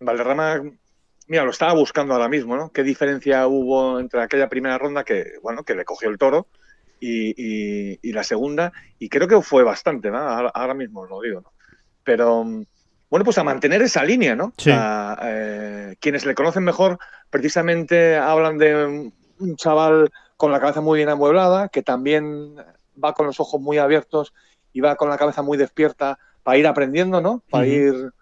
[0.00, 0.62] Valderrama,
[1.28, 2.70] mira, lo estaba buscando ahora mismo, ¿no?
[2.70, 6.48] ¿Qué diferencia hubo entre aquella primera ronda que, bueno, que le cogió el toro
[7.00, 8.72] y, la segunda?
[8.98, 10.18] Y creo que fue bastante, ¿no?
[10.18, 11.52] Ahora, mismo lo digo, ¿no?
[12.02, 12.44] Pero,
[13.10, 14.52] bueno, pues a mantener esa línea, ¿no?
[14.56, 14.70] Sí.
[14.72, 16.98] Eh, quienes le conocen mejor
[17.30, 22.54] precisamente hablan de un chaval con la cabeza muy bien amueblada, que también
[23.02, 24.32] va con los ojos muy abiertos
[24.72, 27.42] y va con la cabeza muy despierta para ir aprendiendo, ¿no?
[27.50, 28.12] Para ir,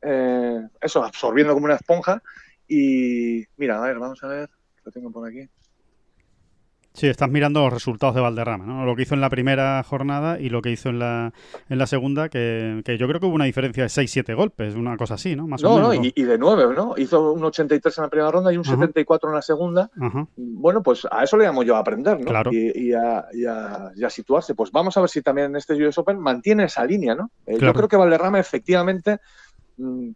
[0.00, 2.22] eh, eso, absorbiendo como una esponja.
[2.68, 4.48] Y mira, a ver, vamos a ver,
[4.84, 5.48] lo tengo por aquí.
[6.98, 8.84] Sí, estás mirando los resultados de Valderrama, ¿no?
[8.84, 11.32] Lo que hizo en la primera jornada y lo que hizo en la,
[11.68, 14.96] en la segunda, que, que yo creo que hubo una diferencia de 6-7 golpes, una
[14.96, 15.46] cosa así, ¿no?
[15.46, 16.94] Más no, o menos, no, y, y, de 9, ¿no?
[16.96, 18.72] Hizo un 83 en la primera ronda y un Ajá.
[18.72, 19.90] 74 en la segunda.
[20.00, 20.26] Ajá.
[20.36, 22.26] Bueno, pues a eso le llamo yo a aprender, ¿no?
[22.26, 22.50] Claro.
[22.52, 24.56] Y, y, a, y, a, y, a, situarse.
[24.56, 27.30] Pues vamos a ver si también en este US Open mantiene esa línea, ¿no?
[27.46, 27.66] Eh, claro.
[27.66, 29.20] Yo creo que Valderrama efectivamente...
[29.76, 30.10] Mmm,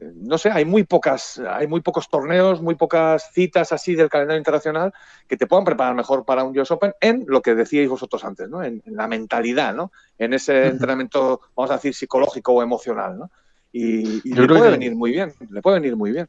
[0.00, 4.38] no sé, hay muy pocas, hay muy pocos torneos, muy pocas citas así del calendario
[4.38, 4.92] internacional
[5.26, 8.48] que te puedan preparar mejor para un US Open en lo que decíais vosotros antes,
[8.48, 8.62] ¿no?
[8.62, 9.92] En, en la mentalidad, ¿no?
[10.18, 13.30] En ese entrenamiento, vamos a decir, psicológico o emocional, ¿no?
[13.72, 14.70] Y, y le puede que...
[14.70, 16.28] venir muy bien, le puede venir muy bien.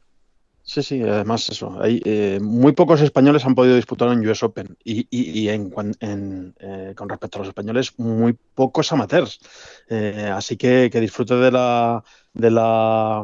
[0.68, 1.80] Sí, sí, además eso.
[1.80, 5.72] Hay, eh, muy pocos españoles han podido disputar un US Open y, y, y en,
[6.00, 9.40] en, eh, con respecto a los españoles, muy pocos amateurs.
[9.88, 12.04] Eh, así que, que disfrute de la,
[12.38, 13.22] de la,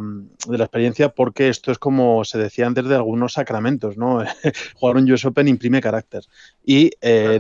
[0.49, 4.24] de la experiencia porque esto es como se decía antes de algunos sacramentos, ¿no?
[4.74, 6.24] Jugar un US Open imprime carácter.
[6.66, 7.39] Y eh,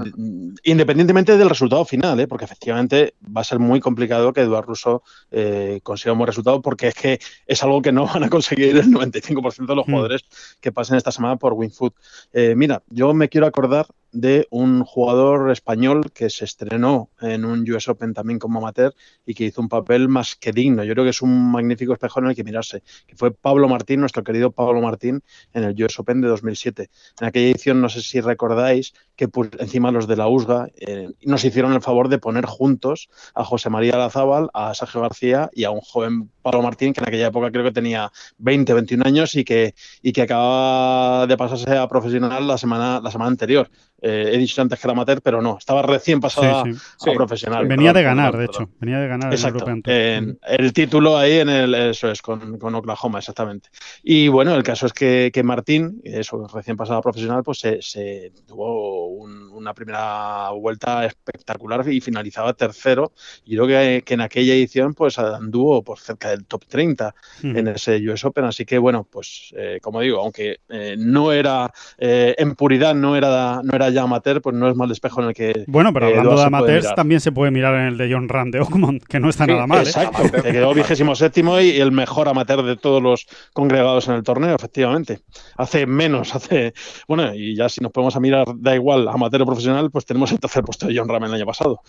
[0.62, 2.28] independientemente del resultado final, ¿eh?
[2.28, 5.02] porque efectivamente va a ser muy complicado que Eduardo Russo
[5.32, 8.76] eh, consiga un buen resultado porque es que es algo que no van a conseguir
[8.76, 10.60] el 95% de los jugadores mm.
[10.60, 11.94] que pasen esta semana por WinFoot.
[12.32, 17.68] Eh, mira, yo me quiero acordar de un jugador español que se estrenó en un
[17.70, 18.94] US Open también como amateur
[19.26, 20.84] y que hizo un papel más que digno.
[20.84, 24.00] Yo creo que es un magnífico espejo en el que mirarse, que fue Pablo Martín,
[24.00, 25.22] nuestro querido Pablo Martín,
[25.52, 26.88] en el US Open de 2007.
[27.20, 29.28] En aquella edición, no sé si recordáis, que
[29.58, 33.70] encima los de la USGA eh, nos hicieron el favor de poner juntos a José
[33.70, 37.50] María Lazábal, a Sergio García y a un joven Pablo Martín, que en aquella época
[37.50, 42.46] creo que tenía 20, 21 años y que, y que acaba de pasarse a profesional
[42.46, 43.70] la semana, la semana anterior.
[44.06, 46.78] Eh, he dicho antes que era amateur, pero no, estaba recién pasada sí, sí.
[46.78, 47.16] a sí.
[47.16, 47.66] profesional.
[47.66, 48.70] Venía perdón, de ganar, perdón, de hecho.
[48.78, 49.64] Venía de ganar Exacto.
[49.66, 53.70] el en, el título ahí en el, eso es, con, con, Oklahoma, exactamente.
[54.02, 57.80] Y bueno, el caso es que, que Martín, eso, recién pasada a profesional, pues se,
[57.80, 63.12] se tuvo un, una primera vuelta espectacular y finalizaba tercero.
[63.46, 67.56] Y creo que, que, en aquella edición, pues anduvo por cerca del top 30 mm.
[67.56, 68.44] en ese US Open.
[68.44, 73.16] Así que bueno, pues eh, como digo, aunque eh, no era eh, en puridad, no
[73.16, 75.64] era, no era ya amateur, pues no es mal espejo en el que.
[75.66, 78.50] Bueno, pero hablando eh, de amateurs, también se puede mirar en el de John Ram
[78.50, 79.80] de Oakmont, que no está sí, nada mal.
[79.80, 80.42] Exacto, ¿eh?
[80.42, 84.54] que quedó vigésimo séptimo y el mejor amateur de todos los congregados en el torneo,
[84.54, 85.20] efectivamente.
[85.56, 86.74] Hace menos, hace.
[87.08, 90.32] Bueno, y ya si nos podemos a mirar, da igual, amateur o profesional, pues tenemos
[90.32, 91.80] el tercer puesto de John Ram el año pasado.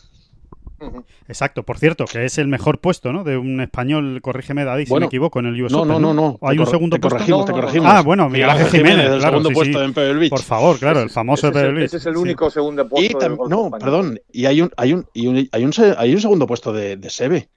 [1.27, 3.23] Exacto, por cierto, que es el mejor puesto, ¿no?
[3.23, 5.89] De un español, corrígeme David bueno, si me equivoco, en el US no, Open.
[5.89, 6.39] No, no, no.
[6.41, 7.17] ¿Hay un segundo te puesto?
[7.17, 7.91] Corregimos, te corregimos.
[7.91, 9.85] Ah, bueno, Miguel Ángel Jiménez, el segundo sí, puesto sí.
[9.85, 10.29] en Pebble Beach.
[10.29, 11.85] Por favor, claro, el famoso ese Pebble Beach.
[11.85, 12.55] Ese es el único sí.
[12.55, 13.17] segundo puesto.
[13.17, 13.79] Y tam, no, español.
[13.79, 16.97] perdón, y hay un, hay un, y un, hay un, hay un segundo puesto de,
[16.97, 17.49] de Sebe.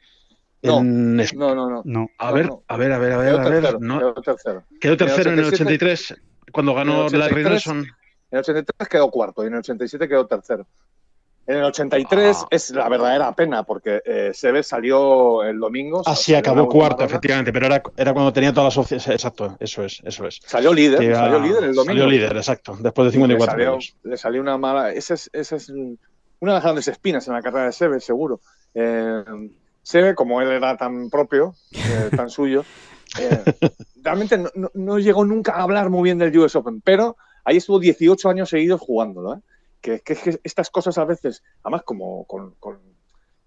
[0.63, 1.17] No, en...
[1.17, 2.09] no, no, no, no.
[2.19, 3.29] A ver, a ver, a ver, a ver.
[3.29, 3.99] Quedó a ver tercero, no.
[3.99, 4.65] quedó tercero.
[4.81, 6.15] Quedó tercero en el 83,
[6.53, 7.79] cuando ganó Larry Nelson.
[8.31, 10.67] En el 83 quedó cuarto y en el 87 quedó tercero.
[11.49, 12.47] En el 83 ah.
[12.51, 16.03] es la verdadera pena porque eh, Sebe salió el domingo.
[16.05, 19.09] Ah, acabó cuarto, efectivamente, pero era, era cuando tenía todas las opciones.
[19.09, 20.41] Exacto, eso es, eso es.
[20.45, 21.85] Salió líder, salió líder el domingo.
[21.85, 23.97] Salió líder, exacto, después de 54 le salió, años.
[24.03, 24.93] Le salió una mala.
[24.93, 28.43] Esa es, esa es una de las grandes espinas en la carrera de Sebe, seguro.
[28.75, 29.25] Eh,
[29.83, 32.63] Sebe, como él era tan propio, eh, tan suyo,
[33.19, 33.43] eh,
[34.03, 37.57] realmente no, no, no, llegó nunca a hablar muy bien del US Open, pero ahí
[37.57, 39.37] estuvo 18 años seguidos jugándolo.
[39.37, 39.39] ¿eh?
[39.81, 42.79] Que, que, que, estas cosas a veces, además como con, con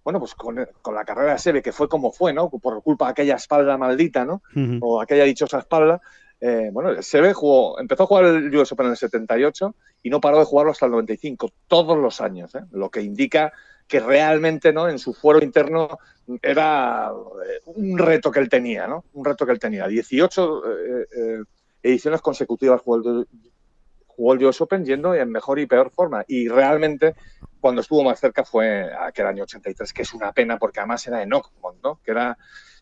[0.03, 2.49] bueno, pues con, con, la carrera de Sebe, que fue como fue, ¿no?
[2.49, 4.41] Por culpa de aquella espalda maldita, ¿no?
[4.55, 4.79] Uh -huh.
[4.81, 6.01] O aquella dichosa espalda.
[6.39, 10.19] Eh, bueno, Sebe jugó, empezó a jugar el US Open en el 78 y no
[10.19, 12.63] paró de jugarlo hasta el 95, todos los años, ¿eh?
[12.71, 13.53] Lo que indica
[13.87, 14.89] que realmente, ¿no?
[14.89, 15.99] En su fuero interno
[16.41, 17.11] era
[17.45, 19.05] eh, un reto que él tenía, ¿no?
[19.13, 19.87] Un reto que él tenía.
[19.87, 21.43] 18 eh,
[21.83, 23.27] ediciones consecutivas jugó el,
[24.33, 26.23] el US Open yendo en mejor y peor forma.
[26.27, 27.15] Y realmente,
[27.59, 31.21] cuando estuvo más cerca fue aquel año 83, que es una pena porque además era
[31.21, 31.99] en Oakmont, ¿no?
[32.03, 32.37] Que era,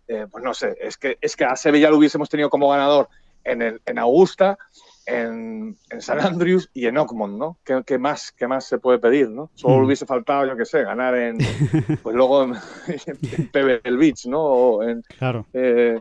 [0.07, 2.69] eh, pues no sé, es que, es que a Seve ya lo hubiésemos tenido como
[2.69, 3.07] ganador
[3.43, 4.57] en, el, en Augusta,
[5.05, 7.57] en, en, San Andrews y en Oakmont, ¿no?
[7.63, 9.49] ¿Qué, qué, más, ¿Qué más se puede pedir, no?
[9.55, 9.85] Solo mm.
[9.85, 11.37] hubiese faltado, yo qué sé, ganar en,
[12.03, 12.53] pues luego en,
[12.87, 14.41] en Pebble Beach, ¿no?
[14.41, 15.45] O en, claro.
[15.53, 15.99] Eh,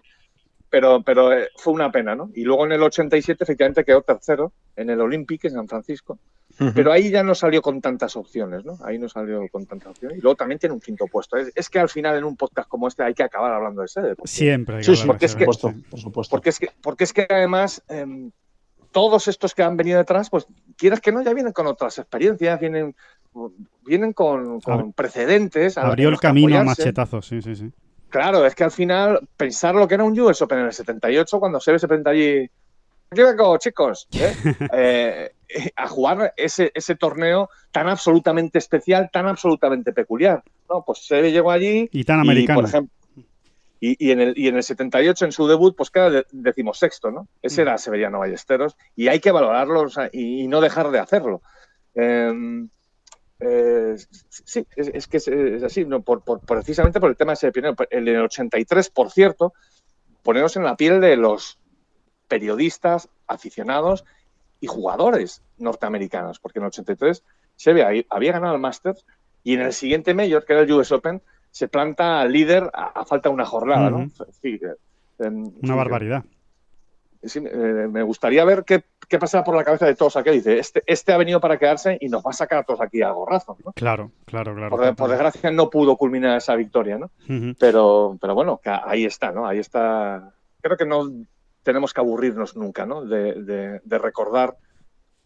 [0.71, 2.31] pero, pero eh, fue una pena, ¿no?
[2.35, 6.19] Y luego en el 87 efectivamente quedó tercero en el Olympic en San Francisco,
[6.61, 6.73] uh -huh.
[6.75, 8.79] pero ahí ya no salió con tantas opciones, ¿no?
[8.85, 10.19] Ahí no salió con tantas opciones.
[10.19, 11.37] Y luego también tiene un quinto puesto.
[11.37, 13.89] Es, es que al final en un podcast como este hay que acabar hablando de
[13.89, 14.15] sede.
[14.15, 14.83] Porque, Siempre.
[14.83, 16.31] Sí, sí, porque es que, por supuesto, por supuesto.
[16.31, 18.31] Porque es que, porque es que además eh,
[18.93, 20.47] todos estos que han venido detrás, pues
[20.77, 22.95] quieras que no, ya vienen con otras experiencias, vienen,
[23.85, 25.77] vienen con, con precedentes.
[25.77, 27.71] Abrió el camino a machetazos, sí, sí, sí.
[28.09, 31.39] Claro, es que al final pensar lo que era un US Open en el 78,
[31.39, 32.49] cuando Seve se presenta allí
[33.11, 34.35] aquí vengo, chicos, ¿eh?
[35.51, 40.43] Eh, a jugar ese, ese torneo tan absolutamente especial, tan absolutamente peculiar.
[40.69, 42.61] No, pues se llegó allí y tan americano.
[42.61, 42.93] por ejemplo,
[43.81, 47.29] y, en el, y en el 78, en su debut, pues queda decimosexto, ¿no?
[47.43, 51.43] Ese era Severiano Ballesteros y hay que valorarlo y, no dejar de hacerlo.
[51.95, 52.69] Em,
[53.39, 53.97] eh,
[54.29, 56.03] sí, es, que es, así, ¿no?
[56.03, 57.77] por, precisamente por el tema de ese pionero.
[57.91, 59.55] En el 83, por cierto,
[60.25, 61.59] poneros en la piel de los
[62.29, 64.05] periodistas, aficionados
[64.61, 67.23] y jugadores norteamericanos, porque en el 83
[67.57, 69.05] se había, había ganado el Masters
[69.45, 73.29] y en el siguiente Major, que era el US Open, se planta líder a, falta
[73.29, 74.09] de una jornada, ¿no?
[75.19, 76.25] una barbaridad.
[77.21, 80.31] Eh, me gustaría ver qué, qué pasa por la cabeza de todos aquí.
[80.31, 83.03] Dice, este, este ha venido para quedarse y nos va a sacar a todos aquí
[83.03, 83.57] a gorrazos.
[83.65, 83.73] ¿no?
[83.73, 84.95] Claro, claro, claro.
[84.95, 87.11] Por, desgracia no pudo culminar esa victoria, ¿no?
[87.59, 89.47] pero, pero bueno, ahí está, ¿no?
[89.47, 90.33] Ahí está.
[90.61, 91.11] Creo que no
[91.63, 93.05] tenemos que aburrirnos nunca, ¿no?
[93.05, 93.35] De,
[93.85, 94.57] de, recordar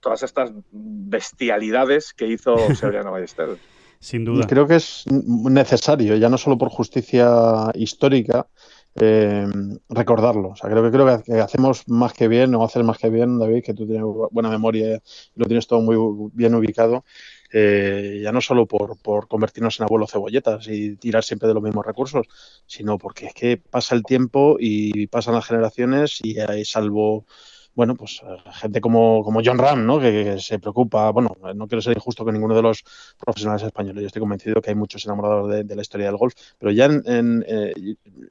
[0.00, 3.56] todas estas bestialidades que hizo Severiano Ballester.
[3.98, 4.42] Sin duda.
[4.42, 8.48] Y creo que es necesario, ya no solo por justicia histórica,
[8.96, 9.46] eh,
[9.88, 10.50] recordarlo.
[10.50, 13.38] O sea, creo que creo que hacemos más que bien, o haces más que bien,
[13.38, 15.00] David, que tú tienes buena memoria y
[15.40, 17.04] lo tienes todo muy bien ubicado.
[17.53, 21.62] Eh, ya no solo por, por convertirnos en abuelos cebolletas y tirar siempre de los
[21.62, 22.27] mismos recursos,
[22.66, 27.27] sino porque es que pasa el tiempo y pasan las generaciones y hay salvo
[27.74, 29.99] bueno, pues eh, gente como, como John Ram, ¿no?
[29.99, 32.85] Que, se preocupa, bueno, no quiero ser injusto con ninguno de los
[33.19, 36.70] profesionales españoles, yo estoy convencido que hay muchos enamorados de, la historia del golf, pero
[36.70, 37.73] ya en, eh,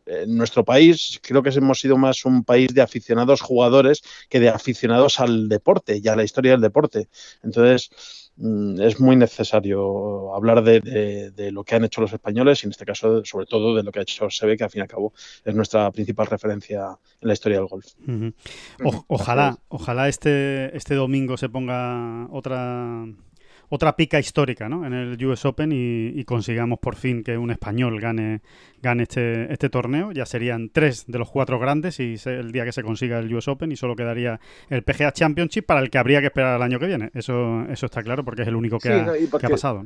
[0.05, 4.49] en, nuestro país creo que hemos sido más un país de aficionados jugadores que de
[4.49, 7.09] aficionados al deporte y a la historia del deporte.
[7.41, 8.20] Entonces,
[8.79, 13.23] es muy necesario hablar de, lo que han hecho los españoles y en este caso
[13.23, 15.13] sobre todo de lo que ha hecho Sebe, que al fin y al cabo
[15.43, 17.87] es nuestra principal referencia en la historia del golf.
[19.07, 23.05] ojalá, ojalá este, este domingo se ponga otra
[23.73, 24.85] otra pica histórica ¿no?
[24.85, 28.41] en el US Open y, consigamos por fin que un español gane,
[28.81, 30.11] gane este, este torneo.
[30.11, 33.47] Ya serían tres de los cuatro grandes y el día que se consiga el US
[33.47, 36.79] Open y solo quedaría el PGA Championship para el que habría que esperar el año
[36.79, 37.11] que viene.
[37.13, 39.85] Eso, eso está claro porque es el único que, ha, que ha, pasado.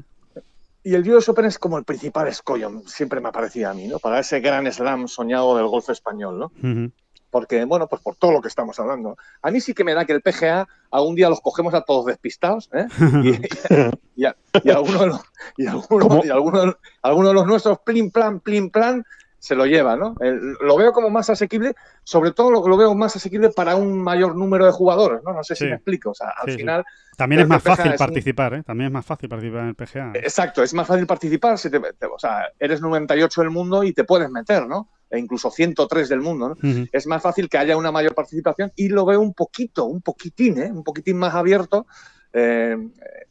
[0.84, 3.88] Y el US Open es como el principal escollo, siempre me ha parecido a mí,
[3.88, 3.99] ¿no?
[3.99, 6.91] Para ese gran slam soñado del golf español, ¿no?
[7.36, 9.18] Porque, bueno, pues por todo lo que estamos hablando.
[9.41, 12.06] A mí sí que me da que el PGA algún día los cogemos a todos
[12.06, 12.86] despistados, ¿eh?
[13.26, 13.32] Y,
[14.24, 14.26] y,
[14.64, 15.22] y, alguno, de los,
[15.57, 19.03] y, alguno, de los nuestros, plim, plan, plim, plan,
[19.38, 20.16] se lo lleva, ¿no?
[20.62, 21.76] lo veo como más asequible,
[22.06, 25.34] sobre todo lo, lo, veo más asequible para un mayor número de jugadores, ¿no?
[25.34, 26.12] No sé si me explico.
[26.12, 26.86] O sea, al final.
[27.18, 28.64] También es más fácil participar, ¿eh?
[28.64, 30.12] También es más fácil participar en el PGA.
[30.14, 31.57] Exacto, es más fácil participar.
[31.57, 34.88] Si te, o sea, eres 98 del mundo y te puedes meter, ¿no?
[35.10, 36.57] E incluso 103 del mundo,
[36.91, 40.60] es más fácil que haya una mayor participación y lo veo un poquito, un poquitín,
[40.61, 40.72] ¿eh?
[40.72, 41.86] un poquitín más abierto.
[42.34, 42.76] Eh,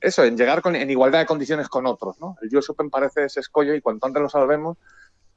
[0.01, 2.19] eso, en llegar con, en igualdad de condiciones con otros.
[2.21, 2.37] ¿no?
[2.41, 4.79] El US Open parece ese escollo y cuanto antes lo salvemos,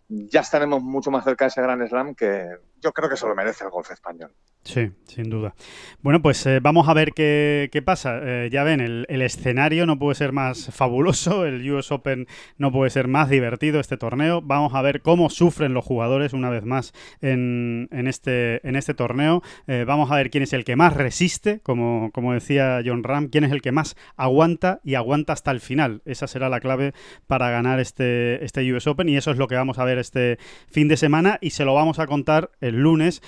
[0.08, 2.48] ya estaremos mucho más cerca de ese gran slam que
[2.82, 4.32] yo creo que se lo merece el golf español.
[4.68, 5.56] Sí, sin duda.
[6.02, 8.20] Bueno, pues eh, vamos a ver qué, pasa.
[8.22, 12.28] Eh, ya ven, el, escenario no puede ser más fabuloso, el US Open
[12.58, 14.42] no puede ser más divertido este torneo.
[14.42, 16.92] Vamos a ver cómo sufren los jugadores una vez más
[17.22, 19.42] en, este, en este torneo.
[19.68, 23.30] Eh, vamos a ver quién es el que más resiste, como, como decía John Ram,
[23.30, 26.02] quién es el que más aguanta y aguanta hasta el final.
[26.04, 26.94] Esa será la clave
[27.26, 30.40] para ganar este, este US Open y eso es lo que vamos a ver este
[30.68, 33.22] fin de semana y se lo vamos a contar el lunes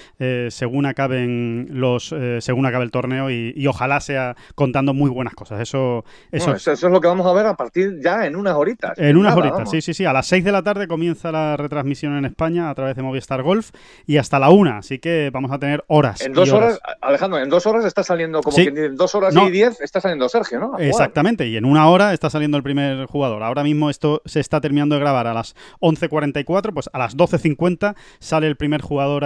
[0.49, 5.61] según acaben los eh, según acabe el torneo y, ojalá sea contando muy buenas cosas.
[5.61, 8.97] Eso eso, es lo que vamos a ver a partir ya en unas horitas.
[8.97, 10.05] En unas horitas, sí, sí, sí.
[10.05, 13.43] A las 6 de la tarde comienza la retransmisión en España a través de Movistar
[13.43, 13.69] Golf
[14.07, 16.21] y hasta la una, así que vamos a tener horas.
[16.21, 16.79] En dos horas.
[17.01, 20.59] Alejandro, en dos horas está saliendo como en dos horas y diez está saliendo Sergio,
[20.59, 20.77] ¿no?
[20.79, 23.43] Exactamente, y en una hora está saliendo el primer jugador.
[23.43, 27.95] Ahora mismo esto se está terminando de grabar a las 11.44, pues a las 12.50
[28.19, 29.25] sale el primer jugador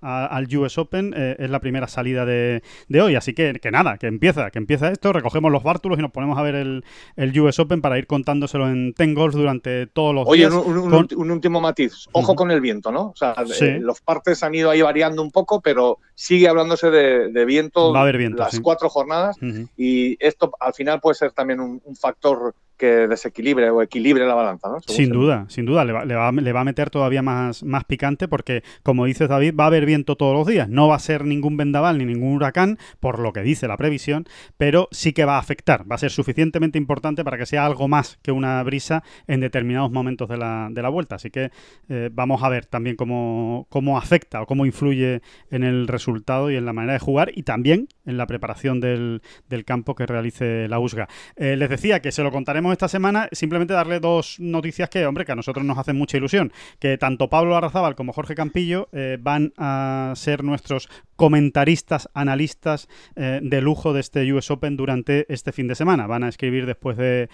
[0.00, 1.14] al US Open.
[1.16, 2.62] Eh, es la primera salida de,
[3.00, 3.14] hoy.
[3.14, 6.38] Así que, que nada, que empieza, que empieza esto, recogemos los bártulos y nos ponemos
[6.38, 6.84] a ver el,
[7.16, 10.52] el US Open para ir contándoselo en Ten Golf durante todos los días.
[10.52, 13.08] Oye, un, último matiz, ojo con el viento, ¿no?
[13.08, 17.44] O sea, eh, los partes han ido ahí variando un poco, pero sigue hablándose de,
[17.44, 19.36] viento, Va a haber viento las cuatro jornadas
[19.76, 24.68] y esto al final puede ser también un, factor que desequilibre o equilibre la balanza,
[24.68, 24.80] ¿no?
[24.86, 28.62] sin duda, sin duda, le va, le, va, a meter todavía más, más picante porque,
[28.82, 30.68] como dices David, va a haber viento todos los días.
[30.68, 34.26] No va a ser ningún vendaval ni ningún huracán, por lo que dice la previsión,
[34.56, 35.90] pero sí que va a afectar.
[35.90, 39.90] Va a ser suficientemente importante para que sea algo más que una brisa en determinados
[39.90, 41.16] momentos de la, de la vuelta.
[41.16, 41.50] Así que
[41.88, 46.56] eh, vamos a ver también cómo, cómo afecta o cómo influye en el resultado y
[46.56, 49.20] en la manera de jugar y también en la preparación del,
[49.64, 51.08] campo que realice la USGA.
[51.36, 55.24] Eh, les decía que se lo contaremos esta semana, simplemente darle dos noticias que, hombre,
[55.24, 59.16] que a nosotros nos hacen mucha ilusión, que tanto Pablo Arrazábal como Jorge Campillo eh,
[59.20, 65.52] van a ser nuestros comentaristas, analistas eh, de lujo de este US Open durante este
[65.52, 66.06] fin de semana.
[66.06, 67.28] Van a escribir después de,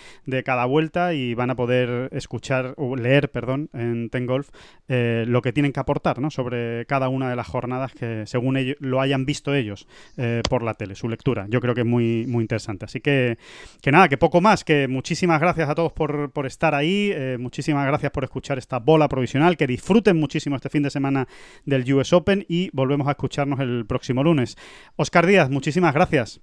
[0.44, 4.48] cada vuelta y van a poder escuchar o leer, perdón, en Ten Golf
[4.88, 6.30] eh, lo que tienen que aportar ¿no?
[6.30, 9.86] sobre cada una de las jornadas que según ellos lo hayan visto ellos
[10.16, 11.46] eh, por la tele, su lectura.
[11.48, 12.86] Yo creo que es muy, interesante.
[12.86, 13.38] Así que,
[13.82, 17.86] que nada, que poco más, que muchísimas gracias a todos por, por estar ahí, muchísimas
[17.86, 21.28] gracias por escuchar esta bola provisional, que disfruten muchísimo este fin de semana
[21.66, 24.56] del US Open y volvemos a escucharnos el el próximo lunes.
[24.96, 26.40] Oscar Díaz, muchísimas gracias.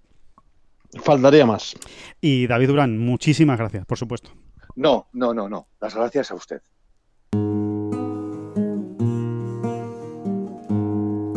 [1.03, 1.75] Faltaría más.
[2.21, 4.31] Y David Durán, muchísimas gracias, por supuesto.
[4.75, 5.67] No, no, no, no.
[5.81, 6.61] Las gracias a usted.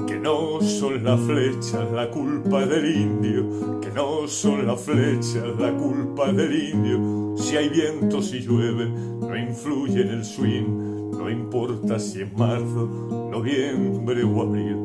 [0.07, 5.73] Que no son las flechas la culpa del indio, que no son las flechas la
[5.73, 7.35] culpa del indio.
[7.37, 12.87] Si hay viento, si llueve, no influye en el swing, no importa si es marzo,
[13.33, 14.85] noviembre o abril